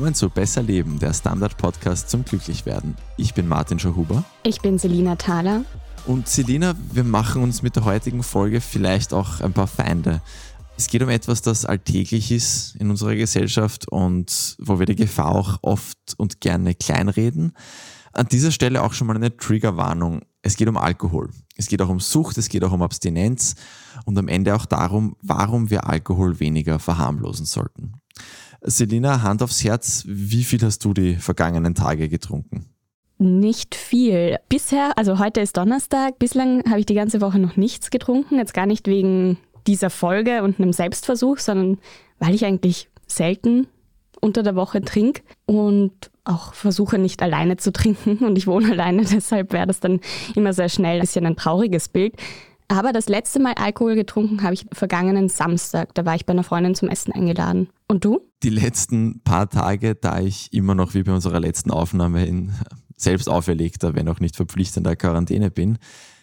Willkommen 0.00 0.14
zu 0.14 0.30
Besser 0.30 0.62
Leben, 0.62 0.98
der 0.98 1.12
Standard-Podcast 1.12 2.08
zum 2.08 2.24
Glücklichwerden. 2.24 2.96
Ich 3.18 3.34
bin 3.34 3.46
Martin 3.46 3.78
Schauhuber. 3.78 4.24
Ich 4.44 4.62
bin 4.62 4.78
Selina 4.78 5.16
Thaler. 5.16 5.62
Und 6.06 6.26
Selina, 6.26 6.74
wir 6.90 7.04
machen 7.04 7.42
uns 7.42 7.60
mit 7.60 7.76
der 7.76 7.84
heutigen 7.84 8.22
Folge 8.22 8.62
vielleicht 8.62 9.12
auch 9.12 9.42
ein 9.42 9.52
paar 9.52 9.66
Feinde. 9.66 10.22
Es 10.78 10.86
geht 10.86 11.02
um 11.02 11.10
etwas, 11.10 11.42
das 11.42 11.66
alltäglich 11.66 12.32
ist 12.32 12.76
in 12.76 12.88
unserer 12.88 13.14
Gesellschaft 13.14 13.88
und 13.88 14.56
wo 14.58 14.78
wir 14.78 14.86
die 14.86 14.96
Gefahr 14.96 15.32
auch 15.32 15.58
oft 15.60 15.98
und 16.16 16.40
gerne 16.40 16.74
kleinreden. 16.74 17.52
An 18.14 18.26
dieser 18.26 18.52
Stelle 18.52 18.82
auch 18.82 18.94
schon 18.94 19.06
mal 19.06 19.16
eine 19.16 19.36
Triggerwarnung. 19.36 20.22
Es 20.40 20.56
geht 20.56 20.68
um 20.68 20.78
Alkohol. 20.78 21.28
Es 21.58 21.68
geht 21.68 21.82
auch 21.82 21.90
um 21.90 22.00
Sucht, 22.00 22.38
es 22.38 22.48
geht 22.48 22.64
auch 22.64 22.72
um 22.72 22.80
Abstinenz 22.80 23.54
und 24.06 24.16
am 24.16 24.28
Ende 24.28 24.56
auch 24.56 24.64
darum, 24.64 25.16
warum 25.20 25.68
wir 25.68 25.86
Alkohol 25.86 26.40
weniger 26.40 26.78
verharmlosen 26.78 27.44
sollten. 27.44 28.00
Selina, 28.62 29.22
Hand 29.22 29.42
aufs 29.42 29.64
Herz, 29.64 30.04
wie 30.06 30.44
viel 30.44 30.60
hast 30.62 30.84
du 30.84 30.92
die 30.92 31.16
vergangenen 31.16 31.74
Tage 31.74 32.08
getrunken? 32.08 32.66
Nicht 33.18 33.74
viel. 33.74 34.38
Bisher, 34.48 34.92
also 34.96 35.18
heute 35.18 35.40
ist 35.40 35.56
Donnerstag, 35.56 36.18
bislang 36.18 36.64
habe 36.68 36.80
ich 36.80 36.86
die 36.86 36.94
ganze 36.94 37.20
Woche 37.20 37.38
noch 37.38 37.56
nichts 37.56 37.90
getrunken. 37.90 38.36
Jetzt 38.36 38.54
gar 38.54 38.66
nicht 38.66 38.86
wegen 38.86 39.38
dieser 39.66 39.90
Folge 39.90 40.42
und 40.42 40.58
einem 40.58 40.72
Selbstversuch, 40.72 41.38
sondern 41.38 41.78
weil 42.18 42.34
ich 42.34 42.44
eigentlich 42.44 42.88
selten 43.06 43.66
unter 44.20 44.42
der 44.42 44.54
Woche 44.56 44.82
trinke 44.82 45.22
und 45.46 45.92
auch 46.24 46.54
versuche 46.54 46.98
nicht 46.98 47.22
alleine 47.22 47.56
zu 47.56 47.72
trinken 47.72 48.18
und 48.18 48.36
ich 48.36 48.46
wohne 48.46 48.70
alleine, 48.72 49.04
deshalb 49.04 49.52
wäre 49.52 49.66
das 49.66 49.80
dann 49.80 50.00
immer 50.34 50.52
sehr 50.52 50.68
schnell 50.68 50.96
ein 50.96 51.00
bisschen 51.00 51.26
ein 51.26 51.36
trauriges 51.36 51.88
Bild. 51.88 52.14
Aber 52.70 52.92
das 52.92 53.08
letzte 53.08 53.40
Mal 53.40 53.54
Alkohol 53.54 53.96
getrunken 53.96 54.44
habe 54.44 54.54
ich 54.54 54.64
vergangenen 54.72 55.28
Samstag. 55.28 55.92
Da 55.96 56.04
war 56.04 56.14
ich 56.14 56.24
bei 56.24 56.32
einer 56.32 56.44
Freundin 56.44 56.76
zum 56.76 56.88
Essen 56.88 57.12
eingeladen. 57.12 57.68
Und 57.88 58.04
du? 58.04 58.20
Die 58.44 58.48
letzten 58.48 59.22
paar 59.24 59.50
Tage, 59.50 59.96
da 59.96 60.20
ich 60.20 60.52
immer 60.52 60.76
noch 60.76 60.94
wie 60.94 61.02
bei 61.02 61.12
unserer 61.12 61.40
letzten 61.40 61.72
Aufnahme 61.72 62.24
in 62.26 62.52
selbst 62.96 63.28
auferlegter, 63.28 63.96
wenn 63.96 64.08
auch 64.08 64.20
nicht 64.20 64.36
verpflichtender 64.36 64.94
Quarantäne 64.94 65.50
bin, 65.50 65.78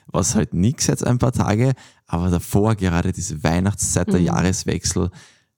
was 0.06 0.36
halt 0.36 0.53
nichts 0.53 0.88
jetzt 0.88 1.06
ein 1.06 1.20
paar 1.20 1.34
Tage, 1.34 1.73
aber 2.06 2.30
davor 2.30 2.75
gerade 2.75 3.12
diese 3.12 3.44
Weihnachtszeit, 3.44 4.08
der 4.08 4.22
mhm. 4.22 4.28
Jahreswechsel, 4.28 5.09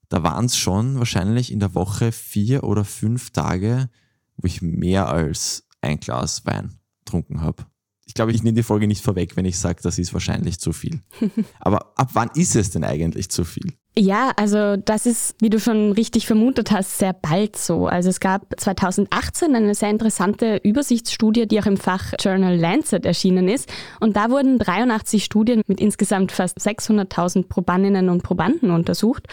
da 0.08 0.24
waren 0.24 0.46
es 0.46 0.58
schon 0.58 0.98
wahrscheinlich 0.98 1.52
in 1.52 1.60
der 1.60 1.76
Woche 1.76 2.12
vier 2.12 2.64
oder 2.64 2.84
fünf 2.84 3.30
Tage, 3.30 3.90
wo 4.38 4.48
ich 4.48 4.64
mehr 4.64 5.08
als 5.08 5.68
ein 5.82 6.00
Glas 6.00 6.48
Wein 6.48 6.80
getrunken 7.06 7.42
habe. 7.42 7.66
Ich 8.10 8.16
glaube, 8.16 8.32
ich 8.32 8.42
nehme 8.42 8.56
die 8.56 8.64
Folge 8.64 8.88
nicht 8.88 9.04
vorweg, 9.04 9.38
wenn 9.38 9.46
ich 9.46 9.60
sage, 9.60 9.82
das 9.84 10.00
ist 10.00 10.14
wahrscheinlich 10.14 10.60
zu 10.60 10.74
viel. 10.74 11.02
Aber 11.60 11.94
ab 11.96 12.10
wann 12.14 12.32
ist 12.34 12.56
es 12.56 12.72
denn 12.72 12.84
eigentlich 12.84 13.30
zu 13.30 13.46
viel? 13.46 13.74
Ja, 13.96 14.32
also 14.36 14.78
das 14.78 15.06
ist, 15.06 15.36
wie 15.40 15.52
du 15.52 15.60
schon 15.60 15.92
richtig 15.92 16.26
vermutet 16.26 16.72
hast, 16.72 16.98
sehr 16.98 17.14
bald 17.14 17.56
so. 17.56 17.86
Also 17.86 18.10
es 18.10 18.20
gab 18.20 18.60
2018 18.60 19.56
eine 19.56 19.76
sehr 19.76 19.92
interessante 19.92 20.60
Übersichtsstudie, 20.64 21.48
die 21.48 21.62
auch 21.62 21.68
im 21.68 21.78
Fach 21.78 22.14
Journal 22.20 22.58
Lancet 22.58 23.06
erschienen 23.06 23.48
ist. 23.48 23.72
Und 24.00 24.16
da 24.16 24.32
wurden 24.32 24.58
83 24.58 25.24
Studien 25.24 25.62
mit 25.68 25.80
insgesamt 25.80 26.32
fast 26.32 26.58
600.000 26.58 27.48
Probandinnen 27.48 28.10
und 28.10 28.24
Probanden 28.24 28.72
untersucht. 28.72 29.28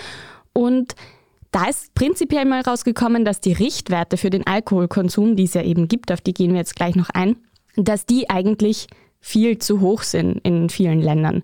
Und 0.52 0.94
da 1.50 1.64
ist 1.64 1.94
prinzipiell 1.94 2.44
mal 2.44 2.60
rausgekommen, 2.60 3.24
dass 3.24 3.40
die 3.40 3.54
Richtwerte 3.54 4.18
für 4.18 4.28
den 4.28 4.46
Alkoholkonsum, 4.46 5.34
die 5.34 5.44
es 5.44 5.54
ja 5.54 5.62
eben 5.62 5.88
gibt, 5.88 6.12
auf 6.12 6.20
die 6.20 6.34
gehen 6.34 6.50
wir 6.50 6.58
jetzt 6.58 6.76
gleich 6.76 6.94
noch 6.94 7.08
ein, 7.08 7.36
dass 7.76 8.06
die 8.06 8.28
eigentlich 8.30 8.86
viel 9.20 9.58
zu 9.58 9.80
hoch 9.80 10.02
sind 10.02 10.38
in 10.44 10.68
vielen 10.68 11.00
Ländern. 11.00 11.42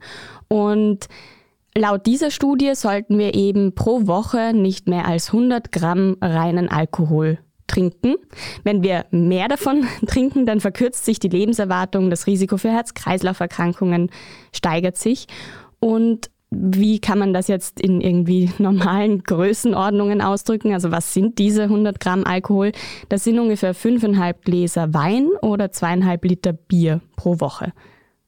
Und 0.48 1.08
laut 1.76 2.06
dieser 2.06 2.30
Studie 2.30 2.74
sollten 2.74 3.18
wir 3.18 3.34
eben 3.34 3.74
pro 3.74 4.06
Woche 4.06 4.52
nicht 4.54 4.88
mehr 4.88 5.06
als 5.06 5.28
100 5.28 5.72
Gramm 5.72 6.16
reinen 6.20 6.68
Alkohol 6.68 7.38
trinken. 7.66 8.16
Wenn 8.64 8.82
wir 8.82 9.06
mehr 9.10 9.48
davon 9.48 9.86
trinken, 10.06 10.46
dann 10.46 10.60
verkürzt 10.60 11.04
sich 11.04 11.18
die 11.18 11.28
Lebenserwartung, 11.28 12.10
das 12.10 12.26
Risiko 12.26 12.56
für 12.56 12.70
Herz-Kreislauf-Erkrankungen 12.70 14.10
steigert 14.52 14.96
sich. 14.96 15.26
Und 15.80 16.30
wie 16.54 17.00
kann 17.00 17.18
man 17.18 17.32
das 17.32 17.48
jetzt 17.48 17.80
in 17.80 18.00
irgendwie 18.00 18.50
normalen 18.58 19.22
Größenordnungen 19.22 20.20
ausdrücken? 20.20 20.74
Also 20.74 20.90
was 20.90 21.14
sind 21.14 21.38
diese 21.38 21.64
100 21.64 21.98
Gramm 21.98 22.24
Alkohol? 22.24 22.72
Das 23.08 23.24
sind 23.24 23.38
ungefähr 23.38 23.74
5,5 23.74 24.34
Gläser 24.44 24.92
Wein 24.94 25.28
oder 25.40 25.66
2,5 25.66 26.28
Liter 26.28 26.52
Bier 26.52 27.00
pro 27.16 27.40
Woche. 27.40 27.72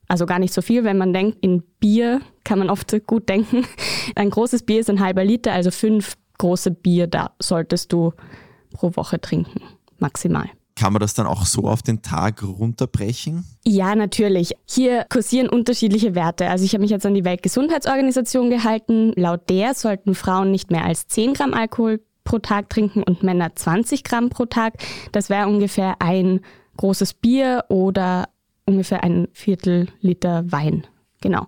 Also 0.08 0.26
gar 0.26 0.38
nicht 0.38 0.54
so 0.54 0.62
viel, 0.62 0.84
wenn 0.84 0.98
man 0.98 1.12
denkt, 1.12 1.38
in 1.40 1.62
Bier 1.80 2.20
kann 2.44 2.58
man 2.58 2.70
oft 2.70 2.94
gut 3.06 3.28
denken. 3.28 3.64
Ein 4.14 4.30
großes 4.30 4.64
Bier 4.64 4.80
ist 4.80 4.90
ein 4.90 5.00
halber 5.00 5.24
Liter, 5.24 5.52
also 5.52 5.70
fünf 5.70 6.16
große 6.38 6.70
Bier 6.70 7.06
da 7.06 7.32
solltest 7.40 7.92
du 7.92 8.12
pro 8.72 8.94
Woche 8.96 9.20
trinken, 9.20 9.62
maximal. 9.98 10.50
Kann 10.76 10.92
man 10.92 11.00
das 11.00 11.14
dann 11.14 11.26
auch 11.26 11.46
so 11.46 11.62
auf 11.68 11.82
den 11.82 12.02
Tag 12.02 12.42
runterbrechen? 12.42 13.44
Ja, 13.64 13.94
natürlich. 13.94 14.54
Hier 14.66 15.06
kursieren 15.08 15.48
unterschiedliche 15.48 16.16
Werte. 16.16 16.48
Also 16.48 16.64
ich 16.64 16.72
habe 16.72 16.82
mich 16.82 16.90
jetzt 16.90 17.06
an 17.06 17.14
die 17.14 17.24
Weltgesundheitsorganisation 17.24 18.50
gehalten. 18.50 19.12
Laut 19.14 19.48
der 19.48 19.74
sollten 19.74 20.14
Frauen 20.16 20.50
nicht 20.50 20.72
mehr 20.72 20.84
als 20.84 21.06
10 21.06 21.34
Gramm 21.34 21.54
Alkohol 21.54 22.00
pro 22.24 22.38
Tag 22.38 22.70
trinken 22.70 23.04
und 23.04 23.22
Männer 23.22 23.54
20 23.54 24.02
Gramm 24.02 24.30
pro 24.30 24.46
Tag. 24.46 24.74
Das 25.12 25.30
wäre 25.30 25.46
ungefähr 25.46 25.96
ein 26.00 26.40
großes 26.76 27.14
Bier 27.14 27.64
oder 27.68 28.28
ungefähr 28.66 29.04
ein 29.04 29.28
Viertel 29.32 29.88
Liter 30.00 30.50
Wein. 30.50 30.86
Genau. 31.20 31.46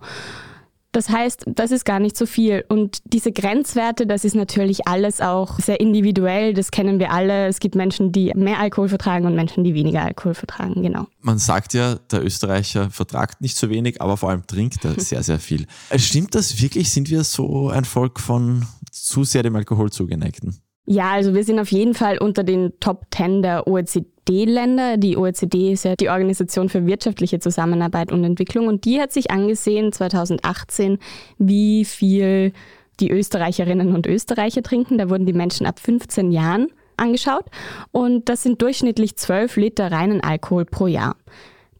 Das 0.96 1.10
heißt, 1.10 1.44
das 1.46 1.72
ist 1.72 1.84
gar 1.84 2.00
nicht 2.00 2.16
so 2.16 2.24
viel. 2.24 2.64
Und 2.68 3.02
diese 3.04 3.30
Grenzwerte, 3.30 4.06
das 4.06 4.24
ist 4.24 4.34
natürlich 4.34 4.88
alles 4.88 5.20
auch 5.20 5.58
sehr 5.60 5.78
individuell. 5.78 6.54
Das 6.54 6.70
kennen 6.70 6.98
wir 6.98 7.12
alle. 7.12 7.48
Es 7.48 7.60
gibt 7.60 7.74
Menschen, 7.74 8.12
die 8.12 8.32
mehr 8.34 8.60
Alkohol 8.60 8.88
vertragen 8.88 9.26
und 9.26 9.34
Menschen, 9.34 9.62
die 9.62 9.74
weniger 9.74 10.00
Alkohol 10.00 10.32
vertragen. 10.32 10.82
Genau. 10.82 11.06
Man 11.20 11.36
sagt 11.36 11.74
ja, 11.74 11.96
der 11.96 12.24
Österreicher 12.24 12.88
vertragt 12.88 13.42
nicht 13.42 13.58
so 13.58 13.68
wenig, 13.68 14.00
aber 14.00 14.16
vor 14.16 14.30
allem 14.30 14.46
trinkt 14.46 14.86
er 14.86 14.98
sehr, 14.98 15.22
sehr 15.22 15.38
viel. 15.38 15.66
Stimmt 15.98 16.34
das 16.34 16.62
wirklich? 16.62 16.90
Sind 16.90 17.10
wir 17.10 17.24
so 17.24 17.68
ein 17.68 17.84
Volk 17.84 18.18
von 18.18 18.66
zu 18.90 19.24
sehr 19.24 19.42
dem 19.42 19.54
Alkohol 19.54 19.92
zugeneigten? 19.92 20.62
Ja, 20.88 21.10
also 21.10 21.34
wir 21.34 21.42
sind 21.42 21.58
auf 21.58 21.72
jeden 21.72 21.94
Fall 21.94 22.18
unter 22.18 22.44
den 22.44 22.72
Top 22.78 23.06
10 23.12 23.42
der 23.42 23.66
OECD-Länder. 23.66 24.96
Die 24.98 25.16
OECD 25.16 25.72
ist 25.72 25.84
ja 25.84 25.96
die 25.96 26.08
Organisation 26.08 26.68
für 26.68 26.86
wirtschaftliche 26.86 27.40
Zusammenarbeit 27.40 28.12
und 28.12 28.22
Entwicklung 28.22 28.68
und 28.68 28.84
die 28.84 29.00
hat 29.00 29.12
sich 29.12 29.32
angesehen 29.32 29.92
2018, 29.92 30.98
wie 31.38 31.84
viel 31.84 32.52
die 33.00 33.10
Österreicherinnen 33.10 33.96
und 33.96 34.06
Österreicher 34.06 34.62
trinken. 34.62 34.96
Da 34.96 35.10
wurden 35.10 35.26
die 35.26 35.32
Menschen 35.32 35.66
ab 35.66 35.80
15 35.80 36.30
Jahren 36.30 36.68
angeschaut 36.96 37.46
und 37.90 38.28
das 38.28 38.44
sind 38.44 38.62
durchschnittlich 38.62 39.16
12 39.16 39.56
Liter 39.56 39.90
reinen 39.90 40.22
Alkohol 40.22 40.64
pro 40.66 40.86
Jahr. 40.86 41.16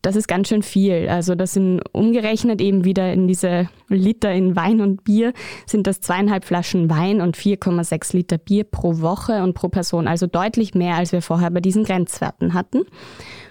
Das 0.07 0.15
ist 0.15 0.29
ganz 0.29 0.47
schön 0.47 0.63
viel. 0.63 1.09
Also 1.09 1.35
das 1.35 1.55
sind 1.55 1.83
umgerechnet 1.91 2.61
eben 2.61 2.85
wieder 2.85 3.13
in 3.13 3.27
diese 3.27 3.69
Liter 3.89 4.33
in 4.33 4.55
Wein 4.55 4.81
und 4.81 5.03
Bier 5.03 5.33
sind 5.67 5.89
das 5.89 6.01
zweieinhalb 6.01 6.45
Flaschen 6.45 6.89
Wein 6.89 7.21
und 7.21 7.37
4,6 7.37 8.15
Liter 8.15 8.39
Bier 8.39 8.63
pro 8.63 9.01
Woche 9.01 9.43
und 9.43 9.55
pro 9.55 9.69
Person. 9.69 10.07
Also 10.07 10.29
deutlich 10.29 10.77
mehr, 10.77 10.95
als 10.95 11.11
wir 11.11 11.23
vorher 11.23 11.51
bei 11.51 11.59
diesen 11.59 11.83
Grenzwerten 11.83 12.55
hatten. 12.55 12.85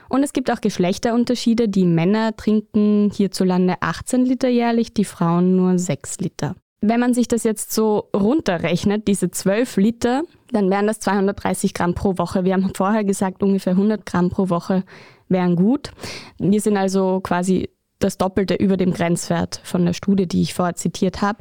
Und 0.07 0.23
es 0.23 0.31
gibt 0.31 0.49
auch 0.49 0.61
Geschlechterunterschiede. 0.61 1.67
Die 1.67 1.83
Männer 1.83 2.33
trinken 2.38 3.11
hierzulande 3.13 3.73
18 3.81 4.23
Liter 4.25 4.47
jährlich, 4.47 4.93
die 4.93 5.03
Frauen 5.03 5.57
nur 5.57 5.77
6 5.77 6.19
Liter. 6.19 6.55
Wenn 6.79 7.01
man 7.01 7.13
sich 7.13 7.27
das 7.27 7.43
jetzt 7.43 7.73
so 7.73 8.09
runterrechnet, 8.16 9.09
diese 9.09 9.29
12 9.29 9.75
Liter, 9.75 10.23
dann 10.52 10.69
wären 10.69 10.87
das 10.87 10.99
230 11.02 11.73
Gramm 11.73 11.96
pro 11.96 12.17
Woche. 12.17 12.46
Wir 12.46 12.53
haben 12.53 12.72
vorher 12.73 13.03
gesagt, 13.03 13.43
ungefähr 13.43 13.73
100 13.73 14.05
Gramm 14.05 14.29
pro 14.29 14.47
Woche 14.49 14.85
wären 15.29 15.55
gut. 15.55 15.91
Wir 16.37 16.61
sind 16.61 16.78
also 16.78 17.22
quasi 17.22 17.70
das 17.99 18.17
Doppelte 18.17 18.55
über 18.55 18.78
dem 18.78 18.93
Grenzwert 18.93 19.61
von 19.64 19.85
der 19.85 19.93
Studie, 19.93 20.28
die 20.28 20.41
ich 20.41 20.53
vorher 20.53 20.76
zitiert 20.76 21.22
habe. 21.22 21.40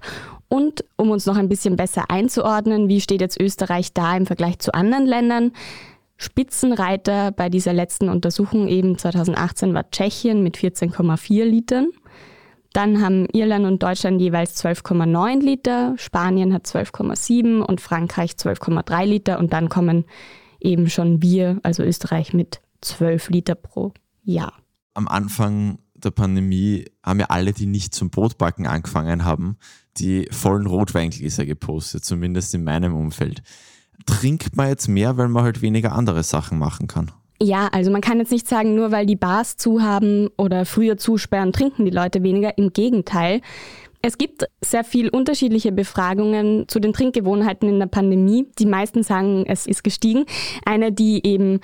Und 0.48 0.84
um 0.96 1.10
uns 1.10 1.26
noch 1.26 1.36
ein 1.36 1.48
bisschen 1.48 1.76
besser 1.76 2.10
einzuordnen, 2.10 2.88
wie 2.88 3.00
steht 3.00 3.20
jetzt 3.20 3.40
Österreich 3.40 3.92
da 3.92 4.16
im 4.16 4.26
Vergleich 4.26 4.58
zu 4.60 4.72
anderen 4.72 5.06
Ländern? 5.06 5.52
Spitzenreiter 6.16 7.32
bei 7.32 7.48
dieser 7.48 7.72
letzten 7.72 8.08
Untersuchung 8.08 8.68
eben 8.68 8.96
2018 8.96 9.74
war 9.74 9.90
Tschechien 9.90 10.42
mit 10.42 10.56
14,4 10.56 11.44
Litern. 11.44 11.88
Dann 12.72 13.02
haben 13.02 13.26
Irland 13.32 13.66
und 13.66 13.82
Deutschland 13.82 14.20
jeweils 14.20 14.64
12,9 14.64 15.40
Liter, 15.40 15.94
Spanien 15.96 16.52
hat 16.52 16.66
12,7 16.66 17.60
und 17.60 17.80
Frankreich 17.80 18.32
12,3 18.32 19.04
Liter 19.04 19.38
und 19.38 19.52
dann 19.52 19.68
kommen 19.68 20.04
eben 20.60 20.88
schon 20.88 21.22
wir, 21.22 21.60
also 21.62 21.84
Österreich 21.84 22.32
mit 22.32 22.60
12 22.80 23.30
Liter 23.30 23.54
pro 23.54 23.92
Jahr. 24.24 24.63
Am 24.94 25.08
Anfang 25.08 25.78
der 25.94 26.10
Pandemie 26.10 26.84
haben 27.02 27.20
ja 27.20 27.26
alle, 27.26 27.52
die 27.52 27.66
nicht 27.66 27.94
zum 27.94 28.10
Brotbacken 28.10 28.66
angefangen 28.66 29.24
haben, 29.24 29.56
die 29.96 30.28
vollen 30.30 30.66
Rotweingläser 30.66 31.46
gepostet, 31.46 32.04
zumindest 32.04 32.54
in 32.54 32.64
meinem 32.64 32.94
Umfeld. 32.94 33.42
Trinkt 34.06 34.56
man 34.56 34.68
jetzt 34.68 34.88
mehr, 34.88 35.16
weil 35.16 35.28
man 35.28 35.44
halt 35.44 35.62
weniger 35.62 35.92
andere 35.92 36.22
Sachen 36.22 36.58
machen 36.58 36.88
kann? 36.88 37.10
Ja, 37.42 37.68
also 37.72 37.90
man 37.90 38.00
kann 38.00 38.18
jetzt 38.18 38.32
nicht 38.32 38.48
sagen, 38.48 38.74
nur 38.74 38.92
weil 38.92 39.06
die 39.06 39.16
Bars 39.16 39.56
zu 39.56 39.82
haben 39.82 40.28
oder 40.36 40.64
früher 40.64 40.96
zusperren, 40.96 41.52
trinken 41.52 41.84
die 41.84 41.90
Leute 41.90 42.22
weniger. 42.22 42.56
Im 42.58 42.72
Gegenteil. 42.72 43.40
Es 44.02 44.18
gibt 44.18 44.44
sehr 44.60 44.84
viel 44.84 45.08
unterschiedliche 45.08 45.72
Befragungen 45.72 46.68
zu 46.68 46.78
den 46.78 46.92
Trinkgewohnheiten 46.92 47.68
in 47.68 47.78
der 47.78 47.86
Pandemie. 47.86 48.46
Die 48.58 48.66
meisten 48.66 49.02
sagen, 49.02 49.44
es 49.46 49.66
ist 49.66 49.82
gestiegen. 49.82 50.26
Eine, 50.64 50.92
die 50.92 51.26
eben 51.26 51.60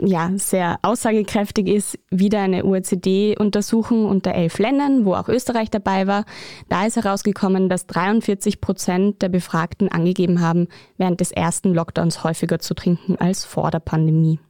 ja, 0.00 0.30
sehr 0.36 0.78
aussagekräftig 0.82 1.68
ist, 1.68 1.98
wieder 2.10 2.40
eine 2.40 2.64
OECD-Untersuchung 2.64 4.06
unter 4.06 4.34
elf 4.34 4.58
Ländern, 4.58 5.04
wo 5.04 5.14
auch 5.14 5.28
Österreich 5.28 5.70
dabei 5.70 6.06
war. 6.06 6.24
Da 6.68 6.86
ist 6.86 6.96
herausgekommen, 6.96 7.68
dass 7.68 7.86
43 7.86 8.60
Prozent 8.60 9.22
der 9.22 9.28
Befragten 9.28 9.88
angegeben 9.88 10.40
haben, 10.40 10.68
während 10.96 11.20
des 11.20 11.32
ersten 11.32 11.74
Lockdowns 11.74 12.24
häufiger 12.24 12.58
zu 12.58 12.74
trinken 12.74 13.16
als 13.16 13.44
vor 13.44 13.70
der 13.70 13.80
Pandemie. 13.80 14.40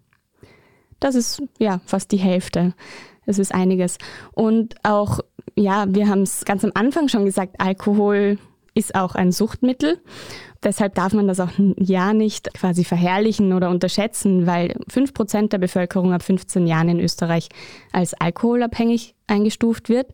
Das 1.01 1.15
ist 1.15 1.43
ja 1.59 1.81
fast 1.87 2.13
die 2.13 2.17
Hälfte. 2.17 2.75
Es 3.27 3.39
ist 3.39 3.55
einiges. 3.55 3.99
Und 4.33 4.75
auch, 4.83 5.21
ja, 5.55 5.87
wir 5.89 6.09
haben 6.09 6.23
es 6.23 6.45
ganz 6.45 6.65
am 6.65 6.73
Anfang 6.75 7.09
schon 7.09 7.25
gesagt, 7.25 7.57
Alkohol 7.59 8.39
ist 8.75 8.95
auch 8.95 9.15
ein 9.15 9.33
Suchtmittel. 9.33 10.01
Deshalb 10.63 10.95
darf 10.95 11.13
man 11.13 11.29
das 11.29 11.39
auch 11.39 11.51
ja 11.77 12.13
nicht 12.13 12.53
quasi 12.55 12.85
verherrlichen 12.85 13.53
oder 13.53 13.71
unterschätzen, 13.71 14.47
weil 14.47 14.75
5% 14.91 15.49
der 15.49 15.59
Bevölkerung 15.59 16.13
ab 16.13 16.23
15 16.23 16.67
Jahren 16.67 16.89
in 16.89 17.01
Österreich 17.01 17.49
als 17.93 18.15
alkoholabhängig 18.15 19.15
eingestuft 19.29 19.89
wird. 19.89 20.09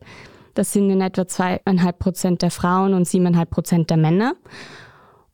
Das 0.53 0.71
sind 0.71 0.89
in 0.89 1.01
etwa 1.01 1.23
2,5% 1.23 2.37
der 2.37 2.51
Frauen 2.51 2.93
und 2.93 3.07
7,5% 3.07 3.87
der 3.87 3.97
Männer. 3.97 4.35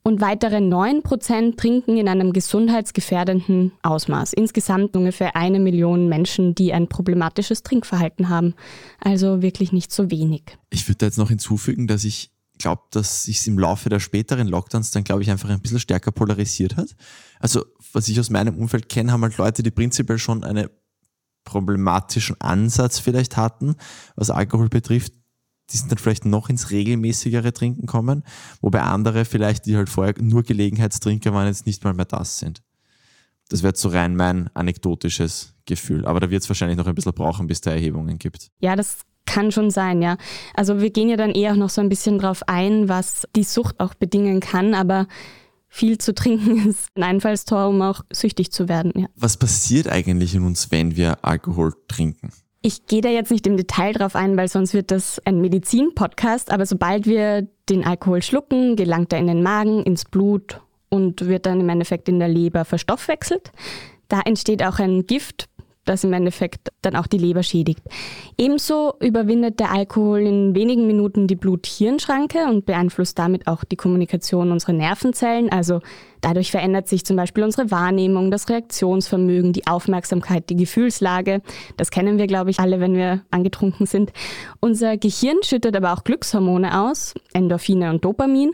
Und 0.03 0.19
weitere 0.19 0.57
9% 0.57 1.57
trinken 1.57 1.95
in 1.95 2.07
einem 2.07 2.33
gesundheitsgefährdenden 2.33 3.73
Ausmaß. 3.83 4.33
Insgesamt 4.33 4.95
ungefähr 4.95 5.35
eine 5.35 5.59
Million 5.59 6.09
Menschen, 6.09 6.55
die 6.55 6.73
ein 6.73 6.87
problematisches 6.87 7.61
Trinkverhalten 7.61 8.29
haben. 8.29 8.55
Also 8.99 9.43
wirklich 9.43 9.71
nicht 9.71 9.91
so 9.91 10.09
wenig. 10.09 10.41
Ich 10.71 10.87
würde 10.87 10.97
da 10.97 11.05
jetzt 11.05 11.19
noch 11.19 11.29
hinzufügen, 11.29 11.85
dass 11.85 12.03
ich 12.03 12.31
glaube, 12.61 12.83
dass 12.91 13.23
sich 13.23 13.45
im 13.47 13.59
Laufe 13.59 13.89
der 13.89 13.99
späteren 13.99 14.47
Lockdowns 14.47 14.91
dann, 14.91 15.03
glaube 15.03 15.21
ich, 15.21 15.29
einfach 15.29 15.49
ein 15.49 15.61
bisschen 15.61 15.79
stärker 15.79 16.11
polarisiert 16.11 16.77
hat. 16.77 16.95
Also, 17.39 17.65
was 17.93 18.07
ich 18.07 18.19
aus 18.19 18.29
meinem 18.29 18.57
Umfeld 18.57 18.89
kenne, 18.89 19.11
haben 19.11 19.23
halt 19.23 19.37
Leute, 19.37 19.63
die 19.63 19.71
prinzipiell 19.71 20.17
schon 20.17 20.43
einen 20.43 20.67
problematischen 21.43 22.39
Ansatz 22.39 22.99
vielleicht 22.99 23.37
hatten, 23.37 23.75
was 24.15 24.29
Alkohol 24.29 24.69
betrifft, 24.69 25.13
die 25.71 25.77
sind 25.77 25.91
dann 25.91 25.97
vielleicht 25.97 26.25
noch 26.25 26.49
ins 26.49 26.69
regelmäßigere 26.69 27.53
Trinken 27.53 27.87
kommen, 27.87 28.23
wobei 28.61 28.81
andere 28.81 29.25
vielleicht, 29.25 29.65
die 29.65 29.77
halt 29.77 29.89
vorher 29.89 30.13
nur 30.19 30.43
Gelegenheitstrinker 30.43 31.33
waren, 31.33 31.47
jetzt 31.47 31.65
nicht 31.65 31.83
mal 31.83 31.93
mehr 31.93 32.05
das 32.05 32.39
sind. 32.39 32.61
Das 33.49 33.63
wäre 33.63 33.75
so 33.75 33.89
rein 33.89 34.15
mein 34.15 34.49
anekdotisches 34.55 35.53
Gefühl. 35.65 36.05
Aber 36.05 36.21
da 36.21 36.29
wird 36.29 36.41
es 36.41 36.49
wahrscheinlich 36.49 36.77
noch 36.77 36.87
ein 36.87 36.95
bisschen 36.95 37.13
brauchen, 37.13 37.47
bis 37.47 37.59
da 37.59 37.71
Erhebungen 37.71 38.17
gibt. 38.17 38.49
Ja, 38.59 38.77
das 38.77 38.99
kann 39.25 39.51
schon 39.51 39.71
sein, 39.71 40.01
ja. 40.01 40.17
Also 40.53 40.81
wir 40.81 40.89
gehen 40.89 41.09
ja 41.09 41.17
dann 41.17 41.31
eher 41.31 41.53
auch 41.53 41.57
noch 41.57 41.69
so 41.69 41.81
ein 41.81 41.89
bisschen 41.89 42.19
drauf 42.19 42.43
ein, 42.47 42.89
was 42.89 43.27
die 43.35 43.43
Sucht 43.43 43.79
auch 43.79 43.93
bedingen 43.93 44.39
kann, 44.39 44.73
aber 44.73 45.07
viel 45.67 45.97
zu 45.97 46.13
trinken 46.13 46.67
ist 46.69 46.89
ein 46.95 47.03
Einfallstor, 47.03 47.67
um 47.67 47.81
auch 47.81 48.01
süchtig 48.11 48.51
zu 48.51 48.67
werden. 48.67 48.91
Ja. 48.95 49.07
Was 49.15 49.37
passiert 49.37 49.87
eigentlich 49.87 50.35
in 50.35 50.43
uns, 50.43 50.69
wenn 50.69 50.95
wir 50.95 51.23
Alkohol 51.23 51.73
trinken? 51.87 52.31
Ich 52.63 52.85
gehe 52.85 53.01
da 53.01 53.09
jetzt 53.09 53.31
nicht 53.31 53.47
im 53.47 53.57
Detail 53.57 53.93
drauf 53.93 54.15
ein, 54.15 54.37
weil 54.37 54.47
sonst 54.47 54.75
wird 54.75 54.91
das 54.91 55.19
ein 55.25 55.41
Medizin-Podcast, 55.41 56.51
aber 56.51 56.67
sobald 56.67 57.07
wir 57.07 57.47
den 57.69 57.83
Alkohol 57.83 58.21
schlucken, 58.21 58.75
gelangt 58.75 59.13
er 59.13 59.19
in 59.19 59.25
den 59.25 59.41
Magen, 59.41 59.81
ins 59.83 60.05
Blut 60.05 60.61
und 60.89 61.25
wird 61.25 61.47
dann 61.47 61.61
im 61.61 61.69
Endeffekt 61.69 62.07
in 62.07 62.19
der 62.19 62.27
Leber 62.27 62.63
verstoffwechselt. 62.63 63.51
Da 64.09 64.19
entsteht 64.21 64.61
auch 64.61 64.77
ein 64.77 65.07
Gift, 65.07 65.47
das 65.85 66.03
im 66.03 66.13
Endeffekt 66.13 66.69
dann 66.81 66.95
auch 66.95 67.07
die 67.07 67.17
Leber 67.17 67.43
schädigt. 67.43 67.81
Ebenso 68.37 68.93
überwindet 68.99 69.59
der 69.59 69.71
Alkohol 69.71 70.21
in 70.21 70.55
wenigen 70.55 70.85
Minuten 70.85 71.27
die 71.27 71.35
Blut-Hirn-Schranke 71.35 72.45
und 72.45 72.65
beeinflusst 72.65 73.17
damit 73.17 73.47
auch 73.47 73.63
die 73.63 73.75
Kommunikation 73.75 74.51
unserer 74.51 74.73
Nervenzellen. 74.73 75.51
Also 75.51 75.79
dadurch 76.21 76.51
verändert 76.51 76.87
sich 76.87 77.03
zum 77.03 77.17
Beispiel 77.17 77.43
unsere 77.43 77.71
Wahrnehmung, 77.71 78.29
das 78.29 78.47
Reaktionsvermögen, 78.49 79.53
die 79.53 79.65
Aufmerksamkeit, 79.65 80.49
die 80.49 80.55
Gefühlslage. 80.55 81.41
Das 81.77 81.89
kennen 81.89 82.17
wir, 82.17 82.27
glaube 82.27 82.51
ich, 82.51 82.59
alle, 82.59 82.79
wenn 82.79 82.95
wir 82.95 83.23
angetrunken 83.31 83.87
sind. 83.87 84.11
Unser 84.59 84.97
Gehirn 84.97 85.37
schüttet 85.43 85.75
aber 85.75 85.93
auch 85.93 86.03
Glückshormone 86.03 86.79
aus, 86.79 87.15
Endorphine 87.33 87.89
und 87.89 88.05
Dopamin. 88.05 88.51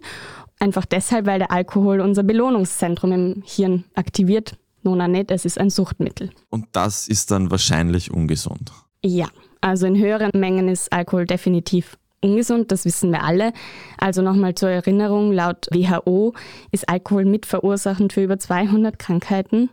Einfach 0.60 0.86
deshalb, 0.86 1.26
weil 1.26 1.40
der 1.40 1.52
Alkohol 1.52 2.00
unser 2.00 2.24
Belohnungszentrum 2.24 3.12
im 3.12 3.44
Hirn 3.46 3.84
aktiviert 3.94 4.58
Nona 4.88 5.10
nicht, 5.10 5.31
es 5.31 5.44
ist 5.44 5.60
ein 5.60 5.69
Suchtmittel. 5.69 6.30
Und 6.50 6.68
das 6.72 7.10
ist 7.10 7.30
dann 7.31 7.51
wahrscheinlich 7.51 8.10
ungesund. 8.10 8.72
Ja, 9.04 9.28
also 9.60 9.86
in 9.86 9.98
höheren 9.98 10.31
Mengen 10.34 10.69
ist 10.69 10.94
Alkohol 10.94 11.25
definitiv 11.25 11.98
ungesund, 12.22 12.72
das 12.72 12.86
wissen 12.86 13.12
wir 13.12 13.24
alle. 13.24 13.51
Also 13.98 14.22
nochmal 14.22 14.56
zur 14.56 14.69
Erinnerung, 14.69 15.34
laut 15.34 15.68
WHO 15.72 16.34
ist 16.72 16.88
Alkohol 16.88 17.25
mitverursachend 17.25 18.13
für 18.13 18.24
über 18.24 18.39
200 18.39 18.98
Krankheiten. 18.98 19.69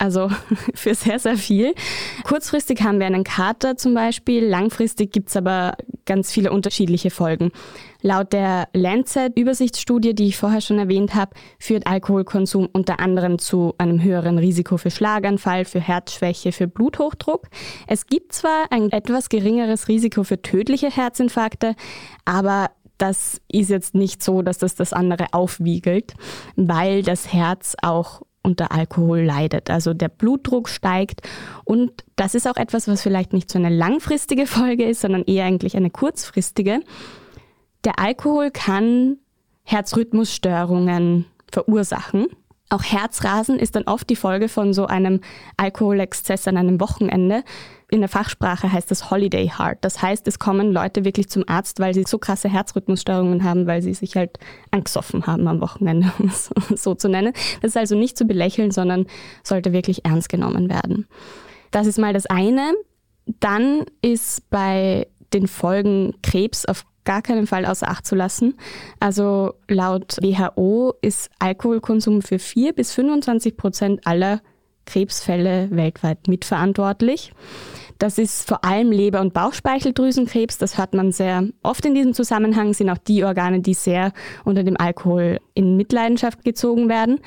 Also 0.00 0.30
für 0.74 0.94
sehr, 0.94 1.18
sehr 1.18 1.36
viel. 1.36 1.74
Kurzfristig 2.24 2.82
haben 2.82 2.98
wir 2.98 3.06
einen 3.06 3.22
Kater 3.22 3.76
zum 3.76 3.94
Beispiel, 3.94 4.44
langfristig 4.46 5.12
gibt 5.12 5.28
es 5.28 5.36
aber 5.36 5.76
ganz 6.06 6.32
viele 6.32 6.50
unterschiedliche 6.50 7.10
Folgen. 7.10 7.52
Laut 8.00 8.32
der 8.32 8.68
Lancet-Übersichtsstudie, 8.72 10.14
die 10.14 10.28
ich 10.28 10.38
vorher 10.38 10.62
schon 10.62 10.78
erwähnt 10.78 11.14
habe, 11.14 11.32
führt 11.58 11.86
Alkoholkonsum 11.86 12.66
unter 12.72 12.98
anderem 12.98 13.38
zu 13.38 13.74
einem 13.76 14.02
höheren 14.02 14.38
Risiko 14.38 14.78
für 14.78 14.90
Schlaganfall, 14.90 15.66
für 15.66 15.80
Herzschwäche, 15.80 16.52
für 16.52 16.66
Bluthochdruck. 16.66 17.48
Es 17.86 18.06
gibt 18.06 18.32
zwar 18.32 18.68
ein 18.70 18.90
etwas 18.92 19.28
geringeres 19.28 19.88
Risiko 19.88 20.24
für 20.24 20.40
tödliche 20.40 20.90
Herzinfarkte, 20.90 21.74
aber 22.24 22.70
das 22.96 23.40
ist 23.52 23.68
jetzt 23.68 23.94
nicht 23.94 24.22
so, 24.22 24.40
dass 24.40 24.56
das 24.56 24.74
das 24.74 24.94
andere 24.94 25.26
aufwiegelt, 25.32 26.14
weil 26.56 27.02
das 27.02 27.32
Herz 27.32 27.76
auch 27.82 28.22
unter 28.42 28.72
Alkohol 28.72 29.20
leidet. 29.20 29.70
Also 29.70 29.94
der 29.94 30.08
Blutdruck 30.08 30.68
steigt 30.68 31.22
und 31.64 32.04
das 32.16 32.34
ist 32.34 32.48
auch 32.48 32.56
etwas, 32.56 32.88
was 32.88 33.02
vielleicht 33.02 33.32
nicht 33.32 33.50
so 33.50 33.58
eine 33.58 33.68
langfristige 33.68 34.46
Folge 34.46 34.84
ist, 34.84 35.00
sondern 35.02 35.24
eher 35.24 35.44
eigentlich 35.44 35.76
eine 35.76 35.90
kurzfristige. 35.90 36.80
Der 37.84 37.98
Alkohol 37.98 38.50
kann 38.50 39.18
Herzrhythmusstörungen 39.64 41.26
verursachen. 41.50 42.26
Auch 42.70 42.82
Herzrasen 42.82 43.58
ist 43.58 43.74
dann 43.76 43.84
oft 43.84 44.08
die 44.08 44.16
Folge 44.16 44.48
von 44.48 44.72
so 44.72 44.86
einem 44.86 45.20
Alkoholexzess 45.56 46.46
an 46.46 46.56
einem 46.56 46.80
Wochenende. 46.80 47.42
In 47.90 48.00
der 48.00 48.08
Fachsprache 48.08 48.72
heißt 48.72 48.90
das 48.90 49.10
Holiday 49.10 49.50
Heart. 49.58 49.78
Das 49.80 50.00
heißt, 50.00 50.28
es 50.28 50.38
kommen 50.38 50.72
Leute 50.72 51.04
wirklich 51.04 51.28
zum 51.28 51.44
Arzt, 51.48 51.80
weil 51.80 51.92
sie 51.92 52.04
so 52.06 52.18
krasse 52.18 52.48
Herzrhythmusstörungen 52.48 53.42
haben, 53.42 53.66
weil 53.66 53.82
sie 53.82 53.94
sich 53.94 54.14
halt 54.16 54.38
angesoffen 54.70 55.26
haben 55.26 55.48
am 55.48 55.60
Wochenende, 55.60 56.12
um 56.18 56.26
es 56.26 56.50
so 56.82 56.94
zu 56.94 57.08
nennen. 57.08 57.32
Das 57.62 57.70
ist 57.70 57.76
also 57.76 57.96
nicht 57.96 58.16
zu 58.16 58.26
belächeln, 58.26 58.70
sondern 58.70 59.06
sollte 59.42 59.72
wirklich 59.72 60.04
ernst 60.04 60.28
genommen 60.28 60.70
werden. 60.70 61.06
Das 61.72 61.88
ist 61.88 61.98
mal 61.98 62.12
das 62.12 62.26
eine. 62.26 62.74
Dann 63.26 63.86
ist 64.02 64.48
bei 64.50 65.08
den 65.32 65.48
Folgen 65.48 66.14
Krebs 66.22 66.66
auf 66.66 66.84
gar 67.04 67.22
keinen 67.22 67.46
Fall 67.46 67.66
außer 67.66 67.88
Acht 67.88 68.06
zu 68.06 68.14
lassen. 68.14 68.54
Also 69.00 69.54
laut 69.68 70.16
WHO 70.20 70.94
ist 71.00 71.30
Alkoholkonsum 71.38 72.22
für 72.22 72.38
4 72.38 72.72
bis 72.72 72.92
25 72.92 73.56
Prozent 73.56 74.06
aller 74.06 74.40
Krebsfälle 74.86 75.68
weltweit 75.70 76.28
mitverantwortlich. 76.28 77.32
Das 78.00 78.16
ist 78.16 78.48
vor 78.48 78.64
allem 78.64 78.90
Leber- 78.90 79.20
und 79.20 79.34
Bauchspeicheldrüsenkrebs. 79.34 80.56
Das 80.56 80.78
hört 80.78 80.94
man 80.94 81.12
sehr 81.12 81.44
oft 81.62 81.84
in 81.84 81.94
diesem 81.94 82.14
Zusammenhang, 82.14 82.72
sind 82.72 82.88
auch 82.88 82.96
die 82.96 83.24
Organe, 83.24 83.60
die 83.60 83.74
sehr 83.74 84.12
unter 84.46 84.64
dem 84.64 84.78
Alkohol 84.78 85.38
in 85.52 85.76
Mitleidenschaft 85.76 86.42
gezogen 86.42 86.88
werden. 86.88 87.20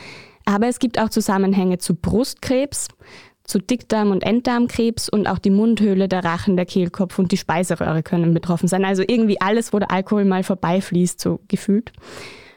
Aber 0.46 0.68
es 0.68 0.80
gibt 0.80 1.00
auch 1.00 1.10
Zusammenhänge 1.10 1.78
zu 1.78 1.94
Brustkrebs, 1.94 2.88
zu 3.44 3.60
Dickdarm- 3.60 4.10
und 4.10 4.24
Enddarmkrebs 4.24 5.10
und 5.10 5.28
auch 5.28 5.38
die 5.38 5.52
Mundhöhle, 5.52 6.08
der 6.08 6.26
Rachen, 6.26 6.56
der 6.56 6.66
Kehlkopf 6.66 7.20
und 7.20 7.32
die 7.32 7.38
Speiseröhre 7.38 8.02
können 8.02 8.34
betroffen 8.34 8.68
sein. 8.68 8.84
Also 8.84 9.04
irgendwie 9.06 9.40
alles, 9.40 9.74
wo 9.74 9.80
der 9.80 9.92
Alkohol 9.92 10.26
mal 10.26 10.42
vorbeifließt, 10.42 11.22
so 11.22 11.40
gefühlt. 11.48 11.92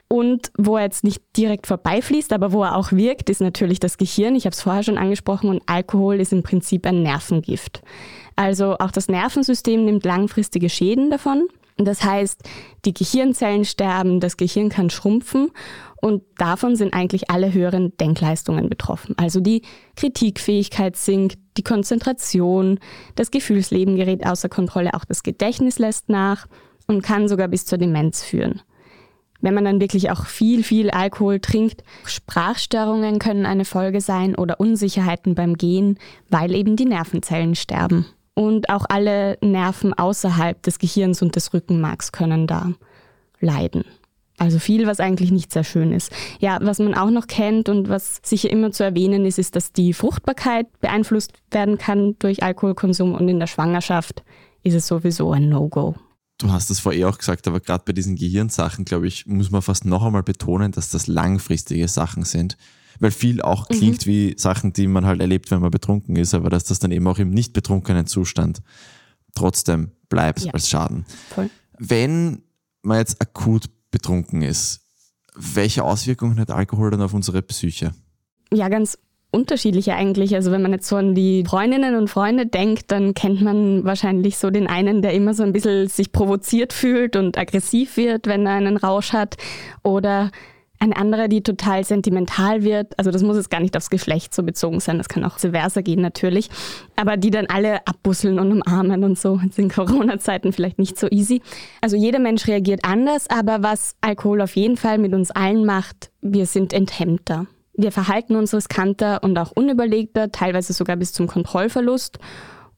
Und 0.08 0.52
wo 0.56 0.76
er 0.76 0.84
jetzt 0.84 1.02
nicht 1.02 1.22
direkt 1.36 1.66
vorbeifließt, 1.66 2.32
aber 2.32 2.52
wo 2.52 2.62
er 2.62 2.76
auch 2.76 2.92
wirkt, 2.92 3.28
ist 3.28 3.40
natürlich 3.40 3.80
das 3.80 3.98
Gehirn. 3.98 4.36
Ich 4.36 4.44
habe 4.44 4.54
es 4.54 4.62
vorher 4.62 4.84
schon 4.84 4.98
angesprochen 4.98 5.50
und 5.50 5.62
Alkohol 5.66 6.20
ist 6.20 6.32
im 6.32 6.44
Prinzip 6.44 6.86
ein 6.86 7.02
Nervengift. 7.02 7.82
Also 8.36 8.76
auch 8.78 8.92
das 8.92 9.08
Nervensystem 9.08 9.84
nimmt 9.84 10.04
langfristige 10.04 10.68
Schäden 10.68 11.10
davon. 11.10 11.48
Das 11.76 12.02
heißt, 12.04 12.42
die 12.84 12.94
Gehirnzellen 12.94 13.64
sterben, 13.64 14.20
das 14.20 14.36
Gehirn 14.36 14.70
kann 14.70 14.88
schrumpfen 14.88 15.50
und 16.00 16.22
davon 16.38 16.76
sind 16.76 16.94
eigentlich 16.94 17.30
alle 17.30 17.52
höheren 17.52 17.94
Denkleistungen 17.98 18.70
betroffen. 18.70 19.14
Also 19.18 19.40
die 19.40 19.62
Kritikfähigkeit 19.96 20.96
sinkt, 20.96 21.38
die 21.58 21.62
Konzentration, 21.62 22.78
das 23.14 23.30
Gefühlsleben 23.30 23.96
gerät 23.96 24.24
außer 24.24 24.48
Kontrolle, 24.48 24.94
auch 24.94 25.04
das 25.04 25.22
Gedächtnis 25.22 25.78
lässt 25.78 26.08
nach 26.08 26.46
und 26.86 27.02
kann 27.02 27.28
sogar 27.28 27.48
bis 27.48 27.66
zur 27.66 27.78
Demenz 27.78 28.22
führen. 28.22 28.62
Wenn 29.40 29.54
man 29.54 29.64
dann 29.64 29.80
wirklich 29.80 30.10
auch 30.10 30.26
viel, 30.26 30.62
viel 30.62 30.90
Alkohol 30.90 31.40
trinkt, 31.40 31.82
Sprachstörungen 32.04 33.18
können 33.18 33.46
eine 33.46 33.64
Folge 33.64 34.00
sein 34.00 34.34
oder 34.34 34.60
Unsicherheiten 34.60 35.34
beim 35.34 35.56
Gehen, 35.56 35.98
weil 36.28 36.54
eben 36.54 36.76
die 36.76 36.86
Nervenzellen 36.86 37.54
sterben. 37.54 38.06
und 38.34 38.68
auch 38.68 38.84
alle 38.88 39.38
Nerven 39.40 39.94
außerhalb 39.94 40.62
des 40.62 40.78
Gehirns 40.78 41.22
und 41.22 41.36
des 41.36 41.54
Rückenmarks 41.54 42.12
können 42.12 42.46
da 42.46 42.72
leiden. 43.40 43.84
Also 44.38 44.58
viel, 44.58 44.86
was 44.86 45.00
eigentlich 45.00 45.32
nicht 45.32 45.50
sehr 45.50 45.64
schön 45.64 45.92
ist. 45.92 46.12
Ja, 46.38 46.58
was 46.60 46.78
man 46.78 46.94
auch 46.94 47.08
noch 47.08 47.26
kennt 47.26 47.70
und 47.70 47.88
was 47.88 48.20
sicher 48.22 48.50
immer 48.50 48.70
zu 48.70 48.84
erwähnen 48.84 49.24
ist, 49.24 49.38
ist, 49.38 49.56
dass 49.56 49.72
die 49.72 49.94
Fruchtbarkeit 49.94 50.66
beeinflusst 50.80 51.32
werden 51.50 51.78
kann 51.78 52.16
durch 52.18 52.42
Alkoholkonsum 52.42 53.14
und 53.14 53.28
in 53.28 53.40
der 53.40 53.46
Schwangerschaft 53.46 54.22
ist 54.62 54.74
es 54.74 54.86
sowieso 54.86 55.32
ein 55.32 55.48
No-Go. 55.48 55.94
Du 56.38 56.52
hast 56.52 56.70
es 56.70 56.80
vorher 56.80 57.08
auch 57.08 57.18
gesagt, 57.18 57.46
aber 57.48 57.60
gerade 57.60 57.84
bei 57.86 57.92
diesen 57.92 58.16
Gehirnsachen, 58.16 58.84
glaube 58.84 59.06
ich, 59.06 59.26
muss 59.26 59.50
man 59.50 59.62
fast 59.62 59.84
noch 59.84 60.04
einmal 60.04 60.22
betonen, 60.22 60.72
dass 60.72 60.90
das 60.90 61.06
langfristige 61.06 61.88
Sachen 61.88 62.24
sind. 62.24 62.56
Weil 62.98 63.10
viel 63.10 63.42
auch 63.42 63.68
mhm. 63.68 63.74
klingt 63.74 64.06
mhm. 64.06 64.10
wie 64.10 64.34
Sachen, 64.38 64.72
die 64.72 64.86
man 64.86 65.06
halt 65.06 65.20
erlebt, 65.20 65.50
wenn 65.50 65.60
man 65.60 65.70
betrunken 65.70 66.16
ist, 66.16 66.34
aber 66.34 66.50
dass 66.50 66.64
das 66.64 66.78
dann 66.78 66.90
eben 66.90 67.06
auch 67.06 67.18
im 67.18 67.30
nicht 67.30 67.52
betrunkenen 67.52 68.06
Zustand 68.06 68.62
trotzdem 69.34 69.92
bleibt 70.08 70.40
ja. 70.40 70.52
als 70.52 70.68
Schaden. 70.68 71.04
Voll. 71.30 71.50
Wenn 71.78 72.42
man 72.82 72.98
jetzt 72.98 73.20
akut 73.20 73.66
betrunken 73.90 74.42
ist, 74.42 74.80
welche 75.34 75.84
Auswirkungen 75.84 76.38
hat 76.40 76.50
Alkohol 76.50 76.90
dann 76.90 77.02
auf 77.02 77.14
unsere 77.14 77.42
Psyche? 77.42 77.92
Ja, 78.52 78.68
ganz 78.68 78.98
unterschiedliche 79.30 79.94
eigentlich. 79.94 80.34
Also 80.34 80.50
wenn 80.50 80.62
man 80.62 80.72
jetzt 80.72 80.88
so 80.88 80.96
an 80.96 81.14
die 81.14 81.44
Freundinnen 81.44 81.96
und 81.96 82.08
Freunde 82.08 82.46
denkt, 82.46 82.90
dann 82.90 83.14
kennt 83.14 83.42
man 83.42 83.84
wahrscheinlich 83.84 84.38
so 84.38 84.50
den 84.50 84.66
einen, 84.66 85.02
der 85.02 85.12
immer 85.12 85.34
so 85.34 85.42
ein 85.42 85.52
bisschen 85.52 85.88
sich 85.88 86.12
provoziert 86.12 86.72
fühlt 86.72 87.16
und 87.16 87.36
aggressiv 87.36 87.96
wird, 87.96 88.26
wenn 88.26 88.46
er 88.46 88.54
einen 88.54 88.76
Rausch 88.76 89.12
hat. 89.12 89.36
Oder 89.82 90.30
eine 90.78 90.96
andere, 90.96 91.28
die 91.28 91.42
total 91.42 91.84
sentimental 91.84 92.62
wird. 92.62 92.98
Also 92.98 93.10
das 93.10 93.22
muss 93.22 93.36
jetzt 93.36 93.50
gar 93.50 93.60
nicht 93.60 93.76
aufs 93.76 93.90
Geschlecht 93.90 94.34
so 94.34 94.42
bezogen 94.42 94.80
sein, 94.80 94.98
das 94.98 95.08
kann 95.08 95.24
auch 95.24 95.38
versa 95.38 95.80
gehen 95.80 96.00
natürlich. 96.00 96.48
Aber 96.96 97.16
die 97.16 97.30
dann 97.30 97.46
alle 97.46 97.86
abbusseln 97.86 98.38
und 98.38 98.52
umarmen 98.52 99.04
und 99.04 99.18
so. 99.18 99.40
Das 99.44 99.58
in 99.58 99.70
Corona-Zeiten 99.70 100.52
vielleicht 100.52 100.78
nicht 100.78 100.98
so 100.98 101.08
easy. 101.10 101.42
Also 101.80 101.96
jeder 101.96 102.18
Mensch 102.18 102.46
reagiert 102.46 102.80
anders, 102.84 103.28
aber 103.28 103.62
was 103.62 103.96
Alkohol 104.00 104.42
auf 104.42 104.56
jeden 104.56 104.76
Fall 104.76 104.98
mit 104.98 105.14
uns 105.14 105.30
allen 105.30 105.64
macht, 105.64 106.10
wir 106.20 106.46
sind 106.46 106.72
enthemmter. 106.72 107.46
Wir 107.76 107.92
verhalten 107.92 108.36
uns 108.36 108.54
riskanter 108.54 109.22
und 109.22 109.38
auch 109.38 109.52
unüberlegter, 109.52 110.32
teilweise 110.32 110.72
sogar 110.72 110.96
bis 110.96 111.12
zum 111.12 111.26
Kontrollverlust. 111.26 112.18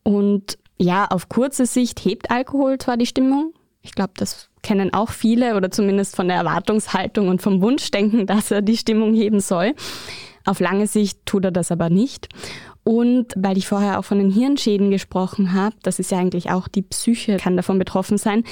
Und 0.03 0.59
ja, 0.79 1.07
auf 1.07 1.29
kurze 1.29 1.67
Sicht 1.67 2.05
hebt 2.05 2.31
Alkohol 2.31 2.79
zwar 2.79 2.97
die 2.97 3.07
Stimmung. 3.07 3.53
Ich 3.83 3.93
glaube, 3.93 4.13
das 4.17 4.49
kennen 4.63 4.93
auch 4.93 5.11
viele 5.11 5.57
oder 5.57 5.71
zumindest 5.71 6.17
von 6.17 6.29
der 6.29 6.39
Erwartungshaltung 6.39 7.29
und 7.29 7.43
vom 7.43 7.63
Wunschdenken, 7.63 8.27
dass 8.27 8.51
er 8.51 8.63
die 8.63 8.77
Stimmung 8.77 9.15
heben 9.15 9.41
soll. 9.41 9.75
Auf 10.45 10.61
lange 10.61 10.87
Sicht 10.87 11.27
tut 11.27 11.45
er 11.45 11.51
das 11.51 11.71
aber 11.71 11.91
nicht. 11.91 12.29
Und 12.83 13.35
weil 13.37 13.59
ich 13.59 13.69
vorher 13.69 13.99
auch 13.99 14.05
von 14.05 14.19
den 14.19 14.31
Hirnschäden 14.31 14.91
gesprochen 14.91 15.53
habe, 15.53 15.77
das 15.83 15.99
ist 15.99 16.11
ja 16.11 16.19
eigentlich 16.19 16.51
auch 16.51 16.69
die 16.69 16.81
Psyche, 16.81 17.37
kann 17.37 17.57
davon 17.57 17.79
betroffen 17.79 18.17
sein, 18.17 18.45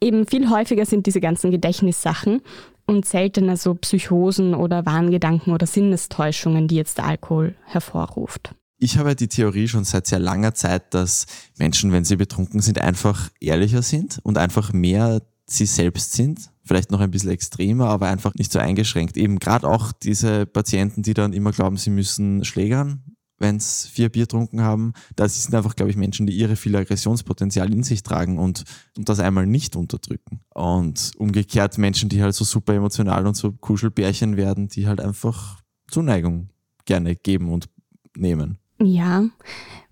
eben 0.00 0.26
viel 0.26 0.50
häufiger 0.50 0.84
sind 0.84 1.06
diese 1.06 1.20
ganzen 1.20 1.50
Gedächtnissachen 1.50 2.42
und 2.88 3.04
seltener 3.06 3.56
so 3.56 3.74
Psychosen 3.74 4.54
oder 4.54 4.86
Wahngedanken 4.86 5.52
oder 5.52 5.66
Sinnestäuschungen, 5.66 6.66
die 6.68 6.76
jetzt 6.76 6.98
der 6.98 7.04
Alkohol 7.04 7.54
hervorruft. 7.64 8.54
Ich 8.78 8.96
habe 8.96 9.14
die 9.14 9.28
Theorie 9.28 9.68
schon 9.68 9.84
seit 9.84 10.06
sehr 10.06 10.18
langer 10.20 10.54
Zeit, 10.54 10.94
dass 10.94 11.26
Menschen, 11.58 11.92
wenn 11.92 12.04
sie 12.04 12.16
betrunken 12.16 12.60
sind, 12.60 12.80
einfach 12.80 13.28
ehrlicher 13.40 13.82
sind 13.82 14.20
und 14.22 14.38
einfach 14.38 14.72
mehr 14.72 15.20
sie 15.46 15.66
selbst 15.66 16.12
sind. 16.12 16.50
Vielleicht 16.64 16.90
noch 16.90 17.00
ein 17.00 17.10
bisschen 17.10 17.30
extremer, 17.30 17.88
aber 17.88 18.08
einfach 18.08 18.34
nicht 18.34 18.52
so 18.52 18.58
eingeschränkt. 18.58 19.16
Eben 19.16 19.38
gerade 19.38 19.68
auch 19.68 19.92
diese 19.92 20.46
Patienten, 20.46 21.02
die 21.02 21.14
dann 21.14 21.32
immer 21.32 21.52
glauben, 21.52 21.76
sie 21.76 21.90
müssen 21.90 22.44
schlägern, 22.44 23.02
wenn 23.38 23.60
sie 23.60 23.88
vier 23.88 24.08
Bier 24.08 24.26
trunken 24.26 24.60
haben. 24.62 24.92
Das 25.16 25.42
sind 25.42 25.54
einfach, 25.54 25.76
glaube 25.76 25.90
ich, 25.90 25.96
Menschen, 25.96 26.26
die 26.26 26.34
ihre 26.34 26.56
viel 26.56 26.74
Aggressionspotenzial 26.76 27.72
in 27.72 27.82
sich 27.82 28.02
tragen 28.02 28.38
und, 28.38 28.64
und 28.96 29.08
das 29.08 29.20
einmal 29.20 29.46
nicht 29.46 29.76
unterdrücken. 29.76 30.40
Und 30.54 31.12
umgekehrt 31.16 31.78
Menschen, 31.78 32.08
die 32.08 32.22
halt 32.22 32.34
so 32.34 32.44
super 32.44 32.74
emotional 32.74 33.26
und 33.26 33.36
so 33.36 33.52
Kuschelbärchen 33.52 34.36
werden, 34.36 34.68
die 34.68 34.86
halt 34.86 35.00
einfach 35.00 35.60
Zuneigung 35.90 36.50
gerne 36.84 37.16
geben 37.16 37.52
und 37.52 37.68
nehmen. 38.16 38.58
Ja, 38.80 39.24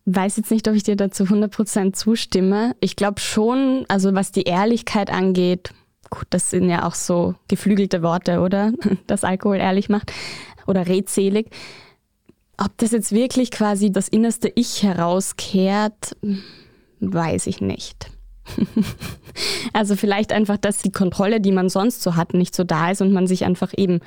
weiß 0.06 0.36
jetzt 0.36 0.50
nicht, 0.50 0.66
ob 0.68 0.74
ich 0.74 0.84
dir 0.84 0.96
dazu 0.96 1.24
100% 1.24 1.92
zustimme. 1.92 2.76
Ich 2.80 2.96
glaube 2.96 3.20
schon, 3.20 3.84
also 3.88 4.14
was 4.14 4.32
die 4.32 4.42
Ehrlichkeit 4.42 5.10
angeht, 5.10 5.72
gut, 6.10 6.26
das 6.30 6.50
sind 6.50 6.68
ja 6.68 6.86
auch 6.86 6.94
so 6.94 7.34
geflügelte 7.48 8.02
Worte, 8.02 8.40
oder? 8.40 8.72
Dass 9.06 9.24
Alkohol 9.24 9.56
ehrlich 9.56 9.88
macht 9.88 10.12
oder 10.66 10.86
redselig. 10.86 11.50
Ob 12.58 12.76
das 12.78 12.92
jetzt 12.92 13.12
wirklich 13.12 13.50
quasi 13.50 13.92
das 13.92 14.08
innerste 14.08 14.50
Ich 14.54 14.82
herauskehrt, 14.82 16.16
weiß 17.00 17.46
ich 17.48 17.60
nicht. 17.60 18.10
also 19.72 19.96
vielleicht 19.96 20.32
einfach, 20.32 20.56
dass 20.56 20.78
die 20.78 20.92
Kontrolle, 20.92 21.40
die 21.40 21.52
man 21.52 21.68
sonst 21.68 22.02
so 22.02 22.16
hat, 22.16 22.32
nicht 22.32 22.54
so 22.54 22.64
da 22.64 22.90
ist 22.90 23.02
und 23.02 23.12
man 23.12 23.26
sich 23.26 23.44
einfach 23.44 23.72
eben 23.76 24.00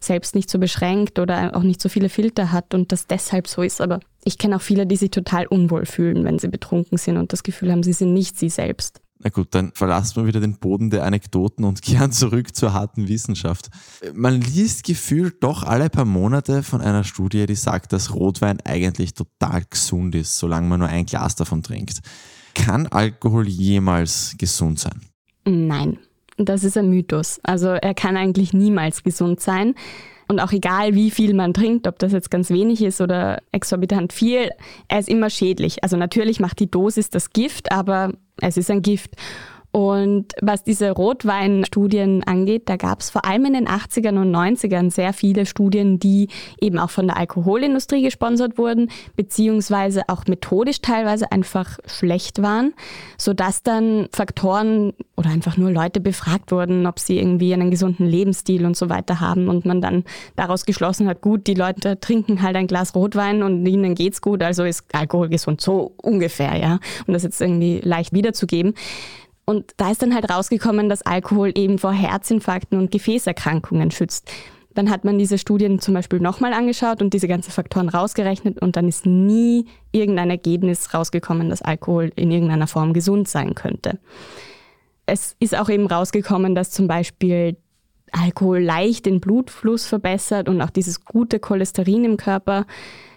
selbst 0.00 0.34
nicht 0.34 0.50
so 0.50 0.58
beschränkt 0.58 1.18
oder 1.18 1.56
auch 1.56 1.62
nicht 1.62 1.80
so 1.80 1.88
viele 1.88 2.08
Filter 2.08 2.52
hat 2.52 2.74
und 2.74 2.92
das 2.92 3.06
deshalb 3.06 3.48
so 3.48 3.62
ist. 3.62 3.80
Aber 3.80 4.00
ich 4.24 4.38
kenne 4.38 4.56
auch 4.56 4.62
viele, 4.62 4.86
die 4.86 4.96
sich 4.96 5.10
total 5.10 5.46
unwohl 5.46 5.86
fühlen, 5.86 6.24
wenn 6.24 6.38
sie 6.38 6.48
betrunken 6.48 6.98
sind 6.98 7.16
und 7.16 7.32
das 7.32 7.42
Gefühl 7.42 7.72
haben, 7.72 7.82
sie 7.82 7.92
sind 7.92 8.12
nicht 8.12 8.38
sie 8.38 8.50
selbst. 8.50 9.00
Na 9.20 9.30
gut, 9.30 9.48
dann 9.50 9.72
verlassen 9.74 10.16
wir 10.16 10.26
wieder 10.26 10.40
den 10.40 10.58
Boden 10.58 10.90
der 10.90 11.04
Anekdoten 11.04 11.64
und 11.64 11.82
kehren 11.82 12.12
zurück 12.12 12.54
zur 12.54 12.72
harten 12.72 13.08
Wissenschaft. 13.08 13.68
Man 14.14 14.40
liest 14.40 14.84
gefühlt 14.84 15.42
doch 15.42 15.64
alle 15.64 15.90
paar 15.90 16.04
Monate 16.04 16.62
von 16.62 16.80
einer 16.80 17.04
Studie, 17.04 17.46
die 17.46 17.54
sagt, 17.56 17.92
dass 17.92 18.14
Rotwein 18.14 18.60
eigentlich 18.60 19.14
total 19.14 19.64
gesund 19.68 20.14
ist, 20.14 20.38
solange 20.38 20.68
man 20.68 20.80
nur 20.80 20.88
ein 20.88 21.06
Glas 21.06 21.34
davon 21.34 21.62
trinkt. 21.62 22.00
Kann 22.54 22.86
Alkohol 22.86 23.48
jemals 23.48 24.34
gesund 24.38 24.78
sein? 24.78 25.00
Nein, 25.44 25.98
das 26.36 26.64
ist 26.64 26.76
ein 26.76 26.88
Mythos. 26.88 27.40
Also 27.42 27.68
er 27.68 27.94
kann 27.94 28.16
eigentlich 28.16 28.52
niemals 28.52 29.02
gesund 29.02 29.40
sein. 29.40 29.74
Und 30.28 30.40
auch 30.40 30.52
egal, 30.52 30.94
wie 30.94 31.10
viel 31.10 31.34
man 31.34 31.54
trinkt, 31.54 31.86
ob 31.86 31.98
das 31.98 32.12
jetzt 32.12 32.30
ganz 32.30 32.50
wenig 32.50 32.82
ist 32.82 33.00
oder 33.00 33.40
exorbitant 33.50 34.12
viel, 34.12 34.50
er 34.88 34.98
ist 34.98 35.08
immer 35.08 35.30
schädlich. 35.30 35.82
Also 35.82 35.96
natürlich 35.96 36.38
macht 36.38 36.60
die 36.60 36.70
Dosis 36.70 37.08
das 37.08 37.30
Gift, 37.30 37.72
aber 37.72 38.12
es 38.40 38.58
ist 38.58 38.70
ein 38.70 38.82
Gift. 38.82 39.12
Und 39.70 40.32
was 40.40 40.64
diese 40.64 40.90
Rotweinstudien 40.90 42.24
angeht, 42.24 42.62
da 42.70 42.76
gab 42.76 43.00
es 43.00 43.10
vor 43.10 43.26
allem 43.26 43.44
in 43.44 43.52
den 43.52 43.68
80ern 43.68 44.18
und 44.20 44.34
90ern 44.34 44.90
sehr 44.90 45.12
viele 45.12 45.44
Studien, 45.44 45.98
die 45.98 46.28
eben 46.60 46.78
auch 46.78 46.88
von 46.88 47.06
der 47.06 47.18
Alkoholindustrie 47.18 48.02
gesponsert 48.02 48.56
wurden, 48.56 48.90
beziehungsweise 49.14 50.02
auch 50.08 50.24
methodisch 50.26 50.80
teilweise 50.80 51.30
einfach 51.30 51.78
schlecht 51.86 52.40
waren, 52.40 52.72
sodass 53.18 53.62
dann 53.62 54.08
Faktoren 54.12 54.94
oder 55.16 55.28
einfach 55.28 55.58
nur 55.58 55.70
Leute 55.70 56.00
befragt 56.00 56.50
wurden, 56.50 56.86
ob 56.86 56.98
sie 56.98 57.18
irgendwie 57.18 57.52
einen 57.52 57.70
gesunden 57.70 58.06
Lebensstil 58.06 58.64
und 58.64 58.76
so 58.76 58.88
weiter 58.88 59.20
haben 59.20 59.48
und 59.48 59.66
man 59.66 59.82
dann 59.82 60.04
daraus 60.36 60.64
geschlossen 60.64 61.06
hat, 61.08 61.20
gut, 61.20 61.46
die 61.46 61.54
Leute 61.54 62.00
trinken 62.00 62.40
halt 62.40 62.56
ein 62.56 62.68
Glas 62.68 62.94
Rotwein 62.94 63.42
und 63.42 63.66
ihnen 63.66 63.94
geht's 63.94 64.22
gut, 64.22 64.42
also 64.42 64.64
ist 64.64 64.84
Alkohol 64.92 65.28
gesund, 65.28 65.60
so 65.60 65.92
ungefähr, 66.00 66.56
ja, 66.56 66.78
um 67.06 67.12
das 67.12 67.22
jetzt 67.22 67.40
irgendwie 67.42 67.80
leicht 67.82 68.14
wiederzugeben. 68.14 68.72
Und 69.48 69.72
da 69.78 69.90
ist 69.90 70.02
dann 70.02 70.14
halt 70.14 70.30
rausgekommen, 70.30 70.90
dass 70.90 71.00
Alkohol 71.00 71.52
eben 71.54 71.78
vor 71.78 71.90
Herzinfarkten 71.90 72.78
und 72.78 72.90
Gefäßerkrankungen 72.90 73.90
schützt. 73.90 74.30
Dann 74.74 74.90
hat 74.90 75.06
man 75.06 75.18
diese 75.18 75.38
Studien 75.38 75.80
zum 75.80 75.94
Beispiel 75.94 76.20
nochmal 76.20 76.52
angeschaut 76.52 77.00
und 77.00 77.14
diese 77.14 77.28
ganzen 77.28 77.50
Faktoren 77.50 77.88
rausgerechnet 77.88 78.60
und 78.60 78.76
dann 78.76 78.86
ist 78.88 79.06
nie 79.06 79.64
irgendein 79.90 80.28
Ergebnis 80.28 80.92
rausgekommen, 80.92 81.48
dass 81.48 81.62
Alkohol 81.62 82.12
in 82.14 82.30
irgendeiner 82.30 82.66
Form 82.66 82.92
gesund 82.92 83.26
sein 83.26 83.54
könnte. 83.54 83.98
Es 85.06 85.34
ist 85.40 85.56
auch 85.56 85.70
eben 85.70 85.86
rausgekommen, 85.86 86.54
dass 86.54 86.70
zum 86.70 86.86
Beispiel 86.86 87.56
Alkohol 88.12 88.58
leicht 88.58 89.06
den 89.06 89.18
Blutfluss 89.18 89.86
verbessert 89.86 90.50
und 90.50 90.60
auch 90.60 90.68
dieses 90.68 91.06
gute 91.06 91.40
Cholesterin 91.40 92.04
im 92.04 92.18
Körper 92.18 92.66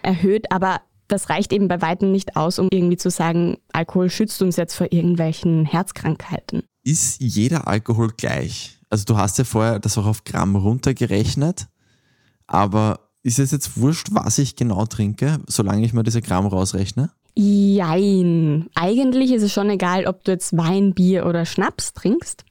erhöht, 0.00 0.50
aber 0.50 0.80
das 1.08 1.28
reicht 1.28 1.52
eben 1.52 1.68
bei 1.68 1.80
weitem 1.82 2.12
nicht 2.12 2.36
aus, 2.36 2.58
um 2.58 2.68
irgendwie 2.72 2.96
zu 2.96 3.10
sagen, 3.10 3.58
Alkohol 3.72 4.10
schützt 4.10 4.40
uns 4.42 4.56
jetzt 4.56 4.74
vor 4.74 4.88
irgendwelchen 4.90 5.64
Herzkrankheiten. 5.64 6.62
Ist 6.84 7.20
jeder 7.20 7.68
Alkohol 7.68 8.12
gleich? 8.16 8.78
Also 8.90 9.04
du 9.04 9.16
hast 9.16 9.38
ja 9.38 9.44
vorher 9.44 9.78
das 9.78 9.98
auch 9.98 10.06
auf 10.06 10.24
Gramm 10.24 10.56
runtergerechnet, 10.56 11.68
aber 12.46 13.00
ist 13.22 13.38
es 13.38 13.52
jetzt 13.52 13.78
wurscht, 13.78 14.08
was 14.10 14.38
ich 14.38 14.56
genau 14.56 14.84
trinke, 14.86 15.38
solange 15.46 15.84
ich 15.84 15.92
mir 15.92 16.02
diese 16.02 16.22
Gramm 16.22 16.46
rausrechne? 16.46 17.10
Jein. 17.34 18.68
Eigentlich 18.74 19.32
ist 19.32 19.42
es 19.42 19.52
schon 19.52 19.70
egal, 19.70 20.06
ob 20.06 20.24
du 20.24 20.32
jetzt 20.32 20.56
Wein, 20.56 20.92
Bier 20.92 21.24
oder 21.24 21.46
Schnaps 21.46 21.94
trinkst. 21.94 22.44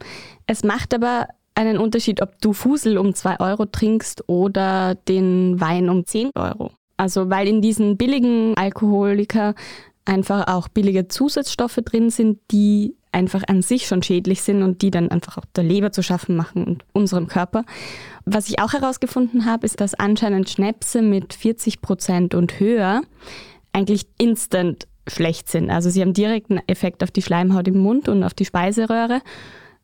Es 0.48 0.64
macht 0.64 0.94
aber 0.94 1.28
einen 1.54 1.78
Unterschied, 1.78 2.22
ob 2.22 2.42
du 2.42 2.54
Fusel 2.54 2.98
um 2.98 3.14
2 3.14 3.40
Euro 3.40 3.66
trinkst 3.66 4.28
oder 4.28 4.96
den 4.96 5.60
Wein 5.60 5.90
um 5.90 6.06
10 6.06 6.32
Euro. 6.36 6.72
Also 7.02 7.32
weil 7.32 7.48
in 7.48 7.64
diesen 7.64 7.98
billigen 7.98 8.56
Alkoholiker 8.56 9.56
einfach 10.06 10.46
auch 10.46 10.68
billige 10.68 11.08
Zusatzstoffe 11.08 11.80
drin 11.84 12.12
sind, 12.12 12.38
die 12.52 12.96
einfach 13.12 13.42
an 13.48 13.64
sich 13.64 13.88
schon 13.88 14.04
schädlich 14.04 14.44
sind 14.44 14.62
und 14.62 14.84
die 14.84 14.92
dann 14.92 15.10
einfach 15.10 15.40
auch 15.40 15.46
der 15.56 15.64
Leber 15.64 15.92
zu 15.92 16.04
schaffen 16.04 16.36
machen 16.36 16.64
und 16.64 16.86
unserem 16.94 17.26
Körper. 17.26 17.66
Was 18.26 18.50
ich 18.50 18.60
auch 18.60 18.74
herausgefunden 18.74 19.48
habe, 19.48 19.66
ist, 19.66 19.82
dass 19.82 19.96
anscheinend 19.96 20.52
Schnäpse 20.52 21.02
mit 21.02 21.34
40 21.34 21.82
Prozent 21.82 22.36
und 22.36 22.60
höher 22.60 23.02
eigentlich 23.74 24.06
instant 24.20 24.88
schlecht 25.08 25.50
sind. 25.50 25.72
Also 25.72 25.90
sie 25.90 26.02
haben 26.02 26.14
direkten 26.14 26.60
Effekt 26.68 27.02
auf 27.02 27.10
die 27.10 27.24
Schleimhaut 27.24 27.68
im 27.68 27.80
Mund 27.80 28.10
und 28.10 28.24
auf 28.24 28.36
die 28.36 28.46
Speiseröhre. 28.46 29.24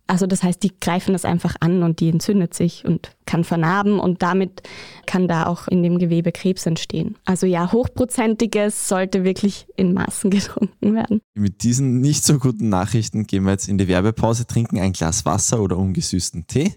Also 0.08 0.26
das 0.26 0.42
heißt, 0.42 0.64
die 0.64 0.72
greifen 0.80 1.12
das 1.14 1.26
einfach 1.26 1.56
an 1.60 1.84
und 1.84 2.00
die 2.00 2.10
entzündet 2.10 2.54
sich 2.54 2.86
und 2.86 3.12
kann 3.26 3.44
vernarben 3.44 4.00
und 4.00 4.24
damit 4.24 4.64
kann 5.06 5.28
da 5.28 5.46
auch 5.46 5.68
in 5.68 5.84
dem 5.84 6.00
Gewebe 6.00 6.32
Krebs 6.32 6.66
entstehen. 6.66 7.18
Also 7.26 7.46
ja, 7.46 7.72
hochprozentiges 7.72 8.88
sollte 8.88 9.26
wirklich 9.26 9.68
in 9.76 9.94
Maßen 9.94 10.30
getrunken 10.32 10.96
werden. 10.96 11.22
Mit 11.36 11.64
diesen 11.64 12.00
nicht 12.00 12.24
so 12.24 12.40
guten 12.40 12.70
Nachrichten 12.70 13.28
gehen 13.28 13.44
wir 13.44 13.52
jetzt 13.52 13.68
in 13.68 13.78
die 13.78 13.90
Werbepause, 13.90 14.48
trinken 14.48 14.80
ein 14.80 14.94
Glas 14.94 15.26
Wasser 15.26 15.62
oder 15.62 15.78
ungesüßten 15.78 16.48
Tee 16.48 16.76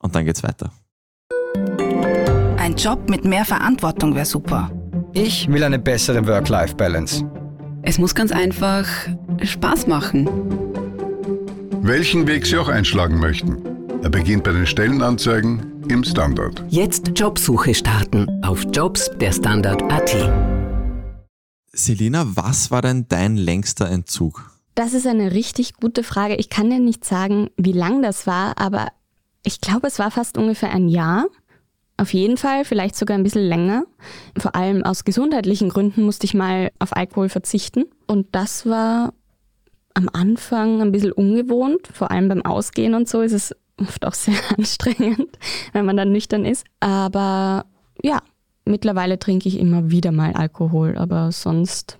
und 0.00 0.14
dann 0.14 0.24
geht's 0.24 0.42
weiter. 0.42 0.72
Ein 2.58 2.76
Job 2.76 3.08
mit 3.08 3.24
mehr 3.24 3.44
Verantwortung 3.44 4.14
wäre 4.14 4.26
super. 4.26 4.70
Ich 5.12 5.46
will 5.48 5.62
eine 5.62 5.78
bessere 5.78 6.26
Work-Life-Balance. 6.26 7.24
Es 7.82 7.98
muss 7.98 8.14
ganz 8.14 8.32
einfach 8.32 8.86
Spaß 9.42 9.86
machen. 9.86 10.28
Welchen 11.84 12.28
Weg 12.28 12.46
Sie 12.46 12.56
auch 12.58 12.68
einschlagen 12.68 13.18
möchten. 13.18 13.60
Er 14.04 14.08
beginnt 14.08 14.44
bei 14.44 14.52
den 14.52 14.68
Stellenanzeigen 14.68 15.82
im 15.88 16.04
Standard. 16.04 16.64
Jetzt 16.68 17.10
Jobsuche 17.16 17.74
starten 17.74 18.40
auf 18.44 18.64
Jobs 18.72 19.10
der 19.20 19.32
Standard.at. 19.32 20.30
Selina, 21.72 22.24
was 22.36 22.70
war 22.70 22.82
denn 22.82 23.06
dein 23.08 23.36
längster 23.36 23.90
Entzug? 23.90 24.52
Das 24.76 24.94
ist 24.94 25.08
eine 25.08 25.32
richtig 25.32 25.74
gute 25.74 26.04
Frage. 26.04 26.36
Ich 26.36 26.50
kann 26.50 26.70
dir 26.70 26.78
nicht 26.78 27.04
sagen, 27.04 27.50
wie 27.56 27.72
lang 27.72 28.00
das 28.00 28.28
war, 28.28 28.56
aber 28.58 28.86
ich 29.44 29.60
glaube, 29.60 29.88
es 29.88 29.98
war 29.98 30.12
fast 30.12 30.38
ungefähr 30.38 30.70
ein 30.70 30.86
Jahr. 30.86 31.26
Auf 31.96 32.14
jeden 32.14 32.36
Fall, 32.36 32.64
vielleicht 32.64 32.94
sogar 32.94 33.18
ein 33.18 33.24
bisschen 33.24 33.42
länger. 33.42 33.86
Vor 34.38 34.54
allem 34.54 34.84
aus 34.84 35.02
gesundheitlichen 35.02 35.68
Gründen 35.68 36.04
musste 36.04 36.26
ich 36.26 36.34
mal 36.34 36.70
auf 36.78 36.94
Alkohol 36.94 37.28
verzichten. 37.28 37.86
Und 38.06 38.28
das 38.30 38.66
war 38.66 39.14
am 39.94 40.08
Anfang 40.12 40.80
ein 40.80 40.92
bisschen 40.92 41.12
ungewohnt, 41.12 41.88
vor 41.92 42.10
allem 42.10 42.28
beim 42.28 42.42
Ausgehen 42.42 42.94
und 42.94 43.08
so 43.08 43.20
ist 43.20 43.32
es 43.32 43.54
oft 43.76 44.04
auch 44.04 44.14
sehr 44.14 44.34
anstrengend, 44.58 45.38
wenn 45.72 45.86
man 45.86 45.96
dann 45.96 46.12
nüchtern 46.12 46.44
ist. 46.44 46.64
Aber 46.80 47.66
ja, 48.02 48.22
mittlerweile 48.64 49.18
trinke 49.18 49.48
ich 49.48 49.58
immer 49.58 49.90
wieder 49.90 50.12
mal 50.12 50.32
Alkohol, 50.32 50.96
aber 50.96 51.32
sonst 51.32 51.98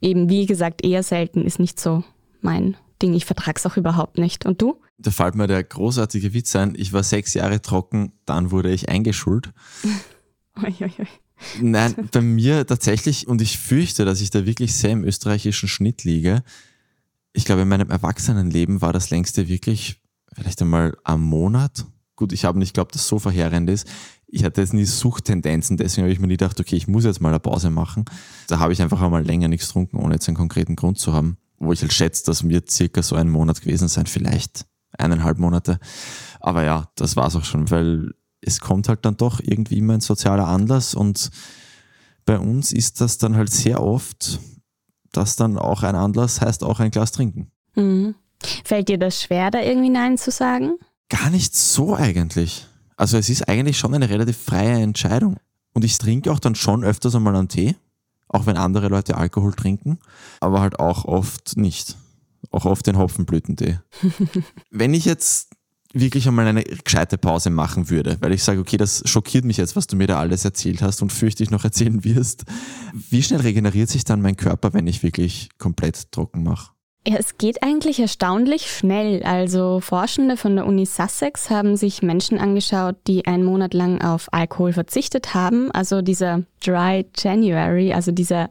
eben, 0.00 0.28
wie 0.28 0.46
gesagt, 0.46 0.84
eher 0.84 1.02
selten 1.02 1.44
ist 1.44 1.58
nicht 1.58 1.78
so 1.80 2.04
mein 2.40 2.76
Ding. 3.02 3.14
Ich 3.14 3.26
vertrage 3.26 3.58
es 3.58 3.66
auch 3.66 3.76
überhaupt 3.76 4.18
nicht. 4.18 4.46
Und 4.46 4.60
du? 4.60 4.80
Da 4.98 5.10
fällt 5.10 5.34
mir 5.34 5.46
der 5.46 5.62
großartige 5.62 6.34
Witz 6.34 6.54
ein. 6.56 6.74
Ich 6.76 6.92
war 6.92 7.02
sechs 7.02 7.34
Jahre 7.34 7.62
trocken, 7.62 8.12
dann 8.26 8.50
wurde 8.50 8.70
ich 8.70 8.88
eingeschult. 8.88 9.50
oi, 10.62 10.72
oi, 10.80 10.90
oi. 10.98 11.06
Nein, 11.60 11.94
bei 12.12 12.20
mir 12.20 12.66
tatsächlich, 12.66 13.26
und 13.26 13.40
ich 13.40 13.58
fürchte, 13.58 14.04
dass 14.04 14.20
ich 14.20 14.28
da 14.28 14.44
wirklich 14.44 14.74
sehr 14.74 14.90
im 14.90 15.04
österreichischen 15.04 15.68
Schnitt 15.68 16.04
liege, 16.04 16.42
ich 17.32 17.44
glaube, 17.44 17.62
in 17.62 17.68
meinem 17.68 17.90
Erwachsenenleben 17.90 18.82
war 18.82 18.92
das 18.92 19.10
längste 19.10 19.48
wirklich 19.48 20.00
vielleicht 20.32 20.62
einmal 20.62 20.96
am 21.04 21.22
Monat. 21.22 21.86
Gut, 22.16 22.32
ich 22.32 22.44
habe 22.44 22.58
nicht 22.58 22.74
glaubt, 22.74 22.94
dass 22.94 23.02
das 23.02 23.08
so 23.08 23.18
verheerend 23.18 23.70
ist. 23.70 23.86
Ich 24.26 24.44
hatte 24.44 24.60
jetzt 24.60 24.74
nie 24.74 24.84
Suchttendenzen, 24.84 25.76
deswegen 25.76 26.04
habe 26.04 26.12
ich 26.12 26.20
mir 26.20 26.26
nie 26.26 26.34
gedacht, 26.34 26.60
okay, 26.60 26.76
ich 26.76 26.86
muss 26.86 27.04
jetzt 27.04 27.20
mal 27.20 27.30
eine 27.30 27.40
Pause 27.40 27.70
machen. 27.70 28.04
Da 28.46 28.58
habe 28.58 28.72
ich 28.72 28.82
einfach 28.82 29.00
einmal 29.00 29.24
länger 29.24 29.48
nichts 29.48 29.68
getrunken, 29.68 29.96
ohne 29.96 30.14
jetzt 30.14 30.28
einen 30.28 30.36
konkreten 30.36 30.76
Grund 30.76 30.98
zu 30.98 31.12
haben. 31.12 31.38
Wo 31.58 31.72
ich 31.72 31.82
halt 31.82 31.92
schätze, 31.92 32.24
dass 32.24 32.42
mir 32.42 32.62
circa 32.68 33.02
so 33.02 33.16
ein 33.16 33.28
Monat 33.28 33.60
gewesen 33.60 33.88
sein, 33.88 34.06
vielleicht 34.06 34.66
eineinhalb 34.96 35.38
Monate. 35.38 35.78
Aber 36.40 36.64
ja, 36.64 36.90
das 36.94 37.16
war 37.16 37.26
es 37.26 37.36
auch 37.36 37.44
schon, 37.44 37.70
weil 37.70 38.12
es 38.40 38.60
kommt 38.60 38.88
halt 38.88 39.04
dann 39.04 39.16
doch 39.16 39.40
irgendwie 39.40 39.78
immer 39.78 39.94
ein 39.94 40.00
sozialer 40.00 40.46
Anlass 40.46 40.94
und 40.94 41.30
bei 42.24 42.38
uns 42.38 42.72
ist 42.72 43.00
das 43.00 43.18
dann 43.18 43.36
halt 43.36 43.50
sehr 43.50 43.82
oft 43.82 44.40
das 45.12 45.36
dann 45.36 45.58
auch 45.58 45.82
ein 45.82 45.94
Anlass 45.94 46.40
heißt 46.40 46.64
auch 46.64 46.80
ein 46.80 46.90
Glas 46.90 47.12
trinken. 47.12 47.50
Mhm. 47.74 48.14
Fällt 48.64 48.88
dir 48.88 48.98
das 48.98 49.22
schwer, 49.22 49.50
da 49.50 49.60
irgendwie 49.60 49.90
Nein 49.90 50.16
zu 50.16 50.30
sagen? 50.30 50.78
Gar 51.08 51.30
nicht 51.30 51.54
so 51.54 51.94
eigentlich. 51.94 52.66
Also 52.96 53.18
es 53.18 53.28
ist 53.28 53.48
eigentlich 53.48 53.78
schon 53.78 53.94
eine 53.94 54.08
relativ 54.08 54.36
freie 54.38 54.80
Entscheidung. 54.80 55.36
Und 55.72 55.84
ich 55.84 55.98
trinke 55.98 56.32
auch 56.32 56.38
dann 56.38 56.54
schon 56.54 56.84
öfters 56.84 57.14
einmal 57.14 57.36
einen 57.36 57.48
Tee, 57.48 57.76
auch 58.28 58.46
wenn 58.46 58.56
andere 58.56 58.88
Leute 58.88 59.16
Alkohol 59.16 59.52
trinken, 59.54 59.98
aber 60.40 60.60
halt 60.60 60.78
auch 60.78 61.04
oft 61.04 61.56
nicht. 61.56 61.96
Auch 62.50 62.64
oft 62.64 62.86
den 62.86 62.98
Hopfenblütentee. 62.98 63.78
wenn 64.70 64.94
ich 64.94 65.04
jetzt 65.04 65.50
wirklich 65.92 66.26
einmal 66.28 66.46
eine 66.46 66.62
gescheite 66.62 67.18
Pause 67.18 67.50
machen 67.50 67.90
würde, 67.90 68.16
weil 68.20 68.32
ich 68.32 68.42
sage, 68.42 68.60
okay, 68.60 68.76
das 68.76 69.02
schockiert 69.06 69.44
mich 69.44 69.56
jetzt, 69.56 69.76
was 69.76 69.86
du 69.86 69.96
mir 69.96 70.06
da 70.06 70.18
alles 70.18 70.44
erzählt 70.44 70.82
hast 70.82 71.02
und 71.02 71.12
fürchte 71.12 71.42
ich 71.42 71.50
noch 71.50 71.64
erzählen 71.64 72.04
wirst. 72.04 72.44
Wie 72.92 73.22
schnell 73.22 73.40
regeneriert 73.40 73.88
sich 73.88 74.04
dann 74.04 74.22
mein 74.22 74.36
Körper, 74.36 74.72
wenn 74.72 74.86
ich 74.86 75.02
wirklich 75.02 75.48
komplett 75.58 76.12
trocken 76.12 76.42
mache? 76.42 76.72
Ja, 77.06 77.16
es 77.18 77.38
geht 77.38 77.62
eigentlich 77.62 77.98
erstaunlich 77.98 78.70
schnell. 78.70 79.22
Also 79.22 79.80
Forschende 79.80 80.36
von 80.36 80.54
der 80.54 80.66
Uni 80.66 80.84
Sussex 80.84 81.48
haben 81.48 81.76
sich 81.76 82.02
Menschen 82.02 82.38
angeschaut, 82.38 82.96
die 83.06 83.26
einen 83.26 83.42
Monat 83.42 83.72
lang 83.72 84.02
auf 84.02 84.28
Alkohol 84.32 84.74
verzichtet 84.74 85.32
haben. 85.32 85.70
Also 85.70 86.02
dieser 86.02 86.42
Dry 86.62 87.06
January, 87.16 87.94
also 87.94 88.12
dieser 88.12 88.50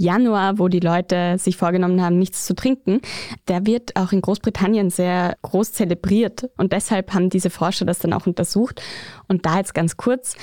Januar, 0.00 0.58
wo 0.58 0.68
die 0.68 0.80
Leute 0.80 1.36
sich 1.38 1.58
vorgenommen 1.58 2.02
haben, 2.02 2.18
nichts 2.18 2.46
zu 2.46 2.54
trinken, 2.54 3.00
der 3.48 3.66
wird 3.66 3.96
auch 3.96 4.12
in 4.12 4.22
Großbritannien 4.22 4.88
sehr 4.88 5.36
groß 5.42 5.72
zelebriert. 5.72 6.48
Und 6.56 6.72
deshalb 6.72 7.12
haben 7.12 7.28
diese 7.28 7.50
Forscher 7.50 7.84
das 7.84 7.98
dann 7.98 8.14
auch 8.14 8.26
untersucht. 8.26 8.80
Und 9.28 9.44
da 9.44 9.58
jetzt 9.58 9.74
ganz 9.74 9.98
kurz 9.98 10.36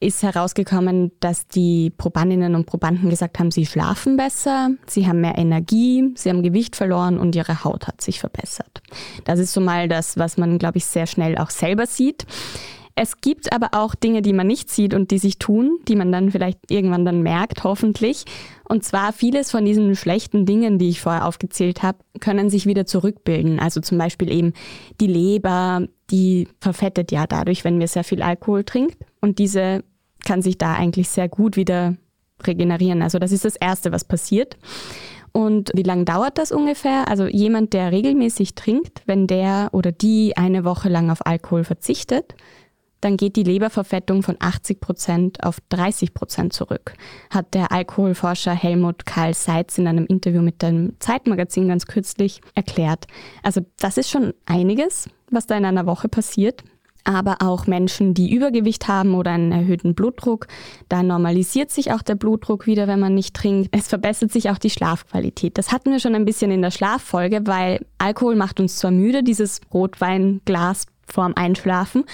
ist 0.00 0.22
herausgekommen, 0.22 1.10
dass 1.20 1.48
die 1.48 1.90
Probandinnen 1.90 2.54
und 2.54 2.66
Probanden 2.66 3.08
gesagt 3.10 3.38
haben, 3.38 3.50
sie 3.50 3.66
schlafen 3.66 4.16
besser, 4.16 4.70
sie 4.86 5.08
haben 5.08 5.22
mehr 5.22 5.38
Energie, 5.38 6.12
sie 6.14 6.28
haben 6.28 6.42
Gewicht 6.42 6.76
verloren 6.76 7.18
und 7.18 7.34
ihre 7.34 7.64
Haut 7.64 7.88
hat 7.88 8.00
sich 8.00 8.20
verbessert. 8.20 8.82
Das 9.24 9.38
ist 9.40 9.52
so 9.52 9.60
mal 9.60 9.88
das, 9.88 10.18
was 10.18 10.36
man, 10.36 10.58
glaube 10.58 10.78
ich, 10.78 10.84
sehr 10.84 11.06
schnell 11.06 11.36
auch 11.38 11.50
selber 11.50 11.86
sieht. 11.86 12.26
Es 13.00 13.20
gibt 13.20 13.52
aber 13.52 13.68
auch 13.74 13.94
Dinge, 13.94 14.22
die 14.22 14.32
man 14.32 14.48
nicht 14.48 14.70
sieht 14.70 14.92
und 14.92 15.12
die 15.12 15.18
sich 15.18 15.38
tun, 15.38 15.78
die 15.86 15.94
man 15.94 16.10
dann 16.10 16.32
vielleicht 16.32 16.58
irgendwann 16.68 17.04
dann 17.04 17.22
merkt, 17.22 17.62
hoffentlich. 17.62 18.24
Und 18.68 18.82
zwar 18.82 19.12
vieles 19.12 19.52
von 19.52 19.64
diesen 19.64 19.94
schlechten 19.94 20.46
Dingen, 20.46 20.80
die 20.80 20.88
ich 20.88 21.00
vorher 21.00 21.24
aufgezählt 21.24 21.84
habe, 21.84 21.98
können 22.18 22.50
sich 22.50 22.66
wieder 22.66 22.86
zurückbilden. 22.86 23.60
Also 23.60 23.80
zum 23.80 23.98
Beispiel 23.98 24.32
eben 24.32 24.52
die 25.00 25.06
Leber, 25.06 25.86
die 26.10 26.48
verfettet 26.60 27.12
ja 27.12 27.28
dadurch, 27.28 27.62
wenn 27.62 27.78
wir 27.78 27.86
sehr 27.86 28.02
viel 28.02 28.20
Alkohol 28.20 28.64
trinkt. 28.64 28.96
Und 29.20 29.38
diese 29.38 29.84
kann 30.24 30.42
sich 30.42 30.58
da 30.58 30.74
eigentlich 30.74 31.08
sehr 31.08 31.28
gut 31.28 31.56
wieder 31.56 31.94
regenerieren. 32.44 33.02
Also 33.02 33.20
das 33.20 33.30
ist 33.30 33.44
das 33.44 33.54
Erste, 33.54 33.92
was 33.92 34.02
passiert. 34.02 34.56
Und 35.30 35.70
wie 35.72 35.84
lange 35.84 36.04
dauert 36.04 36.36
das 36.36 36.50
ungefähr? 36.50 37.06
Also 37.06 37.26
jemand, 37.28 37.74
der 37.74 37.92
regelmäßig 37.92 38.56
trinkt, 38.56 39.02
wenn 39.06 39.28
der 39.28 39.68
oder 39.70 39.92
die 39.92 40.36
eine 40.36 40.64
Woche 40.64 40.88
lang 40.88 41.10
auf 41.10 41.24
Alkohol 41.24 41.62
verzichtet, 41.62 42.34
dann 43.00 43.16
geht 43.16 43.36
die 43.36 43.42
Leberverfettung 43.42 44.22
von 44.22 44.36
80 44.38 44.80
Prozent 44.80 45.44
auf 45.44 45.58
30 45.68 46.14
Prozent 46.14 46.52
zurück, 46.52 46.94
hat 47.30 47.54
der 47.54 47.72
Alkoholforscher 47.72 48.54
Helmut 48.54 49.06
Karl 49.06 49.34
Seitz 49.34 49.78
in 49.78 49.86
einem 49.86 50.06
Interview 50.06 50.42
mit 50.42 50.62
dem 50.62 50.94
Zeitmagazin 50.98 51.68
ganz 51.68 51.86
kürzlich 51.86 52.40
erklärt. 52.54 53.06
Also 53.42 53.60
das 53.78 53.98
ist 53.98 54.10
schon 54.10 54.34
einiges, 54.46 55.08
was 55.30 55.46
da 55.46 55.56
in 55.56 55.64
einer 55.64 55.86
Woche 55.86 56.08
passiert. 56.08 56.64
Aber 57.04 57.36
auch 57.40 57.66
Menschen, 57.66 58.12
die 58.12 58.30
Übergewicht 58.30 58.86
haben 58.86 59.14
oder 59.14 59.30
einen 59.30 59.50
erhöhten 59.50 59.94
Blutdruck, 59.94 60.46
da 60.90 61.02
normalisiert 61.02 61.70
sich 61.70 61.90
auch 61.92 62.02
der 62.02 62.16
Blutdruck 62.16 62.66
wieder, 62.66 62.86
wenn 62.86 63.00
man 63.00 63.14
nicht 63.14 63.34
trinkt. 63.34 63.74
Es 63.74 63.88
verbessert 63.88 64.30
sich 64.30 64.50
auch 64.50 64.58
die 64.58 64.68
Schlafqualität. 64.68 65.56
Das 65.56 65.72
hatten 65.72 65.90
wir 65.90 66.00
schon 66.00 66.14
ein 66.14 66.26
bisschen 66.26 66.50
in 66.50 66.60
der 66.60 66.70
Schlaffolge, 66.70 67.46
weil 67.46 67.86
Alkohol 67.96 68.36
macht 68.36 68.60
uns 68.60 68.76
zwar 68.76 68.90
müde, 68.90 69.22
dieses 69.22 69.62
Rotweinglas 69.72 70.86
vorm 71.06 71.32
Einschlafen, 71.34 72.04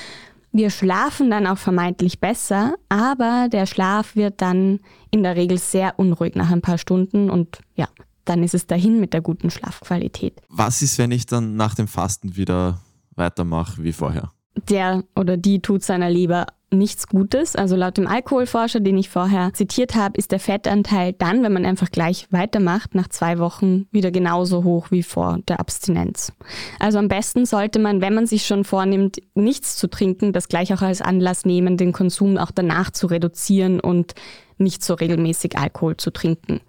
wir 0.54 0.70
schlafen 0.70 1.30
dann 1.30 1.48
auch 1.48 1.58
vermeintlich 1.58 2.20
besser, 2.20 2.74
aber 2.88 3.48
der 3.52 3.66
Schlaf 3.66 4.14
wird 4.14 4.40
dann 4.40 4.78
in 5.10 5.24
der 5.24 5.34
Regel 5.34 5.58
sehr 5.58 5.98
unruhig 5.98 6.36
nach 6.36 6.50
ein 6.50 6.62
paar 6.62 6.78
Stunden 6.78 7.28
und 7.28 7.58
ja, 7.74 7.88
dann 8.24 8.44
ist 8.44 8.54
es 8.54 8.66
dahin 8.66 9.00
mit 9.00 9.12
der 9.12 9.20
guten 9.20 9.50
Schlafqualität. 9.50 10.40
Was 10.48 10.80
ist, 10.80 10.96
wenn 10.98 11.10
ich 11.10 11.26
dann 11.26 11.56
nach 11.56 11.74
dem 11.74 11.88
Fasten 11.88 12.36
wieder 12.36 12.80
weitermache 13.16 13.82
wie 13.82 13.92
vorher? 13.92 14.30
Der 14.68 15.04
oder 15.16 15.36
die 15.36 15.60
tut 15.60 15.82
seiner 15.82 16.10
Leber 16.10 16.46
nichts 16.74 17.06
Gutes. 17.06 17.56
Also 17.56 17.76
laut 17.76 17.96
dem 17.96 18.06
Alkoholforscher, 18.06 18.80
den 18.80 18.98
ich 18.98 19.08
vorher 19.08 19.52
zitiert 19.52 19.94
habe, 19.94 20.16
ist 20.18 20.32
der 20.32 20.40
Fettanteil 20.40 21.12
dann, 21.12 21.42
wenn 21.42 21.52
man 21.52 21.64
einfach 21.64 21.90
gleich 21.90 22.26
weitermacht, 22.30 22.94
nach 22.94 23.08
zwei 23.08 23.38
Wochen 23.38 23.86
wieder 23.90 24.10
genauso 24.10 24.64
hoch 24.64 24.90
wie 24.90 25.02
vor 25.02 25.38
der 25.48 25.60
Abstinenz. 25.60 26.32
Also 26.78 26.98
am 26.98 27.08
besten 27.08 27.46
sollte 27.46 27.78
man, 27.78 28.00
wenn 28.00 28.14
man 28.14 28.26
sich 28.26 28.46
schon 28.46 28.64
vornimmt, 28.64 29.18
nichts 29.34 29.76
zu 29.76 29.88
trinken, 29.88 30.32
das 30.32 30.48
gleich 30.48 30.72
auch 30.74 30.82
als 30.82 31.00
Anlass 31.00 31.44
nehmen, 31.44 31.76
den 31.76 31.92
Konsum 31.92 32.38
auch 32.38 32.50
danach 32.50 32.90
zu 32.90 33.06
reduzieren 33.06 33.80
und 33.80 34.14
nicht 34.58 34.84
so 34.84 34.94
regelmäßig 34.94 35.58
Alkohol 35.58 35.96
zu 35.96 36.10
trinken. 36.10 36.60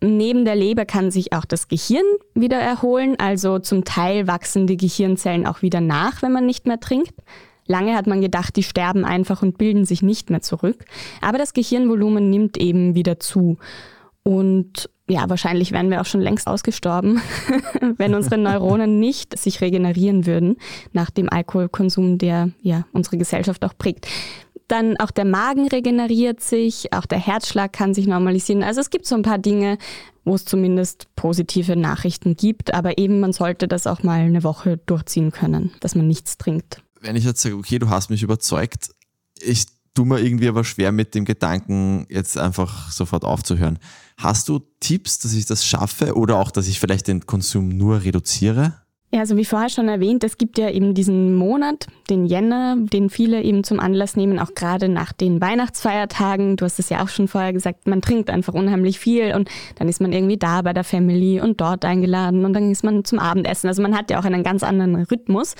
Neben 0.00 0.44
der 0.44 0.56
Leber 0.56 0.84
kann 0.84 1.10
sich 1.10 1.32
auch 1.32 1.44
das 1.44 1.68
Gehirn 1.68 2.04
wieder 2.34 2.58
erholen, 2.58 3.16
also 3.18 3.58
zum 3.58 3.84
Teil 3.84 4.26
wachsen 4.26 4.66
die 4.66 4.76
Gehirnzellen 4.76 5.46
auch 5.46 5.62
wieder 5.62 5.80
nach, 5.80 6.22
wenn 6.22 6.32
man 6.32 6.44
nicht 6.44 6.66
mehr 6.66 6.80
trinkt. 6.80 7.14
Lange 7.66 7.94
hat 7.94 8.06
man 8.06 8.20
gedacht, 8.20 8.56
die 8.56 8.62
sterben 8.62 9.04
einfach 9.04 9.42
und 9.42 9.58
bilden 9.58 9.84
sich 9.84 10.02
nicht 10.02 10.30
mehr 10.30 10.42
zurück. 10.42 10.84
Aber 11.20 11.38
das 11.38 11.52
Gehirnvolumen 11.52 12.30
nimmt 12.30 12.56
eben 12.58 12.94
wieder 12.94 13.18
zu. 13.18 13.58
Und 14.22 14.90
ja, 15.08 15.28
wahrscheinlich 15.28 15.72
wären 15.72 15.90
wir 15.90 16.00
auch 16.00 16.06
schon 16.06 16.20
längst 16.20 16.48
ausgestorben, 16.48 17.20
wenn 17.96 18.14
unsere 18.14 18.38
Neuronen 18.38 18.98
nicht 19.00 19.38
sich 19.38 19.60
regenerieren 19.60 20.26
würden 20.26 20.56
nach 20.92 21.10
dem 21.10 21.30
Alkoholkonsum, 21.30 22.18
der 22.18 22.50
ja 22.60 22.86
unsere 22.92 23.18
Gesellschaft 23.18 23.64
auch 23.64 23.74
prägt. 23.76 24.08
Dann 24.68 24.96
auch 24.96 25.10
der 25.10 25.24
Magen 25.24 25.68
regeneriert 25.68 26.40
sich, 26.40 26.92
auch 26.92 27.06
der 27.06 27.18
Herzschlag 27.18 27.72
kann 27.72 27.94
sich 27.94 28.06
normalisieren. 28.06 28.62
Also 28.62 28.80
es 28.80 28.90
gibt 28.90 29.06
so 29.06 29.14
ein 29.14 29.22
paar 29.22 29.38
Dinge, 29.38 29.78
wo 30.24 30.34
es 30.34 30.44
zumindest 30.44 31.06
positive 31.14 31.76
Nachrichten 31.76 32.36
gibt, 32.36 32.74
aber 32.74 32.98
eben 32.98 33.20
man 33.20 33.32
sollte 33.32 33.68
das 33.68 33.86
auch 33.86 34.02
mal 34.02 34.20
eine 34.20 34.42
Woche 34.42 34.78
durchziehen 34.78 35.30
können, 35.30 35.72
dass 35.80 35.94
man 35.94 36.08
nichts 36.08 36.36
trinkt. 36.36 36.82
Wenn 37.00 37.14
ich 37.14 37.24
jetzt 37.24 37.42
sage, 37.42 37.54
okay, 37.54 37.78
du 37.78 37.88
hast 37.88 38.10
mich 38.10 38.22
überzeugt, 38.24 38.90
ich 39.40 39.66
tue 39.94 40.06
mir 40.06 40.20
irgendwie 40.20 40.48
aber 40.48 40.64
schwer 40.64 40.92
mit 40.92 41.14
dem 41.14 41.24
Gedanken, 41.24 42.06
jetzt 42.08 42.36
einfach 42.36 42.90
sofort 42.90 43.24
aufzuhören. 43.24 43.78
Hast 44.18 44.48
du 44.48 44.60
Tipps, 44.80 45.18
dass 45.18 45.32
ich 45.32 45.46
das 45.46 45.64
schaffe 45.64 46.16
oder 46.16 46.36
auch, 46.36 46.50
dass 46.50 46.68
ich 46.68 46.80
vielleicht 46.80 47.06
den 47.06 47.26
Konsum 47.26 47.68
nur 47.68 48.02
reduziere? 48.02 48.74
Ja, 49.12 49.20
also 49.20 49.36
wie 49.36 49.44
vorher 49.44 49.68
schon 49.68 49.88
erwähnt, 49.88 50.24
es 50.24 50.36
gibt 50.36 50.58
ja 50.58 50.68
eben 50.68 50.92
diesen 50.92 51.34
Monat, 51.36 51.86
den 52.10 52.26
Jänner, 52.26 52.76
den 52.76 53.08
viele 53.08 53.40
eben 53.40 53.62
zum 53.62 53.78
Anlass 53.78 54.16
nehmen, 54.16 54.40
auch 54.40 54.54
gerade 54.54 54.88
nach 54.88 55.12
den 55.12 55.40
Weihnachtsfeiertagen. 55.40 56.56
Du 56.56 56.64
hast 56.64 56.80
es 56.80 56.88
ja 56.88 57.02
auch 57.02 57.08
schon 57.08 57.28
vorher 57.28 57.52
gesagt, 57.52 57.86
man 57.86 58.02
trinkt 58.02 58.30
einfach 58.30 58.52
unheimlich 58.52 58.98
viel 58.98 59.32
und 59.34 59.48
dann 59.76 59.88
ist 59.88 60.00
man 60.00 60.12
irgendwie 60.12 60.38
da 60.38 60.60
bei 60.62 60.72
der 60.72 60.82
Family 60.82 61.40
und 61.40 61.60
dort 61.60 61.84
eingeladen 61.84 62.44
und 62.44 62.52
dann 62.52 62.70
ist 62.70 62.82
man 62.82 63.04
zum 63.04 63.20
Abendessen. 63.20 63.68
Also 63.68 63.80
man 63.80 63.96
hat 63.96 64.10
ja 64.10 64.18
auch 64.18 64.24
einen 64.24 64.42
ganz 64.42 64.64
anderen 64.64 64.96
Rhythmus. 64.96 65.54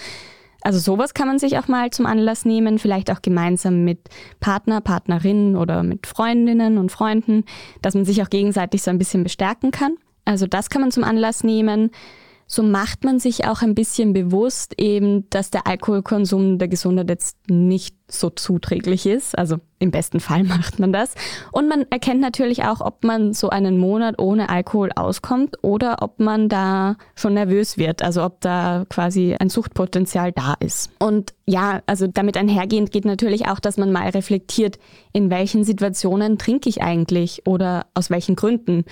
Also 0.63 0.81
sowas 0.81 1.15
kann 1.15 1.29
man 1.29 1.39
sich 1.39 1.57
auch 1.57 1.69
mal 1.69 1.91
zum 1.91 2.07
Anlass 2.07 2.45
nehmen, 2.45 2.81
vielleicht 2.81 3.13
auch 3.13 3.23
gemeinsam 3.23 3.85
mit 3.85 4.01
Partner, 4.41 4.81
Partnerinnen 4.81 5.55
oder 5.55 5.85
mit 5.85 6.09
Freundinnen 6.09 6.79
und 6.79 6.91
Freunden, 6.91 7.45
dass 7.81 7.95
man 7.95 8.05
sich 8.05 8.23
auch 8.23 8.31
gegenseitig 8.31 8.83
so 8.83 8.91
ein 8.91 8.99
bisschen 8.99 9.23
bestärken 9.23 9.71
kann. 9.71 9.97
Also 10.25 10.49
das 10.49 10.69
kann 10.69 10.83
man 10.83 10.91
zum 10.91 11.05
Anlass 11.05 11.45
nehmen 11.45 11.93
so 12.49 12.63
macht 12.63 13.05
man 13.05 13.19
sich 13.19 13.45
auch 13.47 13.63
ein 13.63 13.75
bisschen 13.75 14.13
bewusst 14.13 14.75
eben, 14.79 15.29
dass 15.31 15.51
der 15.51 15.67
Alkoholkonsum 15.67 16.59
der 16.59 16.69
Gesundheit 16.69 17.11
jetzt 17.11 17.37
nicht 17.49 17.97
so 18.09 18.31
zuträglich 18.31 19.05
ist. 19.05 19.37
Also 19.37 19.57
im 19.81 19.91
besten 19.91 20.21
Fall 20.21 20.45
macht 20.45 20.79
man 20.79 20.93
das. 20.93 21.15
Und 21.51 21.69
man 21.69 21.87
erkennt 21.91 22.21
natürlich 22.21 22.63
auch, 22.63 22.81
ob 22.81 23.03
man 23.03 23.35
so 23.35 23.51
einen 23.51 23.79
Monat 23.79 24.21
ohne 24.21 24.49
Alkohol 24.49 24.91
auskommt 24.95 25.57
oder 25.63 26.03
ob 26.03 26.21
man 26.21 26.49
da 26.49 26.97
schon 27.17 27.35
nervös 27.35 27.79
wird. 27.79 28.03
Also 28.03 28.25
ob 28.25 28.41
da 28.41 28.87
quasi 28.89 29.35
ein 29.35 29.49
Suchtpotenzial 29.49 30.31
da 30.31 30.55
ist. 30.61 30.93
Und 31.01 31.35
ja, 31.47 31.83
also 31.87 32.07
damit 32.07 32.37
einhergehend 32.37 32.93
geht 32.93 33.05
natürlich 33.05 33.49
auch, 33.49 33.59
dass 33.59 33.77
man 33.77 33.91
mal 33.91 34.09
reflektiert, 34.09 34.79
in 35.13 35.31
welchen 35.31 35.65
Situationen 35.65 36.39
trinke 36.39 36.69
ich 36.69 36.81
eigentlich 36.81 37.43
oder 37.45 37.87
aus 37.95 38.09
welchen 38.09 38.37
Gründen. 38.37 38.85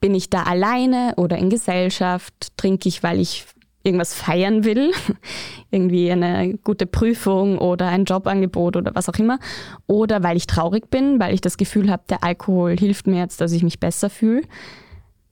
Bin 0.00 0.14
ich 0.14 0.30
da 0.30 0.42
alleine 0.42 1.14
oder 1.16 1.38
in 1.38 1.50
Gesellschaft? 1.50 2.56
Trinke 2.56 2.88
ich, 2.88 3.02
weil 3.02 3.20
ich 3.20 3.46
irgendwas 3.86 4.14
feiern 4.14 4.64
will, 4.64 4.92
irgendwie 5.70 6.10
eine 6.10 6.58
gute 6.58 6.86
Prüfung 6.86 7.58
oder 7.58 7.86
ein 7.86 8.04
Jobangebot 8.04 8.76
oder 8.76 8.94
was 8.94 9.08
auch 9.08 9.18
immer, 9.18 9.38
oder 9.86 10.22
weil 10.22 10.36
ich 10.36 10.46
traurig 10.46 10.90
bin, 10.90 11.20
weil 11.20 11.32
ich 11.32 11.40
das 11.40 11.56
Gefühl 11.56 11.90
habe, 11.90 12.02
der 12.10 12.24
Alkohol 12.24 12.76
hilft 12.76 13.06
mir 13.06 13.20
jetzt, 13.20 13.40
dass 13.40 13.52
ich 13.52 13.62
mich 13.62 13.78
besser 13.78 14.10
fühle. 14.10 14.42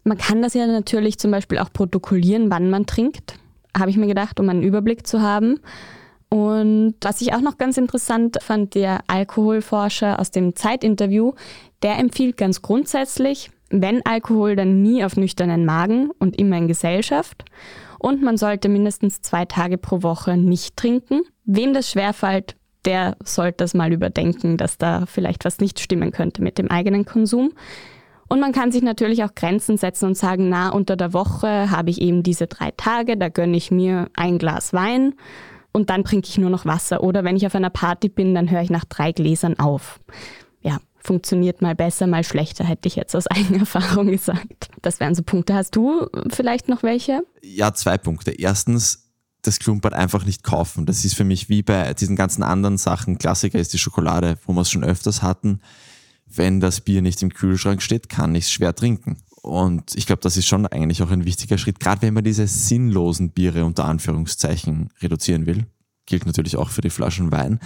Man 0.05 0.19
kann 0.19 0.41
das 0.41 0.55
ja 0.55 0.67
natürlich 0.67 1.19
zum 1.19 1.31
Beispiel 1.31 1.59
auch 1.59 1.73
protokollieren, 1.73 2.51
wann 2.51 2.71
man 2.71 2.87
trinkt, 2.87 3.39
habe 3.77 3.91
ich 3.91 3.97
mir 3.97 4.07
gedacht, 4.07 4.39
um 4.39 4.49
einen 4.49 4.63
Überblick 4.63 5.07
zu 5.07 5.21
haben. 5.21 5.61
Und 6.29 6.95
was 7.01 7.21
ich 7.21 7.33
auch 7.33 7.41
noch 7.41 7.59
ganz 7.59 7.77
interessant 7.77 8.39
fand, 8.41 8.75
der 8.75 9.01
Alkoholforscher 9.07 10.19
aus 10.19 10.31
dem 10.31 10.57
Zeitinterview, 10.57 11.33
der 11.83 11.99
empfiehlt 11.99 12.37
ganz 12.37 12.61
grundsätzlich, 12.61 13.51
wenn 13.83 14.05
Alkohol, 14.07 14.57
dann 14.57 14.83
nie 14.83 15.05
auf 15.05 15.17
nüchternen 15.17 15.65
Magen 15.65 16.11
und 16.19 16.39
immer 16.39 16.57
in 16.59 16.69
Gesellschaft. 16.69 17.45
Und 17.99 18.23
man 18.23 18.37
sollte 18.37 18.69
mindestens 18.69 19.21
zwei 19.21 19.45
Tage 19.47 19.79
pro 19.79 20.03
Woche 20.03 20.37
nicht 20.37 20.77
trinken. 20.77 21.23
Wem 21.45 21.75
das 21.75 21.91
schwerfällt, 21.91 22.57
der 22.85 23.17
sollte 23.25 23.59
das 23.59 23.75
mal 23.75 23.93
überdenken, 23.93 24.57
dass 24.57 24.79
da 24.79 25.07
vielleicht 25.07 25.45
was 25.45 25.59
nicht 25.59 25.81
stimmen 25.81 26.13
könnte 26.13 26.43
mit 26.43 26.59
dem 26.59 26.71
eigenen 26.71 27.05
Konsum. 27.05 27.53
Und 28.29 28.41
man 28.41 28.53
kann 28.53 28.73
sich 28.73 28.83
natürlich 28.83 29.25
auch 29.25 29.35
Grenzen 29.35 29.77
setzen 29.77 30.07
und 30.07 30.17
sagen, 30.17 30.49
na, 30.49 30.71
unter 30.71 30.97
der 30.97 31.13
Woche 31.13 31.71
habe 31.71 31.91
ich 31.91 32.01
eben 32.01 32.23
diese 32.23 32.47
drei 32.47 32.71
Tage, 32.77 33.17
da 33.17 33.29
gönne 33.29 33.57
ich 33.57 33.71
mir 33.71 34.09
ein 34.15 34.39
Glas 34.39 34.73
Wein 34.73 35.15
und 35.73 35.91
dann 35.91 36.05
trinke 36.05 36.29
ich 36.29 36.39
nur 36.39 36.51
noch 36.51 36.65
Wasser. 36.65 37.03
Oder 37.03 37.25
wenn 37.25 37.37
ich 37.37 37.47
auf 37.47 37.55
einer 37.55 37.71
Party 37.71 38.09
bin, 38.09 38.35
dann 38.35 38.51
höre 38.51 38.63
ich 38.63 38.71
nach 38.71 38.85
drei 38.85 39.13
Gläsern 39.13 39.59
auf 39.59 40.01
funktioniert 41.05 41.63
mal 41.63 41.75
besser, 41.75 42.07
mal 42.07 42.25
schlechter, 42.25 42.65
hätte 42.65 42.89
ich 42.89 42.97
jetzt 42.97 43.15
aus 43.15 43.27
eigener 43.29 43.61
Erfahrung 43.61 44.09
gesagt. 44.09 44.71
Das 44.83 45.01
wären 45.01 45.15
so 45.15 45.23
Punkte. 45.23 45.55
Hast 45.55 45.77
du 45.77 46.09
vielleicht 46.31 46.69
noch 46.69 46.83
welche? 46.83 47.23
Ja, 47.43 47.75
zwei 47.75 47.99
Punkte. 47.99 48.33
Erstens, 48.33 49.11
das 49.43 49.59
Klumpert 49.59 49.93
einfach 49.93 50.25
nicht 50.25 50.43
kaufen. 50.43 50.87
Das 50.87 51.05
ist 51.05 51.15
für 51.15 51.25
mich 51.25 51.49
wie 51.49 51.63
bei 51.63 51.93
diesen 51.95 52.17
ganzen 52.17 52.43
anderen 52.43 52.79
Sachen. 52.79 53.19
Klassiker 53.19 53.59
ist 53.59 53.73
die 53.73 53.79
Schokolade, 53.79 54.39
wo 54.47 54.53
wir 54.55 54.63
es 54.63 54.71
schon 54.71 54.85
öfters 54.85 55.23
hatten. 55.23 55.61
Wenn 56.27 56.61
das 56.61 56.81
Bier 56.81 57.03
nicht 57.03 57.23
im 57.23 57.33
Kühlschrank 57.33 57.83
steht, 57.83 58.09
kann 58.09 58.35
ich 58.35 58.45
es 58.45 58.51
schwer 58.51 58.75
trinken. 58.75 59.19
Und 59.43 59.95
ich 59.95 60.07
glaube, 60.07 60.23
das 60.23 60.39
ist 60.39 60.47
schon 60.47 60.67
eigentlich 60.67 61.03
auch 61.03 61.11
ein 61.11 61.27
wichtiger 61.27 61.59
Schritt, 61.59 61.79
gerade 61.79 62.01
wenn 62.01 62.15
man 62.15 62.25
diese 62.25 62.47
sinnlosen 62.47 63.31
Biere 63.31 63.67
unter 63.67 63.85
Anführungszeichen 63.85 64.89
reduzieren 65.03 65.45
will. 65.45 65.67
Gilt 66.07 66.25
natürlich 66.25 66.57
auch 66.57 66.71
für 66.71 66.81
die 66.81 66.91
Flaschen 66.91 67.31
Wein. 67.31 67.61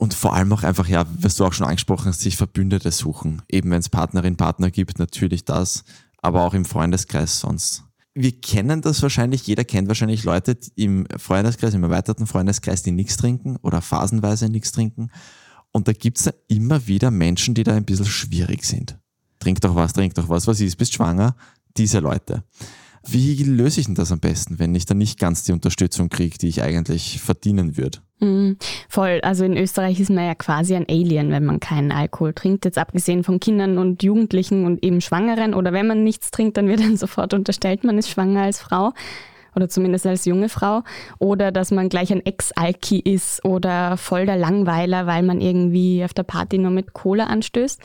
Und 0.00 0.14
vor 0.14 0.32
allem 0.32 0.50
auch 0.54 0.62
einfach, 0.62 0.88
ja, 0.88 1.04
was 1.18 1.36
du 1.36 1.44
auch 1.44 1.52
schon 1.52 1.66
angesprochen 1.66 2.06
hast, 2.06 2.22
sich 2.22 2.38
Verbündete 2.38 2.90
suchen. 2.90 3.42
Eben 3.50 3.70
wenn 3.70 3.80
es 3.80 3.90
Partnerin, 3.90 4.34
Partner 4.34 4.70
gibt, 4.70 4.98
natürlich 4.98 5.44
das, 5.44 5.84
aber 6.22 6.42
auch 6.44 6.54
im 6.54 6.64
Freundeskreis 6.64 7.38
sonst. 7.38 7.84
Wir 8.14 8.32
kennen 8.40 8.80
das 8.80 9.02
wahrscheinlich, 9.02 9.46
jeder 9.46 9.64
kennt 9.64 9.88
wahrscheinlich 9.88 10.24
Leute 10.24 10.56
im 10.74 11.06
Freundeskreis, 11.18 11.74
im 11.74 11.84
erweiterten 11.84 12.26
Freundeskreis, 12.26 12.82
die 12.82 12.92
nichts 12.92 13.18
trinken 13.18 13.58
oder 13.60 13.82
phasenweise 13.82 14.48
nichts 14.48 14.72
trinken. 14.72 15.10
Und 15.70 15.86
da 15.86 15.92
gibt's 15.92 16.22
da 16.22 16.30
immer 16.48 16.86
wieder 16.86 17.10
Menschen, 17.10 17.52
die 17.52 17.62
da 17.62 17.74
ein 17.74 17.84
bisschen 17.84 18.06
schwierig 18.06 18.64
sind. 18.64 18.98
Trink 19.38 19.60
doch 19.60 19.74
was, 19.74 19.92
trink 19.92 20.14
doch 20.14 20.30
was, 20.30 20.46
was 20.46 20.62
ist, 20.62 20.76
bist 20.76 20.94
schwanger? 20.94 21.36
Diese 21.76 21.98
Leute. 21.98 22.42
Wie 23.06 23.42
löse 23.42 23.80
ich 23.80 23.86
denn 23.86 23.94
das 23.94 24.12
am 24.12 24.20
besten, 24.20 24.58
wenn 24.58 24.74
ich 24.74 24.84
dann 24.84 24.98
nicht 24.98 25.18
ganz 25.18 25.42
die 25.42 25.52
Unterstützung 25.52 26.08
kriege, 26.10 26.36
die 26.36 26.48
ich 26.48 26.62
eigentlich 26.62 27.20
verdienen 27.20 27.76
würde? 27.76 27.98
Mhm, 28.20 28.58
voll. 28.88 29.20
Also 29.22 29.44
in 29.44 29.56
Österreich 29.56 29.98
ist 29.98 30.10
man 30.10 30.26
ja 30.26 30.34
quasi 30.34 30.74
ein 30.74 30.86
Alien, 30.88 31.30
wenn 31.30 31.44
man 31.44 31.58
keinen 31.58 31.92
Alkohol 31.92 32.34
trinkt. 32.34 32.66
Jetzt 32.66 32.76
abgesehen 32.76 33.24
von 33.24 33.40
Kindern 33.40 33.78
und 33.78 34.02
Jugendlichen 34.02 34.66
und 34.66 34.84
eben 34.84 35.00
Schwangeren. 35.00 35.54
Oder 35.54 35.72
wenn 35.72 35.86
man 35.86 36.04
nichts 36.04 36.30
trinkt, 36.30 36.58
dann 36.58 36.68
wird 36.68 36.80
dann 36.84 36.96
sofort 36.96 37.32
unterstellt, 37.32 37.84
man 37.84 37.98
ist 37.98 38.10
schwanger 38.10 38.42
als 38.42 38.60
Frau 38.60 38.92
oder 39.56 39.68
zumindest 39.68 40.06
als 40.06 40.26
junge 40.26 40.48
Frau, 40.48 40.82
oder 41.18 41.50
dass 41.52 41.70
man 41.70 41.88
gleich 41.88 42.12
ein 42.12 42.24
Ex-Alki 42.24 43.00
ist 43.00 43.44
oder 43.44 43.96
voll 43.96 44.26
der 44.26 44.36
Langweiler, 44.36 45.06
weil 45.06 45.22
man 45.22 45.40
irgendwie 45.40 46.04
auf 46.04 46.14
der 46.14 46.22
Party 46.22 46.58
nur 46.58 46.70
mit 46.70 46.92
Cola 46.92 47.24
anstößt. 47.24 47.80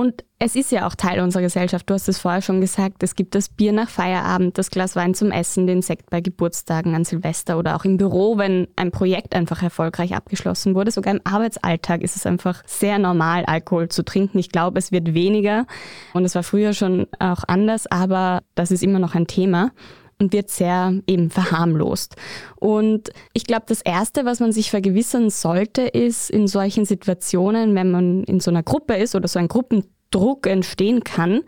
Und 0.00 0.24
es 0.38 0.56
ist 0.56 0.72
ja 0.72 0.86
auch 0.86 0.94
Teil 0.94 1.20
unserer 1.20 1.42
Gesellschaft. 1.42 1.90
Du 1.90 1.92
hast 1.92 2.08
es 2.08 2.18
vorher 2.18 2.40
schon 2.40 2.62
gesagt. 2.62 3.02
Es 3.02 3.16
gibt 3.16 3.34
das 3.34 3.50
Bier 3.50 3.72
nach 3.72 3.90
Feierabend, 3.90 4.56
das 4.56 4.70
Glas 4.70 4.96
Wein 4.96 5.12
zum 5.12 5.30
Essen, 5.30 5.66
den 5.66 5.82
Sekt 5.82 6.08
bei 6.08 6.22
Geburtstagen 6.22 6.94
an 6.94 7.04
Silvester 7.04 7.58
oder 7.58 7.76
auch 7.76 7.84
im 7.84 7.98
Büro, 7.98 8.38
wenn 8.38 8.66
ein 8.76 8.92
Projekt 8.92 9.34
einfach 9.34 9.62
erfolgreich 9.62 10.14
abgeschlossen 10.14 10.74
wurde. 10.74 10.90
Sogar 10.90 11.12
im 11.12 11.20
Arbeitsalltag 11.24 12.00
ist 12.00 12.16
es 12.16 12.24
einfach 12.24 12.62
sehr 12.64 12.98
normal, 12.98 13.44
Alkohol 13.44 13.90
zu 13.90 14.02
trinken. 14.02 14.38
Ich 14.38 14.48
glaube, 14.48 14.78
es 14.78 14.90
wird 14.90 15.12
weniger. 15.12 15.66
Und 16.14 16.24
es 16.24 16.34
war 16.34 16.44
früher 16.44 16.72
schon 16.72 17.06
auch 17.18 17.44
anders, 17.46 17.86
aber 17.86 18.40
das 18.54 18.70
ist 18.70 18.82
immer 18.82 19.00
noch 19.00 19.14
ein 19.14 19.26
Thema 19.26 19.70
und 20.20 20.32
wird 20.32 20.50
sehr 20.50 20.94
eben 21.06 21.30
verharmlost. 21.30 22.14
Und 22.56 23.10
ich 23.32 23.44
glaube, 23.44 23.64
das 23.66 23.80
Erste, 23.80 24.24
was 24.24 24.38
man 24.38 24.52
sich 24.52 24.70
vergewissern 24.70 25.30
sollte, 25.30 25.82
ist 25.82 26.30
in 26.30 26.46
solchen 26.46 26.84
Situationen, 26.84 27.74
wenn 27.74 27.90
man 27.90 28.24
in 28.24 28.38
so 28.38 28.50
einer 28.50 28.62
Gruppe 28.62 28.94
ist 28.94 29.14
oder 29.14 29.26
so 29.26 29.38
ein 29.38 29.48
Gruppendruck 29.48 30.46
entstehen 30.46 31.02
kann, 31.02 31.40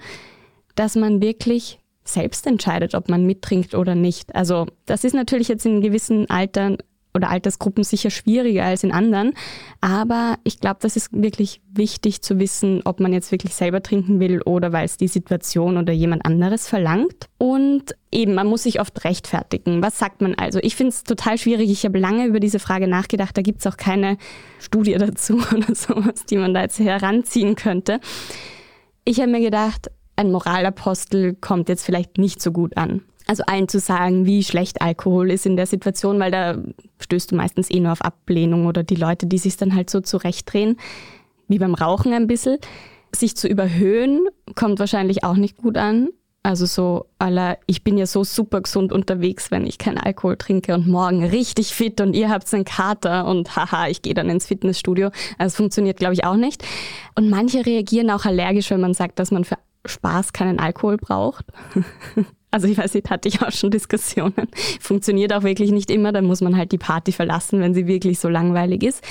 dass 0.74 0.96
man 0.96 1.20
wirklich 1.20 1.78
selbst 2.04 2.46
entscheidet, 2.46 2.94
ob 2.94 3.08
man 3.08 3.26
mittrinkt 3.26 3.74
oder 3.74 3.94
nicht. 3.94 4.34
Also 4.34 4.66
das 4.86 5.04
ist 5.04 5.14
natürlich 5.14 5.48
jetzt 5.48 5.66
in 5.66 5.82
gewissen 5.82 6.28
Altern 6.28 6.78
oder 7.14 7.30
Altersgruppen 7.30 7.84
sicher 7.84 8.10
schwieriger 8.10 8.64
als 8.64 8.84
in 8.84 8.92
anderen. 8.92 9.34
Aber 9.80 10.36
ich 10.44 10.60
glaube, 10.60 10.78
das 10.80 10.96
ist 10.96 11.10
wirklich 11.12 11.60
wichtig 11.70 12.22
zu 12.22 12.38
wissen, 12.38 12.82
ob 12.84 13.00
man 13.00 13.12
jetzt 13.12 13.32
wirklich 13.32 13.54
selber 13.54 13.82
trinken 13.82 14.20
will 14.20 14.40
oder 14.42 14.72
weil 14.72 14.84
es 14.84 14.96
die 14.96 15.08
Situation 15.08 15.76
oder 15.76 15.92
jemand 15.92 16.24
anderes 16.24 16.68
verlangt. 16.68 17.28
Und 17.38 17.94
eben, 18.10 18.34
man 18.34 18.46
muss 18.46 18.62
sich 18.62 18.80
oft 18.80 19.04
rechtfertigen. 19.04 19.82
Was 19.82 19.98
sagt 19.98 20.22
man 20.22 20.34
also? 20.34 20.58
Ich 20.62 20.76
finde 20.76 20.90
es 20.90 21.04
total 21.04 21.38
schwierig. 21.38 21.70
Ich 21.70 21.84
habe 21.84 21.98
lange 21.98 22.26
über 22.26 22.40
diese 22.40 22.58
Frage 22.58 22.88
nachgedacht. 22.88 23.36
Da 23.36 23.42
gibt 23.42 23.60
es 23.60 23.66
auch 23.66 23.76
keine 23.76 24.16
Studie 24.58 24.94
dazu 24.94 25.34
oder 25.54 25.74
sowas, 25.74 26.24
die 26.28 26.36
man 26.36 26.54
da 26.54 26.62
jetzt 26.62 26.78
heranziehen 26.78 27.56
könnte. 27.56 28.00
Ich 29.04 29.20
habe 29.20 29.30
mir 29.30 29.40
gedacht, 29.40 29.90
ein 30.16 30.30
Moralapostel 30.30 31.34
kommt 31.34 31.68
jetzt 31.68 31.84
vielleicht 31.84 32.18
nicht 32.18 32.40
so 32.40 32.52
gut 32.52 32.76
an. 32.76 33.02
Also 33.32 33.44
allen 33.46 33.66
zu 33.66 33.78
sagen, 33.78 34.26
wie 34.26 34.44
schlecht 34.44 34.82
Alkohol 34.82 35.30
ist 35.30 35.46
in 35.46 35.56
der 35.56 35.64
Situation, 35.64 36.20
weil 36.20 36.30
da 36.30 36.58
stößt 37.00 37.32
du 37.32 37.34
meistens 37.34 37.70
eh 37.70 37.80
nur 37.80 37.92
auf 37.92 38.02
Ablehnung 38.02 38.66
oder 38.66 38.82
die 38.82 38.94
Leute, 38.94 39.26
die 39.26 39.38
sich 39.38 39.56
dann 39.56 39.74
halt 39.74 39.88
so 39.88 40.02
zurechtdrehen, 40.02 40.76
wie 41.48 41.58
beim 41.58 41.72
Rauchen 41.72 42.12
ein 42.12 42.26
bisschen. 42.26 42.58
Sich 43.16 43.34
zu 43.34 43.48
überhöhen, 43.48 44.28
kommt 44.54 44.80
wahrscheinlich 44.80 45.24
auch 45.24 45.36
nicht 45.36 45.56
gut 45.56 45.78
an. 45.78 46.10
Also 46.42 46.66
so 46.66 47.06
aller, 47.18 47.56
ich 47.66 47.82
bin 47.82 47.96
ja 47.96 48.04
so 48.04 48.22
super 48.22 48.60
gesund 48.60 48.92
unterwegs, 48.92 49.50
wenn 49.50 49.64
ich 49.64 49.78
keinen 49.78 49.96
Alkohol 49.96 50.36
trinke 50.36 50.74
und 50.74 50.86
morgen 50.86 51.24
richtig 51.24 51.68
fit 51.68 52.02
und 52.02 52.12
ihr 52.12 52.28
habt 52.28 52.52
einen 52.52 52.66
Kater 52.66 53.24
und 53.24 53.56
haha, 53.56 53.88
ich 53.88 54.02
gehe 54.02 54.12
dann 54.12 54.28
ins 54.28 54.46
Fitnessstudio. 54.46 55.08
Also 55.38 55.56
funktioniert, 55.56 55.96
glaube 55.96 56.12
ich, 56.12 56.26
auch 56.26 56.36
nicht. 56.36 56.66
Und 57.14 57.30
manche 57.30 57.64
reagieren 57.64 58.10
auch 58.10 58.26
allergisch, 58.26 58.68
wenn 58.68 58.82
man 58.82 58.92
sagt, 58.92 59.18
dass 59.18 59.30
man 59.30 59.44
für 59.44 59.56
Spaß 59.86 60.34
keinen 60.34 60.58
Alkohol 60.58 60.98
braucht. 60.98 61.46
Also 62.52 62.68
ich 62.68 62.76
weiß 62.78 62.94
nicht, 62.94 63.10
hatte 63.10 63.28
ich 63.28 63.42
auch 63.42 63.50
schon 63.50 63.70
Diskussionen. 63.70 64.46
Funktioniert 64.80 65.32
auch 65.32 65.42
wirklich 65.42 65.72
nicht 65.72 65.90
immer, 65.90 66.12
dann 66.12 66.26
muss 66.26 66.42
man 66.42 66.56
halt 66.56 66.70
die 66.70 66.78
Party 66.78 67.10
verlassen, 67.10 67.60
wenn 67.60 67.74
sie 67.74 67.86
wirklich 67.86 68.20
so 68.20 68.28
langweilig 68.28 68.84
ist. 68.84 69.02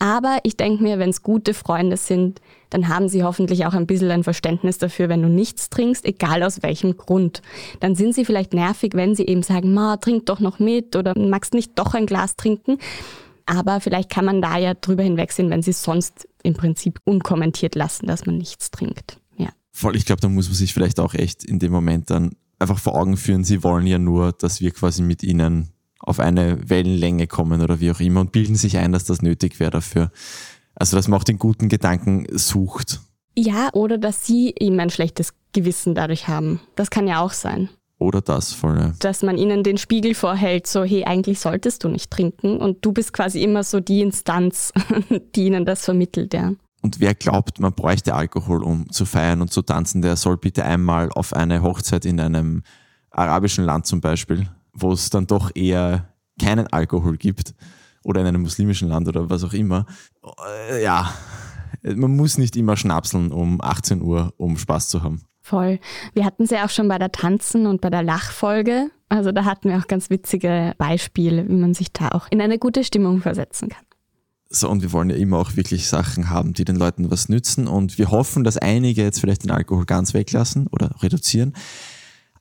Aber 0.00 0.38
ich 0.42 0.56
denke 0.56 0.82
mir, 0.82 0.98
wenn 0.98 1.10
es 1.10 1.22
gute 1.22 1.54
Freunde 1.54 1.96
sind, 1.96 2.40
dann 2.70 2.88
haben 2.88 3.08
sie 3.08 3.22
hoffentlich 3.22 3.66
auch 3.66 3.74
ein 3.74 3.86
bisschen 3.86 4.10
ein 4.10 4.24
Verständnis 4.24 4.78
dafür, 4.78 5.08
wenn 5.08 5.22
du 5.22 5.28
nichts 5.28 5.70
trinkst, 5.70 6.04
egal 6.04 6.42
aus 6.42 6.60
welchem 6.64 6.96
Grund. 6.96 7.40
Dann 7.78 7.94
sind 7.94 8.12
sie 8.12 8.24
vielleicht 8.24 8.52
nervig, 8.52 8.94
wenn 8.94 9.14
sie 9.14 9.26
eben 9.26 9.44
sagen, 9.44 9.72
ma, 9.72 9.96
trink 9.98 10.26
doch 10.26 10.40
noch 10.40 10.58
mit 10.58 10.96
oder 10.96 11.16
magst 11.16 11.54
nicht 11.54 11.78
doch 11.78 11.94
ein 11.94 12.06
Glas 12.06 12.34
trinken. 12.34 12.78
Aber 13.46 13.78
vielleicht 13.78 14.10
kann 14.10 14.24
man 14.24 14.42
da 14.42 14.58
ja 14.58 14.74
drüber 14.74 15.04
hinwegsehen, 15.04 15.50
wenn 15.50 15.62
sie 15.62 15.70
es 15.70 15.84
sonst 15.84 16.26
im 16.42 16.54
Prinzip 16.54 16.98
unkommentiert 17.04 17.76
lassen, 17.76 18.08
dass 18.08 18.26
man 18.26 18.38
nichts 18.38 18.72
trinkt. 18.72 19.20
Ja. 19.36 19.50
Voll, 19.70 19.94
ich 19.94 20.04
glaube, 20.04 20.20
da 20.20 20.28
muss 20.28 20.48
man 20.48 20.56
sich 20.56 20.74
vielleicht 20.74 20.98
auch 20.98 21.14
echt 21.14 21.44
in 21.44 21.60
dem 21.60 21.70
Moment 21.70 22.10
dann 22.10 22.32
einfach 22.62 22.78
vor 22.78 22.94
Augen 22.94 23.16
führen, 23.16 23.44
sie 23.44 23.62
wollen 23.62 23.86
ja 23.86 23.98
nur, 23.98 24.32
dass 24.32 24.60
wir 24.60 24.70
quasi 24.70 25.02
mit 25.02 25.22
ihnen 25.22 25.68
auf 25.98 26.18
eine 26.18 26.68
Wellenlänge 26.68 27.26
kommen 27.26 27.60
oder 27.60 27.80
wie 27.80 27.90
auch 27.90 28.00
immer 28.00 28.20
und 28.20 28.32
bilden 28.32 28.56
sich 28.56 28.78
ein, 28.78 28.92
dass 28.92 29.04
das 29.04 29.22
nötig 29.22 29.60
wäre 29.60 29.70
dafür. 29.70 30.10
Also, 30.74 30.96
dass 30.96 31.06
man 31.06 31.20
auch 31.20 31.24
den 31.24 31.38
guten 31.38 31.68
Gedanken 31.68 32.26
sucht. 32.30 33.00
Ja, 33.36 33.70
oder 33.72 33.98
dass 33.98 34.26
sie 34.26 34.54
eben 34.58 34.80
ein 34.80 34.90
schlechtes 34.90 35.34
Gewissen 35.52 35.94
dadurch 35.94 36.28
haben. 36.28 36.60
Das 36.74 36.90
kann 36.90 37.06
ja 37.06 37.20
auch 37.20 37.32
sein. 37.32 37.68
Oder 37.98 38.20
das 38.20 38.52
voll. 38.52 38.78
Ja. 38.78 38.94
Dass 38.98 39.22
man 39.22 39.38
ihnen 39.38 39.62
den 39.62 39.78
Spiegel 39.78 40.14
vorhält, 40.14 40.66
so, 40.66 40.82
hey, 40.82 41.04
eigentlich 41.04 41.38
solltest 41.38 41.84
du 41.84 41.88
nicht 41.88 42.10
trinken. 42.10 42.58
Und 42.58 42.84
du 42.84 42.92
bist 42.92 43.12
quasi 43.12 43.42
immer 43.42 43.62
so 43.62 43.80
die 43.80 44.00
Instanz, 44.00 44.72
die 45.36 45.46
ihnen 45.46 45.64
das 45.64 45.84
vermittelt, 45.84 46.34
ja. 46.34 46.52
Und 46.82 47.00
wer 47.00 47.14
glaubt, 47.14 47.60
man 47.60 47.72
bräuchte 47.72 48.14
Alkohol, 48.14 48.62
um 48.62 48.90
zu 48.90 49.06
feiern 49.06 49.40
und 49.40 49.52
zu 49.52 49.62
tanzen, 49.62 50.02
der 50.02 50.16
soll 50.16 50.36
bitte 50.36 50.64
einmal 50.64 51.10
auf 51.10 51.32
eine 51.32 51.62
Hochzeit 51.62 52.04
in 52.04 52.20
einem 52.20 52.62
arabischen 53.10 53.64
Land 53.64 53.86
zum 53.86 54.00
Beispiel 54.00 54.48
wo 54.72 54.92
es 54.92 55.10
dann 55.10 55.26
doch 55.26 55.50
eher 55.54 56.08
keinen 56.40 56.66
Alkohol 56.68 57.16
gibt 57.16 57.54
oder 58.04 58.20
in 58.22 58.26
einem 58.26 58.42
muslimischen 58.42 58.88
Land 58.88 59.08
oder 59.08 59.30
was 59.30 59.44
auch 59.44 59.52
immer. 59.52 59.86
Äh, 60.70 60.82
ja, 60.82 61.12
man 61.82 62.16
muss 62.16 62.38
nicht 62.38 62.56
immer 62.56 62.76
schnapseln 62.76 63.32
um 63.32 63.60
18 63.60 64.02
Uhr, 64.02 64.32
um 64.36 64.56
Spaß 64.56 64.88
zu 64.88 65.02
haben. 65.02 65.22
Voll. 65.40 65.80
Wir 66.14 66.24
hatten 66.24 66.44
es 66.44 66.50
ja 66.50 66.64
auch 66.64 66.70
schon 66.70 66.88
bei 66.88 66.98
der 66.98 67.12
Tanzen 67.12 67.66
und 67.66 67.80
bei 67.80 67.90
der 67.90 68.02
Lachfolge. 68.02 68.90
Also 69.08 69.32
da 69.32 69.44
hatten 69.44 69.68
wir 69.68 69.78
auch 69.78 69.88
ganz 69.88 70.08
witzige 70.08 70.74
Beispiele, 70.78 71.48
wie 71.48 71.56
man 71.56 71.74
sich 71.74 71.92
da 71.92 72.10
auch 72.10 72.28
in 72.30 72.40
eine 72.40 72.58
gute 72.58 72.84
Stimmung 72.84 73.20
versetzen 73.20 73.68
kann. 73.68 73.84
So, 74.54 74.68
und 74.68 74.82
wir 74.82 74.92
wollen 74.92 75.10
ja 75.10 75.16
immer 75.16 75.38
auch 75.38 75.56
wirklich 75.56 75.88
Sachen 75.88 76.28
haben, 76.28 76.52
die 76.52 76.64
den 76.64 76.76
Leuten 76.76 77.10
was 77.10 77.28
nützen. 77.28 77.66
Und 77.66 77.98
wir 77.98 78.10
hoffen, 78.10 78.44
dass 78.44 78.58
einige 78.58 79.02
jetzt 79.02 79.20
vielleicht 79.20 79.44
den 79.44 79.50
Alkohol 79.50 79.86
ganz 79.86 80.12
weglassen 80.12 80.66
oder 80.66 80.90
reduzieren. 81.02 81.54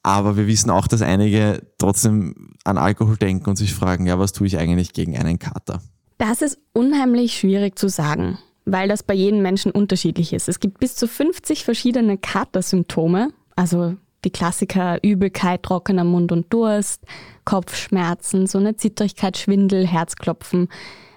Aber 0.03 0.35
wir 0.35 0.47
wissen 0.47 0.69
auch, 0.69 0.87
dass 0.87 1.01
einige 1.01 1.61
trotzdem 1.77 2.55
an 2.63 2.77
Alkohol 2.77 3.17
denken 3.17 3.49
und 3.49 3.55
sich 3.55 3.73
fragen, 3.73 4.07
ja, 4.07 4.19
was 4.19 4.33
tue 4.33 4.47
ich 4.47 4.57
eigentlich 4.57 4.93
gegen 4.93 5.17
einen 5.17 5.39
Kater? 5.39 5.81
Das 6.17 6.41
ist 6.41 6.59
unheimlich 6.73 7.37
schwierig 7.37 7.77
zu 7.77 7.87
sagen, 7.87 8.37
weil 8.65 8.87
das 8.87 9.03
bei 9.03 9.13
jedem 9.13 9.41
Menschen 9.41 9.71
unterschiedlich 9.71 10.33
ist. 10.33 10.49
Es 10.49 10.59
gibt 10.59 10.79
bis 10.79 10.95
zu 10.95 11.07
50 11.07 11.63
verschiedene 11.63 12.17
Katersymptome, 12.17 13.29
also 13.55 13.95
die 14.23 14.29
Klassiker 14.29 14.99
Übelkeit, 15.03 15.63
trockener 15.63 16.03
Mund 16.03 16.31
und 16.31 16.51
Durst, 16.53 17.03
Kopfschmerzen, 17.45 18.47
so 18.47 18.57
eine 18.57 18.75
Zittrigkeit, 18.75 19.37
Schwindel, 19.37 19.87
Herzklopfen. 19.87 20.69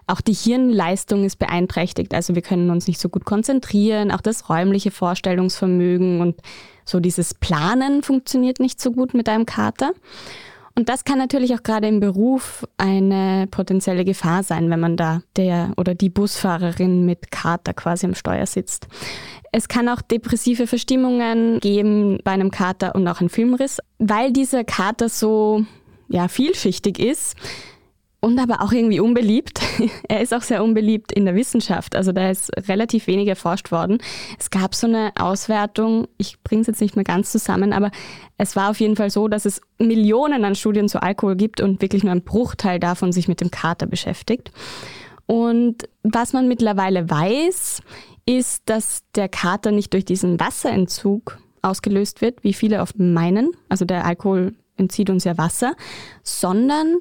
Auch 0.06 0.20
die 0.20 0.34
Hirnleistung 0.34 1.24
ist 1.24 1.38
beeinträchtigt, 1.38 2.12
also 2.12 2.34
wir 2.34 2.42
können 2.42 2.70
uns 2.70 2.86
nicht 2.86 3.00
so 3.00 3.08
gut 3.08 3.24
konzentrieren, 3.24 4.10
auch 4.10 4.20
das 4.20 4.48
räumliche 4.50 4.90
Vorstellungsvermögen 4.90 6.20
und 6.20 6.36
so 6.84 7.00
dieses 7.00 7.32
Planen 7.32 8.02
funktioniert 8.02 8.60
nicht 8.60 8.80
so 8.80 8.92
gut 8.92 9.14
mit 9.14 9.28
einem 9.28 9.46
Kater. 9.46 9.92
Und 10.76 10.88
das 10.88 11.04
kann 11.04 11.18
natürlich 11.18 11.54
auch 11.54 11.62
gerade 11.62 11.86
im 11.86 12.00
Beruf 12.00 12.66
eine 12.78 13.46
potenzielle 13.48 14.04
Gefahr 14.04 14.42
sein, 14.42 14.70
wenn 14.70 14.80
man 14.80 14.96
da 14.96 15.22
der 15.36 15.72
oder 15.76 15.94
die 15.94 16.10
Busfahrerin 16.10 17.06
mit 17.06 17.30
Kater 17.30 17.72
quasi 17.74 18.06
am 18.06 18.14
Steuer 18.14 18.46
sitzt. 18.46 18.88
Es 19.52 19.68
kann 19.68 19.88
auch 19.88 20.02
depressive 20.02 20.66
Verstimmungen 20.66 21.60
geben 21.60 22.18
bei 22.24 22.32
einem 22.32 22.50
Kater 22.50 22.96
und 22.96 23.06
auch 23.06 23.20
einen 23.20 23.28
Filmriss, 23.28 23.78
weil 24.00 24.32
dieser 24.32 24.64
Kater 24.64 25.08
so 25.08 25.64
ja, 26.08 26.26
vielschichtig 26.26 26.98
ist 26.98 27.36
und 28.24 28.38
aber 28.38 28.62
auch 28.62 28.72
irgendwie 28.72 29.00
unbeliebt. 29.00 29.60
er 30.08 30.22
ist 30.22 30.32
auch 30.32 30.40
sehr 30.40 30.64
unbeliebt 30.64 31.12
in 31.12 31.26
der 31.26 31.34
Wissenschaft. 31.34 31.94
Also 31.94 32.10
da 32.10 32.30
ist 32.30 32.50
relativ 32.68 33.06
wenig 33.06 33.28
erforscht 33.28 33.70
worden. 33.70 33.98
Es 34.38 34.48
gab 34.48 34.74
so 34.74 34.86
eine 34.86 35.12
Auswertung, 35.16 36.08
ich 36.16 36.42
bringe 36.42 36.62
es 36.62 36.66
jetzt 36.66 36.80
nicht 36.80 36.96
mehr 36.96 37.04
ganz 37.04 37.30
zusammen, 37.30 37.74
aber 37.74 37.90
es 38.38 38.56
war 38.56 38.70
auf 38.70 38.80
jeden 38.80 38.96
Fall 38.96 39.10
so, 39.10 39.28
dass 39.28 39.44
es 39.44 39.60
Millionen 39.78 40.46
an 40.46 40.54
Studien 40.54 40.88
zu 40.88 41.02
Alkohol 41.02 41.36
gibt 41.36 41.60
und 41.60 41.82
wirklich 41.82 42.02
nur 42.02 42.12
ein 42.12 42.24
Bruchteil 42.24 42.80
davon 42.80 43.12
sich 43.12 43.28
mit 43.28 43.42
dem 43.42 43.50
Kater 43.50 43.84
beschäftigt. 43.86 44.52
Und 45.26 45.86
was 46.02 46.32
man 46.32 46.48
mittlerweile 46.48 47.10
weiß, 47.10 47.82
ist, 48.24 48.62
dass 48.64 49.02
der 49.14 49.28
Kater 49.28 49.70
nicht 49.70 49.92
durch 49.92 50.06
diesen 50.06 50.40
Wasserentzug 50.40 51.38
ausgelöst 51.60 52.22
wird, 52.22 52.42
wie 52.42 52.54
viele 52.54 52.80
oft 52.80 52.98
meinen. 52.98 53.50
Also 53.68 53.84
der 53.84 54.06
Alkohol 54.06 54.54
entzieht 54.76 55.10
uns 55.10 55.24
ja 55.24 55.38
Wasser, 55.38 55.74
sondern 56.22 56.98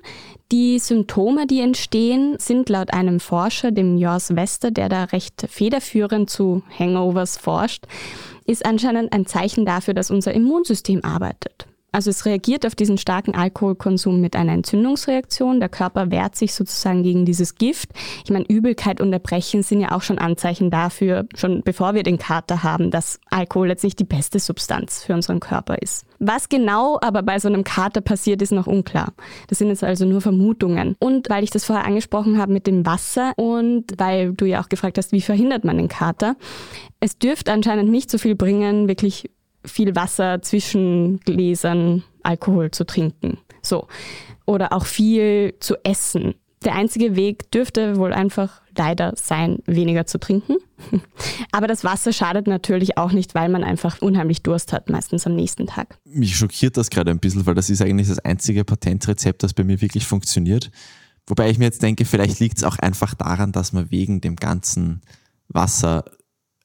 die 0.52 0.80
Symptome, 0.80 1.48
die 1.48 1.62
entstehen, 1.62 2.36
sind 2.40 2.70
laut 2.70 2.94
einem 2.94 3.20
Forscher, 3.20 3.72
dem 3.72 3.98
Jors 3.98 4.36
Wester, 4.36 4.72
der 4.72 4.90
da 4.90 5.06
recht 5.06 5.46
federführend 5.50 6.30
zu 6.30 6.62
Hangovers 6.78 7.38
forscht, 7.38 7.86
ist 8.46 8.66
anscheinend 8.66 9.14
ein 9.14 9.26
Zeichen 9.26 9.66
dafür, 9.66 9.94
dass 9.94 10.12
unser 10.12 10.34
Immunsystem 10.34 11.04
arbeitet. 11.04 11.68
Also 11.93 12.10
es 12.10 12.25
reagiert 12.25 12.65
auf 12.65 12.73
diesen 12.73 12.97
starken 12.97 13.36
Alkoholkonsum 13.36 14.19
mit 14.19 14.36
einer 14.36 14.53
Entzündungsreaktion. 14.53 15.60
Der 15.60 15.69
Körper 15.69 16.10
wehrt 16.10 16.36
sich 16.36 16.56
sozusagen 16.56 17.03
gegen 17.03 17.23
dieses 17.23 17.53
Gift. 17.56 17.91
Ich 18.25 18.32
meine, 18.32 18.45
Übelkeit 18.49 18.99
und 18.99 19.13
Erbrechen 19.13 19.62
sind 19.62 19.79
ja 19.79 19.91
auch 19.91 20.01
schon 20.01 20.17
Anzeichen 20.17 20.71
dafür, 20.71 21.27
schon 21.36 21.62
bevor 21.62 21.93
wir 21.93 22.01
den 22.01 22.17
Kater 22.17 22.63
haben, 22.63 22.89
dass 22.89 23.19
Alkohol 23.29 23.69
jetzt 23.69 23.84
nicht 23.84 23.99
die 23.99 24.06
beste 24.06 24.39
Substanz 24.39 25.03
für 25.03 25.13
unseren 25.13 25.39
Körper 25.39 25.77
ist. 25.77 26.06
Was 26.17 26.49
genau 26.49 26.97
aber 26.99 27.21
bei 27.21 27.38
so 27.38 27.47
einem 27.47 27.63
Kater 27.63 28.01
passiert, 28.01 28.41
ist 28.41 28.51
noch 28.51 28.65
unklar. 28.65 29.13
Das 29.49 29.60
sind 29.60 29.67
jetzt 29.67 29.84
also 29.84 30.06
nur 30.06 30.21
Vermutungen. 30.21 30.95
Und 30.97 31.29
weil 31.29 31.43
ich 31.43 31.51
das 31.51 31.63
vorher 31.63 31.86
angesprochen 31.86 32.39
habe 32.39 32.51
mit 32.51 32.65
dem 32.65 32.88
Wasser 32.88 33.34
und 33.36 33.86
weil 33.97 34.34
du 34.34 34.45
ja 34.45 34.63
auch 34.63 34.69
gefragt 34.69 34.97
hast, 34.97 35.12
wie 35.12 35.21
verhindert 35.21 35.63
man 35.63 35.77
den 35.77 35.89
Kater, 35.89 36.38
es 36.99 37.19
dürfte 37.19 37.51
anscheinend 37.51 37.91
nicht 37.91 38.10
so 38.10 38.17
viel 38.17 38.34
bringen, 38.34 38.88
wirklich 38.88 39.29
viel 39.65 39.95
Wasser 39.95 40.41
zwischen 40.41 41.19
Gläsern 41.21 42.04
Alkohol 42.23 42.71
zu 42.71 42.86
trinken. 42.86 43.38
So. 43.62 43.88
Oder 44.45 44.73
auch 44.73 44.86
viel 44.86 45.56
zu 45.60 45.76
essen. 45.84 46.36
Der 46.65 46.76
einzige 46.76 47.15
Weg 47.15 47.52
dürfte 47.52 47.97
wohl 47.97 48.13
einfach 48.13 48.62
leider 48.78 49.13
sein, 49.15 49.60
weniger 49.65 50.06
zu 50.06 50.17
trinken. 50.17 50.58
Aber 51.52 51.67
das 51.67 51.84
Wasser 51.84 52.13
schadet 52.13 52.47
natürlich 52.47 52.97
auch 52.97 53.12
nicht, 53.12 53.36
weil 53.36 53.49
man 53.49 53.63
einfach 53.63 54.02
unheimlich 54.02 54.43
Durst 54.43 54.71
hat, 54.71 54.89
meistens 54.89 55.28
am 55.28 55.36
nächsten 55.36 55.67
Tag. 55.67 55.97
Mich 56.06 56.36
schockiert 56.36 56.78
das 56.78 56.89
gerade 56.89 57.12
ein 57.12 57.19
bisschen, 57.19 57.45
weil 57.45 57.56
das 57.56 57.69
ist 57.69 57.82
eigentlich 57.82 58.08
das 58.08 58.19
einzige 58.19 58.63
Patentrezept, 58.63 59.43
das 59.43 59.54
bei 59.54 59.63
mir 59.63 59.82
wirklich 59.82 60.06
funktioniert. 60.06 60.71
Wobei 61.28 61.49
ich 61.49 61.58
mir 61.58 61.65
jetzt 61.65 61.82
denke, 61.82 62.06
vielleicht 62.06 62.39
liegt 62.39 62.58
es 62.58 62.63
auch 62.63 62.78
einfach 62.80 63.13
daran, 63.13 63.52
dass 63.52 63.73
man 63.73 63.91
wegen 63.91 64.21
dem 64.21 64.36
ganzen 64.36 65.02
Wasser 65.47 66.06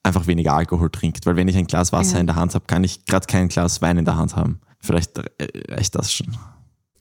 einfach 0.03 0.27
weniger 0.27 0.53
Alkohol 0.53 0.89
trinkt. 0.89 1.25
Weil 1.25 1.35
wenn 1.35 1.47
ich 1.47 1.57
ein 1.57 1.67
Glas 1.67 1.91
Wasser 1.91 2.15
ja. 2.15 2.19
in 2.21 2.27
der 2.27 2.35
Hand 2.35 2.55
habe, 2.55 2.65
kann 2.65 2.83
ich 2.83 3.05
gerade 3.05 3.27
kein 3.27 3.49
Glas 3.49 3.81
Wein 3.81 3.97
in 3.97 4.05
der 4.05 4.17
Hand 4.17 4.35
haben. 4.35 4.59
Vielleicht 4.79 5.19
reicht 5.69 5.95
das 5.95 6.13
schon. 6.13 6.37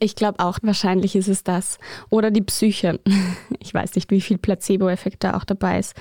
Ich 0.00 0.14
glaube 0.14 0.38
auch, 0.40 0.58
wahrscheinlich 0.62 1.16
ist 1.16 1.28
es 1.28 1.42
das. 1.42 1.78
Oder 2.10 2.30
die 2.30 2.42
Psyche. 2.42 3.00
Ich 3.60 3.74
weiß 3.74 3.96
nicht, 3.96 4.10
wie 4.10 4.22
viel 4.22 4.38
Placebo-Effekt 4.38 5.24
da 5.24 5.36
auch 5.36 5.44
dabei 5.44 5.78
ist. 5.80 5.94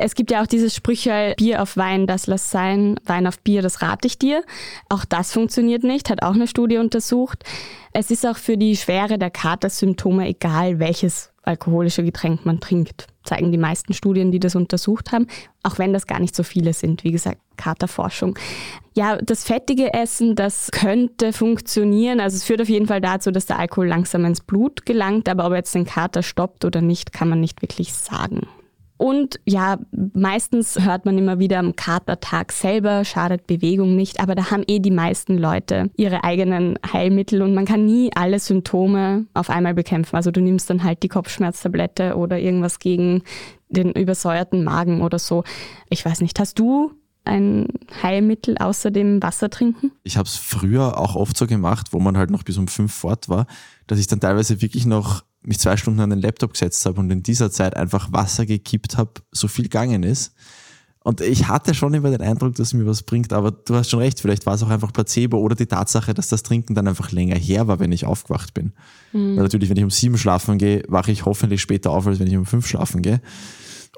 Es 0.00 0.14
gibt 0.14 0.30
ja 0.30 0.42
auch 0.42 0.46
diese 0.46 0.70
Sprüche, 0.70 1.34
Bier 1.36 1.60
auf 1.60 1.76
Wein, 1.76 2.06
das 2.06 2.28
lass 2.28 2.50
sein, 2.50 3.00
Wein 3.04 3.26
auf 3.26 3.40
Bier, 3.40 3.62
das 3.62 3.82
rate 3.82 4.06
ich 4.06 4.16
dir. 4.18 4.44
Auch 4.88 5.04
das 5.04 5.32
funktioniert 5.32 5.82
nicht, 5.82 6.08
hat 6.08 6.22
auch 6.22 6.34
eine 6.34 6.46
Studie 6.46 6.78
untersucht. 6.78 7.44
Es 7.92 8.10
ist 8.10 8.24
auch 8.24 8.36
für 8.36 8.56
die 8.56 8.76
Schwere 8.76 9.18
der 9.18 9.30
Katersymptome 9.30 10.28
egal, 10.28 10.78
welches 10.78 11.32
alkoholische 11.42 12.04
Getränk 12.04 12.44
man 12.46 12.60
trinkt, 12.60 13.06
zeigen 13.24 13.50
die 13.50 13.58
meisten 13.58 13.94
Studien, 13.94 14.30
die 14.30 14.38
das 14.38 14.54
untersucht 14.54 15.10
haben, 15.12 15.26
auch 15.62 15.78
wenn 15.78 15.92
das 15.92 16.06
gar 16.06 16.20
nicht 16.20 16.36
so 16.36 16.42
viele 16.42 16.74
sind. 16.74 17.02
Wie 17.04 17.10
gesagt, 17.10 17.38
Katerforschung. 17.56 18.38
Ja, 18.94 19.16
das 19.16 19.44
fettige 19.44 19.94
Essen, 19.94 20.36
das 20.36 20.70
könnte 20.70 21.32
funktionieren. 21.32 22.20
Also 22.20 22.36
es 22.36 22.44
führt 22.44 22.60
auf 22.60 22.68
jeden 22.68 22.86
Fall 22.86 23.00
dazu, 23.00 23.30
dass 23.30 23.46
der 23.46 23.58
Alkohol 23.58 23.88
langsam 23.88 24.24
ins 24.26 24.40
Blut 24.40 24.86
gelangt, 24.86 25.28
aber 25.28 25.46
ob 25.46 25.54
jetzt 25.54 25.74
den 25.74 25.86
Kater 25.86 26.22
stoppt 26.22 26.64
oder 26.64 26.82
nicht, 26.82 27.12
kann 27.12 27.28
man 27.28 27.40
nicht 27.40 27.62
wirklich 27.62 27.94
sagen. 27.94 28.46
Und 28.98 29.38
ja, 29.46 29.78
meistens 30.12 30.84
hört 30.84 31.06
man 31.06 31.16
immer 31.16 31.38
wieder 31.38 31.60
am 31.60 31.76
Katertag 31.76 32.50
selber, 32.50 33.04
schadet 33.04 33.46
Bewegung 33.46 33.94
nicht, 33.94 34.20
aber 34.20 34.34
da 34.34 34.50
haben 34.50 34.64
eh 34.66 34.80
die 34.80 34.90
meisten 34.90 35.38
Leute 35.38 35.90
ihre 35.96 36.24
eigenen 36.24 36.78
Heilmittel 36.92 37.42
und 37.42 37.54
man 37.54 37.64
kann 37.64 37.86
nie 37.86 38.10
alle 38.14 38.40
Symptome 38.40 39.26
auf 39.34 39.50
einmal 39.50 39.74
bekämpfen. 39.74 40.16
Also 40.16 40.32
du 40.32 40.40
nimmst 40.40 40.68
dann 40.68 40.82
halt 40.82 41.04
die 41.04 41.08
Kopfschmerztablette 41.08 42.16
oder 42.16 42.40
irgendwas 42.40 42.80
gegen 42.80 43.22
den 43.68 43.92
übersäuerten 43.92 44.64
Magen 44.64 45.00
oder 45.00 45.20
so. 45.20 45.44
Ich 45.90 46.04
weiß 46.04 46.20
nicht, 46.20 46.38
hast 46.40 46.58
du 46.58 46.92
ein 47.24 47.68
Heilmittel 48.02 48.58
außer 48.58 48.90
dem 48.90 49.22
Wasser 49.22 49.48
trinken? 49.48 49.92
Ich 50.02 50.16
habe 50.16 50.26
es 50.26 50.36
früher 50.36 50.98
auch 50.98 51.14
oft 51.14 51.36
so 51.36 51.46
gemacht, 51.46 51.88
wo 51.92 52.00
man 52.00 52.16
halt 52.16 52.30
noch 52.30 52.42
bis 52.42 52.58
um 52.58 52.66
fünf 52.66 52.92
fort 52.92 53.28
war, 53.28 53.46
dass 53.86 54.00
ich 54.00 54.08
dann 54.08 54.20
teilweise 54.20 54.60
wirklich 54.60 54.86
noch 54.86 55.22
mich 55.42 55.58
zwei 55.58 55.76
Stunden 55.76 56.00
an 56.00 56.10
den 56.10 56.20
Laptop 56.20 56.52
gesetzt 56.52 56.84
habe 56.86 57.00
und 57.00 57.10
in 57.10 57.22
dieser 57.22 57.50
Zeit 57.50 57.76
einfach 57.76 58.12
Wasser 58.12 58.46
gekippt 58.46 58.96
habe, 58.96 59.12
so 59.32 59.48
viel 59.48 59.64
gegangen 59.64 60.02
ist. 60.02 60.34
Und 61.04 61.20
ich 61.20 61.48
hatte 61.48 61.74
schon 61.74 61.94
immer 61.94 62.10
den 62.10 62.20
Eindruck, 62.20 62.56
dass 62.56 62.68
es 62.68 62.74
mir 62.74 62.84
was 62.84 63.02
bringt, 63.02 63.32
aber 63.32 63.50
du 63.50 63.74
hast 63.74 63.88
schon 63.88 64.00
recht, 64.00 64.20
vielleicht 64.20 64.44
war 64.44 64.54
es 64.54 64.62
auch 64.62 64.68
einfach 64.68 64.92
Placebo 64.92 65.38
oder 65.38 65.54
die 65.54 65.66
Tatsache, 65.66 66.12
dass 66.12 66.28
das 66.28 66.42
Trinken 66.42 66.74
dann 66.74 66.86
einfach 66.86 67.12
länger 67.12 67.36
her 67.36 67.66
war, 67.66 67.78
wenn 67.78 67.92
ich 67.92 68.04
aufgewacht 68.04 68.52
bin. 68.52 68.72
Mhm. 69.12 69.36
Weil 69.36 69.44
natürlich, 69.44 69.70
wenn 69.70 69.78
ich 69.78 69.84
um 69.84 69.90
sieben 69.90 70.18
schlafen 70.18 70.58
gehe, 70.58 70.82
wache 70.88 71.12
ich 71.12 71.24
hoffentlich 71.24 71.62
später 71.62 71.92
auf, 71.92 72.06
als 72.06 72.18
wenn 72.18 72.26
ich 72.26 72.36
um 72.36 72.44
fünf 72.44 72.66
schlafen 72.66 73.00
gehe. 73.00 73.22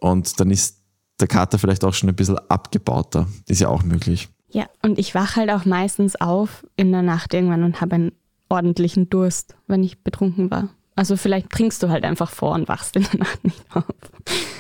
Und 0.01 0.39
dann 0.39 0.51
ist 0.51 0.77
der 1.19 1.27
Kater 1.29 1.59
vielleicht 1.59 1.85
auch 1.85 1.95
schon 1.95 2.09
ein 2.09 2.15
bisschen 2.15 2.39
abgebauter. 2.49 3.27
Ist 3.47 3.61
ja 3.61 3.69
auch 3.69 3.83
möglich. 3.83 4.29
Ja, 4.51 4.69
und 4.83 4.99
ich 4.99 5.15
wache 5.15 5.37
halt 5.37 5.51
auch 5.51 5.65
meistens 5.65 6.17
auf 6.17 6.67
in 6.77 6.93
der 6.93 7.03
Nacht 7.03 7.35
irgendwann 7.35 7.65
und 7.65 7.81
habe 7.81 7.95
einen 7.95 8.13
ordentlichen 8.49 9.09
Durst, 9.09 9.57
wenn 9.67 9.83
ich 9.83 10.03
betrunken 10.03 10.51
war. 10.51 10.69
Also 10.97 11.17
vielleicht 11.17 11.51
trinkst 11.51 11.83
du 11.83 11.89
halt 11.89 12.05
einfach 12.05 12.31
vor 12.31 12.55
und 12.55 12.69
wachst 12.69 12.97
in 12.97 13.05
der 13.05 13.21
Nacht 13.21 13.45
nicht 13.45 13.65
auf. 13.75 13.85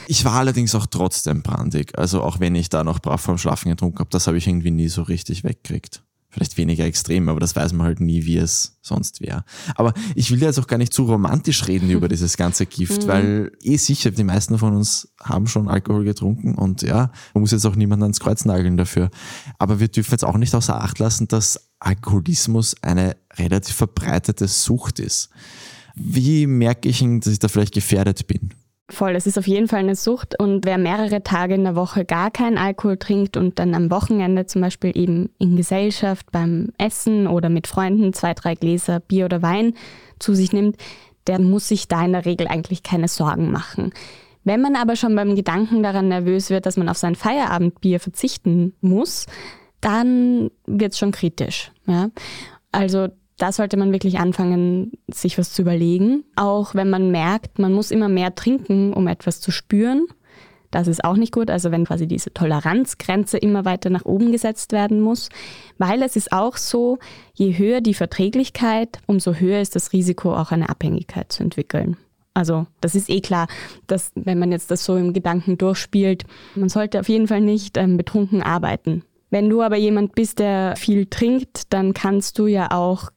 Ich 0.07 0.25
war 0.25 0.35
allerdings 0.35 0.75
auch 0.75 0.87
trotzdem 0.87 1.43
brandig. 1.43 1.99
Also 1.99 2.23
auch 2.23 2.41
wenn 2.41 2.55
ich 2.55 2.69
da 2.69 2.85
noch 2.85 2.99
brav 3.01 3.21
vorm 3.21 3.39
Schlafen 3.39 3.71
getrunken 3.71 3.99
habe, 3.99 4.11
das 4.11 4.27
habe 4.27 4.39
ich 4.39 4.47
irgendwie 4.47 4.71
nie 4.71 4.89
so 4.89 5.03
richtig 5.03 5.45
weggekriegt. 5.45 6.03
Vielleicht 6.33 6.57
weniger 6.57 6.85
extrem, 6.85 7.29
aber 7.29 7.41
das 7.41 7.57
weiß 7.57 7.73
man 7.73 7.87
halt 7.87 7.99
nie, 7.99 8.25
wie 8.25 8.37
es 8.37 8.79
sonst 8.83 9.21
wäre. 9.21 9.45
Aber 9.75 9.93
ich 10.15 10.31
will 10.31 10.41
jetzt 10.41 10.61
auch 10.61 10.69
gar 10.69 10.79
nicht 10.79 10.95
zu 10.95 11.03
romantisch 11.03 11.67
reden 11.67 11.91
über 11.91 12.07
dieses 12.09 12.37
ganze 12.37 12.67
Gift, 12.67 13.03
mhm. 13.03 13.09
weil 13.09 13.53
eh 13.63 13.77
sicher, 13.77 14.13
die 14.13 14.23
meisten 14.23 14.57
von 14.57 14.77
uns 14.77 15.13
haben 15.21 15.49
schon 15.49 15.69
Alkohol 15.69 16.05
getrunken 16.05 16.55
und 16.55 16.83
ja, 16.83 17.11
man 17.35 17.41
muss 17.41 17.51
jetzt 17.51 17.67
auch 17.67 17.75
niemanden 17.75 18.05
ans 18.05 18.21
Kreuz 18.21 18.45
nageln 18.45 18.77
dafür. 18.77 19.11
Aber 19.59 19.81
wir 19.81 19.89
dürfen 19.89 20.13
jetzt 20.13 20.25
auch 20.25 20.37
nicht 20.37 20.55
außer 20.55 20.81
Acht 20.81 21.01
lassen, 21.01 21.27
dass 21.27 21.69
Alkoholismus 21.81 22.77
eine 22.81 23.17
relativ 23.37 23.75
verbreitete 23.75 24.47
Sucht 24.47 25.01
ist. 25.01 25.31
Wie 25.95 26.47
merke 26.47 26.89
ich, 26.89 27.01
dass 27.01 27.33
ich 27.33 27.39
da 27.39 27.49
vielleicht 27.49 27.75
gefährdet 27.75 28.27
bin? 28.27 28.51
Voll, 28.91 29.15
es 29.15 29.27
ist 29.27 29.39
auf 29.39 29.47
jeden 29.47 29.69
Fall 29.69 29.81
eine 29.81 29.95
Sucht 29.95 30.39
und 30.41 30.67
wer 30.67 30.77
mehrere 30.77 31.23
Tage 31.23 31.55
in 31.55 31.63
der 31.63 31.77
Woche 31.77 32.05
gar 32.05 32.33
keinen 32.33 32.59
Alkohol 32.59 32.97
trinkt 32.97 33.37
und 33.37 33.61
dann 33.61 33.75
am 33.75 33.91
Wochenende 33.91 34.47
zum 34.47 34.63
Beispiel 34.63 34.97
eben 34.97 35.31
in 35.39 35.57
Gesellschaft 35.57 36.33
beim 36.33 36.71
Essen 36.77 37.29
oder 37.29 37.49
mit 37.51 37.69
Freunden 37.69 38.13
zwei, 38.13 38.35
drei 38.35 38.57
Gläser 38.57 38.99
Bier 38.99 39.27
oder 39.27 39.43
Wein 39.43 39.75
zu 40.19 40.35
sich 40.35 40.53
nimmt, 40.53 40.77
der 41.29 41.41
muss 41.41 41.69
sich 41.69 41.87
da 41.87 42.05
in 42.05 42.13
der 42.13 42.25
Regel 42.25 42.49
eigentlich 42.49 42.83
keine 42.83 43.07
Sorgen 43.07 43.53
machen. 43.53 43.93
Wenn 44.43 44.61
man 44.61 44.75
aber 44.75 44.97
schon 44.97 45.15
beim 45.15 45.37
Gedanken 45.37 45.83
daran 45.85 46.09
nervös 46.09 46.51
wird, 46.51 46.67
dass 46.67 46.77
man 46.77 46.89
auf 46.89 46.97
sein 46.97 47.15
Feierabendbier 47.15 48.01
verzichten 48.01 48.75
muss, 48.81 49.27
dann 49.81 50.51
wird 50.67 50.93
es 50.93 50.99
schon 50.99 51.13
kritisch. 51.13 51.71
Ja? 51.87 52.11
Also 52.73 53.09
da 53.41 53.53
sollte 53.53 53.77
man 53.77 53.93
wirklich 53.93 54.19
anfangen, 54.19 54.93
sich 55.11 55.39
was 55.39 55.53
zu 55.53 55.63
überlegen. 55.63 56.25
Auch 56.37 56.75
wenn 56.75 56.91
man 56.91 57.11
merkt, 57.11 57.59
man 57.59 57.73
muss 57.73 57.91
immer 57.91 58.09
mehr 58.09 58.35
trinken, 58.35 58.93
um 58.93 59.09
etwas 59.09 59.41
zu 59.41 59.51
spüren. 59.51 60.07
Das 60.71 60.87
ist 60.87 61.05
auch 61.05 61.17
nicht 61.17 61.33
gut. 61.33 61.51
Also 61.51 61.71
wenn 61.71 61.87
quasi 61.87 62.07
diese 62.07 62.33
Toleranzgrenze 62.33 63.39
immer 63.39 63.65
weiter 63.65 63.89
nach 63.89 64.05
oben 64.05 64.31
gesetzt 64.31 64.73
werden 64.73 65.01
muss. 65.01 65.31
Weil 65.79 66.03
es 66.03 66.17
ist 66.17 66.33
auch 66.33 66.59
so, 66.59 66.99
je 67.33 67.57
höher 67.57 67.81
die 67.81 67.95
Verträglichkeit, 67.95 69.01
umso 69.07 69.35
höher 69.35 69.61
ist 69.61 69.75
das 69.75 69.93
Risiko, 69.95 70.35
auch 70.35 70.53
eine 70.53 70.69
Abhängigkeit 70.69 71.33
zu 71.33 71.43
entwickeln. 71.43 71.97
Also 72.35 72.67
das 72.81 72.95
ist 72.95 73.09
eh 73.09 73.21
klar, 73.21 73.49
dass 73.87 74.13
wenn 74.15 74.39
man 74.39 74.53
jetzt 74.53 74.71
das 74.71 74.85
so 74.85 74.97
im 74.97 75.13
Gedanken 75.15 75.59
durchspielt, 75.59 76.25
man 76.55 76.69
sollte 76.69 77.01
auf 77.01 77.09
jeden 77.09 77.27
Fall 77.27 77.41
nicht 77.41 77.77
ähm, 77.77 77.97
betrunken 77.97 78.43
arbeiten. 78.43 79.03
Wenn 79.31 79.49
du 79.49 79.63
aber 79.63 79.77
jemand 79.77 80.15
bist, 80.15 80.41
der 80.41 80.75
viel 80.77 81.07
trinkt, 81.07 81.73
dann 81.73 81.95
kannst 81.95 82.39
du 82.39 82.47
ja 82.47 82.71
auch 82.71 83.11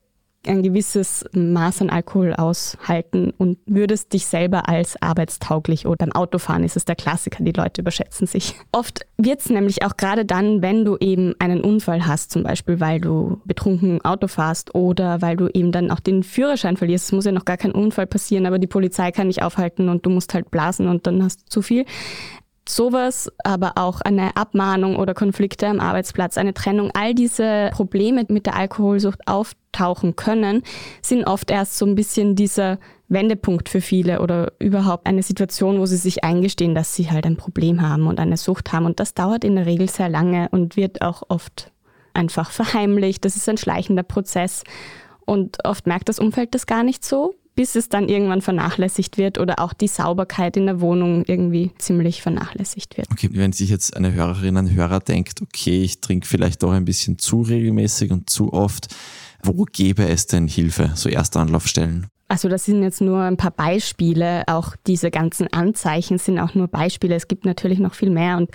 ein 0.48 0.64
gewisses 0.64 1.26
Maß 1.34 1.82
an 1.82 1.90
Alkohol 1.90 2.34
aushalten 2.34 3.34
und 3.38 3.58
würdest 3.66 4.14
dich 4.14 4.26
selber 4.26 4.68
als 4.70 5.02
arbeitstauglich 5.02 5.86
oder 5.86 6.06
beim 6.06 6.12
Autofahren 6.12 6.64
ist 6.64 6.76
es 6.76 6.86
der 6.86 6.96
Klassiker, 6.96 7.44
die 7.44 7.52
Leute 7.52 7.82
überschätzen 7.82 8.28
sich. 8.28 8.56
Oft 8.72 9.06
wird 9.18 9.40
es 9.40 9.50
nämlich 9.50 9.84
auch 9.84 9.96
gerade 9.96 10.26
dann, 10.26 10.62
wenn 10.62 10.86
du 10.86 10.98
eben 10.98 11.34
einen 11.40 11.62
Unfall 11.62 12.06
hast, 12.06 12.32
zum 12.32 12.44
Beispiel 12.44 12.80
weil 12.80 13.00
du 13.00 13.42
betrunken 13.46 14.04
Auto 14.04 14.28
fährst 14.28 14.76
oder 14.76 15.22
weil 15.22 15.38
du 15.38 15.48
eben 15.48 15.72
dann 15.72 15.92
auch 15.92 16.00
den 16.00 16.24
Führerschein 16.24 16.78
verlierst. 16.78 17.06
Es 17.06 17.12
muss 17.12 17.26
ja 17.26 17.32
noch 17.32 17.46
gar 17.46 17.58
kein 17.58 17.72
Unfall 17.72 18.08
passieren, 18.08 18.46
aber 18.46 18.60
die 18.60 18.68
Polizei 18.68 19.12
kann 19.12 19.28
dich 19.28 19.42
aufhalten 19.42 19.90
und 19.90 20.06
du 20.06 20.10
musst 20.10 20.34
halt 20.34 20.52
blasen 20.52 20.88
und 20.88 21.08
dann 21.08 21.24
hast 21.24 21.42
du 21.42 21.46
zu 21.50 21.62
viel. 21.62 21.86
Sowas, 22.68 23.30
aber 23.44 23.74
auch 23.76 24.00
eine 24.02 24.38
Abmahnung 24.38 24.96
oder 24.96 25.14
Konflikte 25.14 25.68
am 25.68 25.82
Arbeitsplatz, 25.82 26.38
eine 26.38 26.54
Trennung, 26.54 26.92
all 26.94 27.14
diese 27.14 27.70
Probleme 27.74 28.26
mit 28.30 28.46
der 28.46 28.56
Alkoholsucht 28.56 29.28
auftauchen 29.28 30.16
können, 30.16 30.64
sind 31.02 31.26
oft 31.26 31.52
erst 31.52 31.78
so 31.78 31.86
ein 31.86 31.96
bisschen 31.96 32.36
dieser 32.36 32.80
Wendepunkt 33.10 33.68
für 33.68 33.82
viele 33.82 34.22
oder 34.22 34.54
überhaupt 34.60 35.08
eine 35.08 35.24
Situation, 35.24 35.80
wo 35.80 35.86
sie 35.86 35.98
sich 35.98 36.24
eingestehen, 36.24 36.74
dass 36.74 36.96
sie 36.96 37.12
halt 37.12 37.26
ein 37.26 37.36
Problem 37.38 37.82
haben 37.82 38.08
und 38.08 38.20
eine 38.20 38.38
Sucht 38.38 38.72
haben. 38.72 38.86
Und 38.86 39.00
das 39.00 39.14
dauert 39.14 39.44
in 39.44 39.56
der 39.56 39.66
Regel 39.66 39.90
sehr 39.90 40.10
lange 40.10 40.48
und 40.52 40.78
wird 40.78 41.02
auch 41.02 41.24
oft 41.28 41.72
einfach 42.14 42.52
verheimlicht. 42.52 43.26
Das 43.26 43.36
ist 43.36 43.50
ein 43.50 43.58
schleichender 43.58 44.04
Prozess. 44.04 44.64
Und 45.26 45.58
oft 45.66 45.86
merkt 45.86 46.10
das 46.10 46.20
Umfeld 46.20 46.56
das 46.56 46.66
gar 46.66 46.84
nicht 46.84 47.04
so 47.04 47.36
bis 47.56 47.76
es 47.76 47.90
dann 47.90 48.10
irgendwann 48.10 48.42
vernachlässigt 48.42 49.18
wird 49.18 49.38
oder 49.38 49.60
auch 49.60 49.74
die 49.74 49.88
Sauberkeit 49.88 50.58
in 50.58 50.66
der 50.66 50.82
Wohnung 50.82 51.24
irgendwie 51.26 51.72
ziemlich 51.78 52.22
vernachlässigt 52.22 52.98
wird. 52.98 53.08
Okay, 53.12 53.30
wenn 53.34 53.54
sich 53.54 53.70
jetzt 53.70 53.96
eine 53.96 54.14
Hörerin, 54.14 54.58
ein 54.58 54.74
Hörer 54.74 55.00
denkt, 55.00 55.42
okay, 55.42 55.84
ich 55.84 56.02
trinke 56.02 56.28
vielleicht 56.28 56.64
doch 56.64 56.72
ein 56.72 56.86
bisschen 56.86 57.20
zu 57.20 57.42
regelmäßig 57.42 58.12
und 58.12 58.30
zu 58.30 58.54
oft, 58.54 58.88
wo 59.44 59.66
gäbe 59.66 60.08
es 60.08 60.28
denn 60.28 60.48
Hilfe, 60.48 60.92
so 60.96 61.10
erste 61.10 61.40
Anlaufstellen? 61.40 62.08
Also 62.30 62.50
das 62.50 62.66
sind 62.66 62.82
jetzt 62.82 63.02
nur 63.02 63.22
ein 63.22 63.38
paar 63.38 63.52
Beispiele. 63.52 64.44
Auch 64.48 64.76
diese 64.88 65.12
ganzen 65.12 65.52
Anzeichen 65.54 66.18
sind 66.18 66.40
auch 66.40 66.56
nur 66.56 66.68
Beispiele. 66.68 67.14
Es 67.14 67.28
gibt 67.28 67.46
natürlich 67.46 67.80
noch 67.80 67.94
viel 67.94 68.10
mehr. 68.10 68.38
Und 68.38 68.50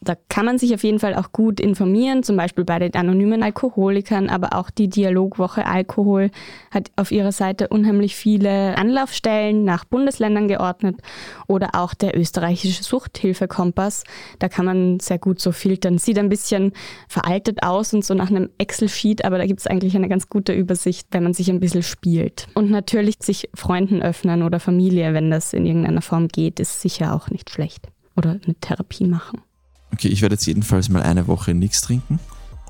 da 0.00 0.14
kann 0.28 0.46
man 0.46 0.58
sich 0.58 0.72
auf 0.74 0.84
jeden 0.84 1.00
Fall 1.00 1.14
auch 1.14 1.32
gut 1.32 1.58
informieren, 1.58 2.22
zum 2.22 2.36
Beispiel 2.36 2.64
bei 2.64 2.78
den 2.78 2.94
anonymen 2.94 3.42
Alkoholikern, 3.42 4.28
aber 4.28 4.54
auch 4.54 4.70
die 4.70 4.88
Dialogwoche 4.88 5.66
Alkohol 5.66 6.30
hat 6.70 6.90
auf 6.96 7.10
ihrer 7.10 7.32
Seite 7.32 7.68
unheimlich 7.68 8.14
viele 8.14 8.76
Anlaufstellen 8.78 9.64
nach 9.64 9.84
Bundesländern 9.84 10.46
geordnet 10.46 10.96
oder 11.48 11.70
auch 11.74 11.94
der 11.94 12.16
österreichische 12.16 12.84
Suchthilfekompass. 12.84 14.04
Da 14.38 14.48
kann 14.48 14.66
man 14.66 15.00
sehr 15.00 15.18
gut 15.18 15.40
so 15.40 15.50
filtern. 15.50 15.98
Sieht 15.98 16.18
ein 16.18 16.28
bisschen 16.28 16.72
veraltet 17.08 17.64
aus 17.64 17.92
und 17.92 18.04
so 18.04 18.14
nach 18.14 18.30
einem 18.30 18.50
Excel-Sheet, 18.58 19.24
aber 19.24 19.38
da 19.38 19.46
gibt 19.46 19.60
es 19.60 19.66
eigentlich 19.66 19.96
eine 19.96 20.08
ganz 20.08 20.28
gute 20.28 20.52
Übersicht, 20.52 21.08
wenn 21.10 21.24
man 21.24 21.34
sich 21.34 21.50
ein 21.50 21.60
bisschen 21.60 21.82
spielt. 21.82 22.46
Und 22.54 22.70
natürlich 22.70 23.16
sich 23.20 23.50
Freunden 23.54 24.00
öffnen 24.00 24.44
oder 24.44 24.60
Familie, 24.60 25.12
wenn 25.12 25.30
das 25.30 25.52
in 25.52 25.66
irgendeiner 25.66 26.02
Form 26.02 26.28
geht, 26.28 26.60
ist 26.60 26.80
sicher 26.80 27.14
auch 27.14 27.30
nicht 27.30 27.50
schlecht. 27.50 27.88
Oder 28.16 28.38
eine 28.44 28.54
Therapie 28.60 29.04
machen. 29.04 29.42
Okay, 29.92 30.08
ich 30.08 30.22
werde 30.22 30.34
jetzt 30.34 30.46
jedenfalls 30.46 30.88
mal 30.88 31.02
eine 31.02 31.26
Woche 31.26 31.54
nichts 31.54 31.80
trinken. 31.80 32.18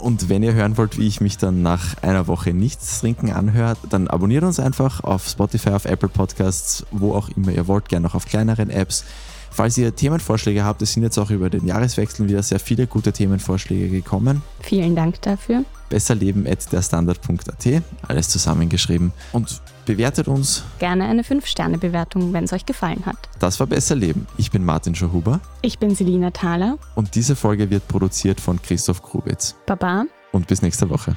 Und 0.01 0.29
wenn 0.29 0.43
ihr 0.43 0.55
hören 0.55 0.77
wollt, 0.77 0.97
wie 0.99 1.07
ich 1.07 1.21
mich 1.21 1.39
dann 1.39 1.63
nach 1.63 2.01
einer 2.03 2.29
Woche 2.29 2.55
nichts 2.55 3.01
trinken 3.01 3.33
anhört, 3.33 3.79
dann 3.91 4.07
abonniert 4.07 4.45
uns 4.45 4.61
einfach 4.61 5.03
auf 5.03 5.29
Spotify, 5.29 5.71
auf 5.71 5.87
Apple 5.87 6.09
Podcasts, 6.09 6.87
wo 6.93 7.15
auch 7.15 7.29
immer 7.31 7.51
ihr 7.51 7.67
wollt, 7.67 7.89
gerne 7.89 8.07
auch 8.07 8.15
auf 8.15 8.27
kleineren 8.27 8.71
Apps. 8.71 9.05
Falls 9.51 9.77
ihr 9.77 9.95
Themenvorschläge 9.95 10.65
habt, 10.65 10.83
es 10.83 10.93
sind 10.93 11.03
jetzt 11.03 11.19
auch 11.19 11.31
über 11.31 11.51
den 11.51 11.67
Jahreswechsel 11.67 12.29
wieder 12.29 12.43
sehr 12.43 12.61
viele 12.61 12.87
gute 12.87 13.13
Themenvorschläge 13.13 13.89
gekommen. 13.89 14.43
Vielen 14.61 14.95
Dank 14.95 15.21
dafür. 15.23 15.65
Besserleben.derstandard.at, 15.89 17.83
alles 18.07 18.29
zusammengeschrieben. 18.29 19.13
Und 19.33 19.61
bewertet 19.89 20.29
uns. 20.29 20.65
Gerne 20.79 21.07
eine 21.07 21.23
5-Sterne-Bewertung, 21.23 22.35
wenn 22.35 22.45
es 22.45 22.53
euch 22.53 22.67
gefallen 22.67 23.07
hat. 23.07 23.17
Das 23.39 23.59
war 23.59 23.67
Besser 23.67 23.97
Leben. 23.97 24.27
Ich 24.37 24.51
bin 24.51 24.63
Martin 24.63 24.95
Schauhuber. 24.95 25.41
Ich 25.63 25.79
bin 25.79 25.95
Selina 25.95 26.31
Thaler. 26.31 26.77
Und 26.95 27.15
diese 27.15 27.35
Folge 27.35 27.71
wird 27.71 27.89
produziert 27.89 28.39
von 28.39 28.61
Christoph 28.61 29.03
Krubitz. 29.03 29.57
Baba. 29.65 30.05
Und 30.31 30.47
bis 30.47 30.61
nächste 30.61 30.91
Woche. 30.91 31.17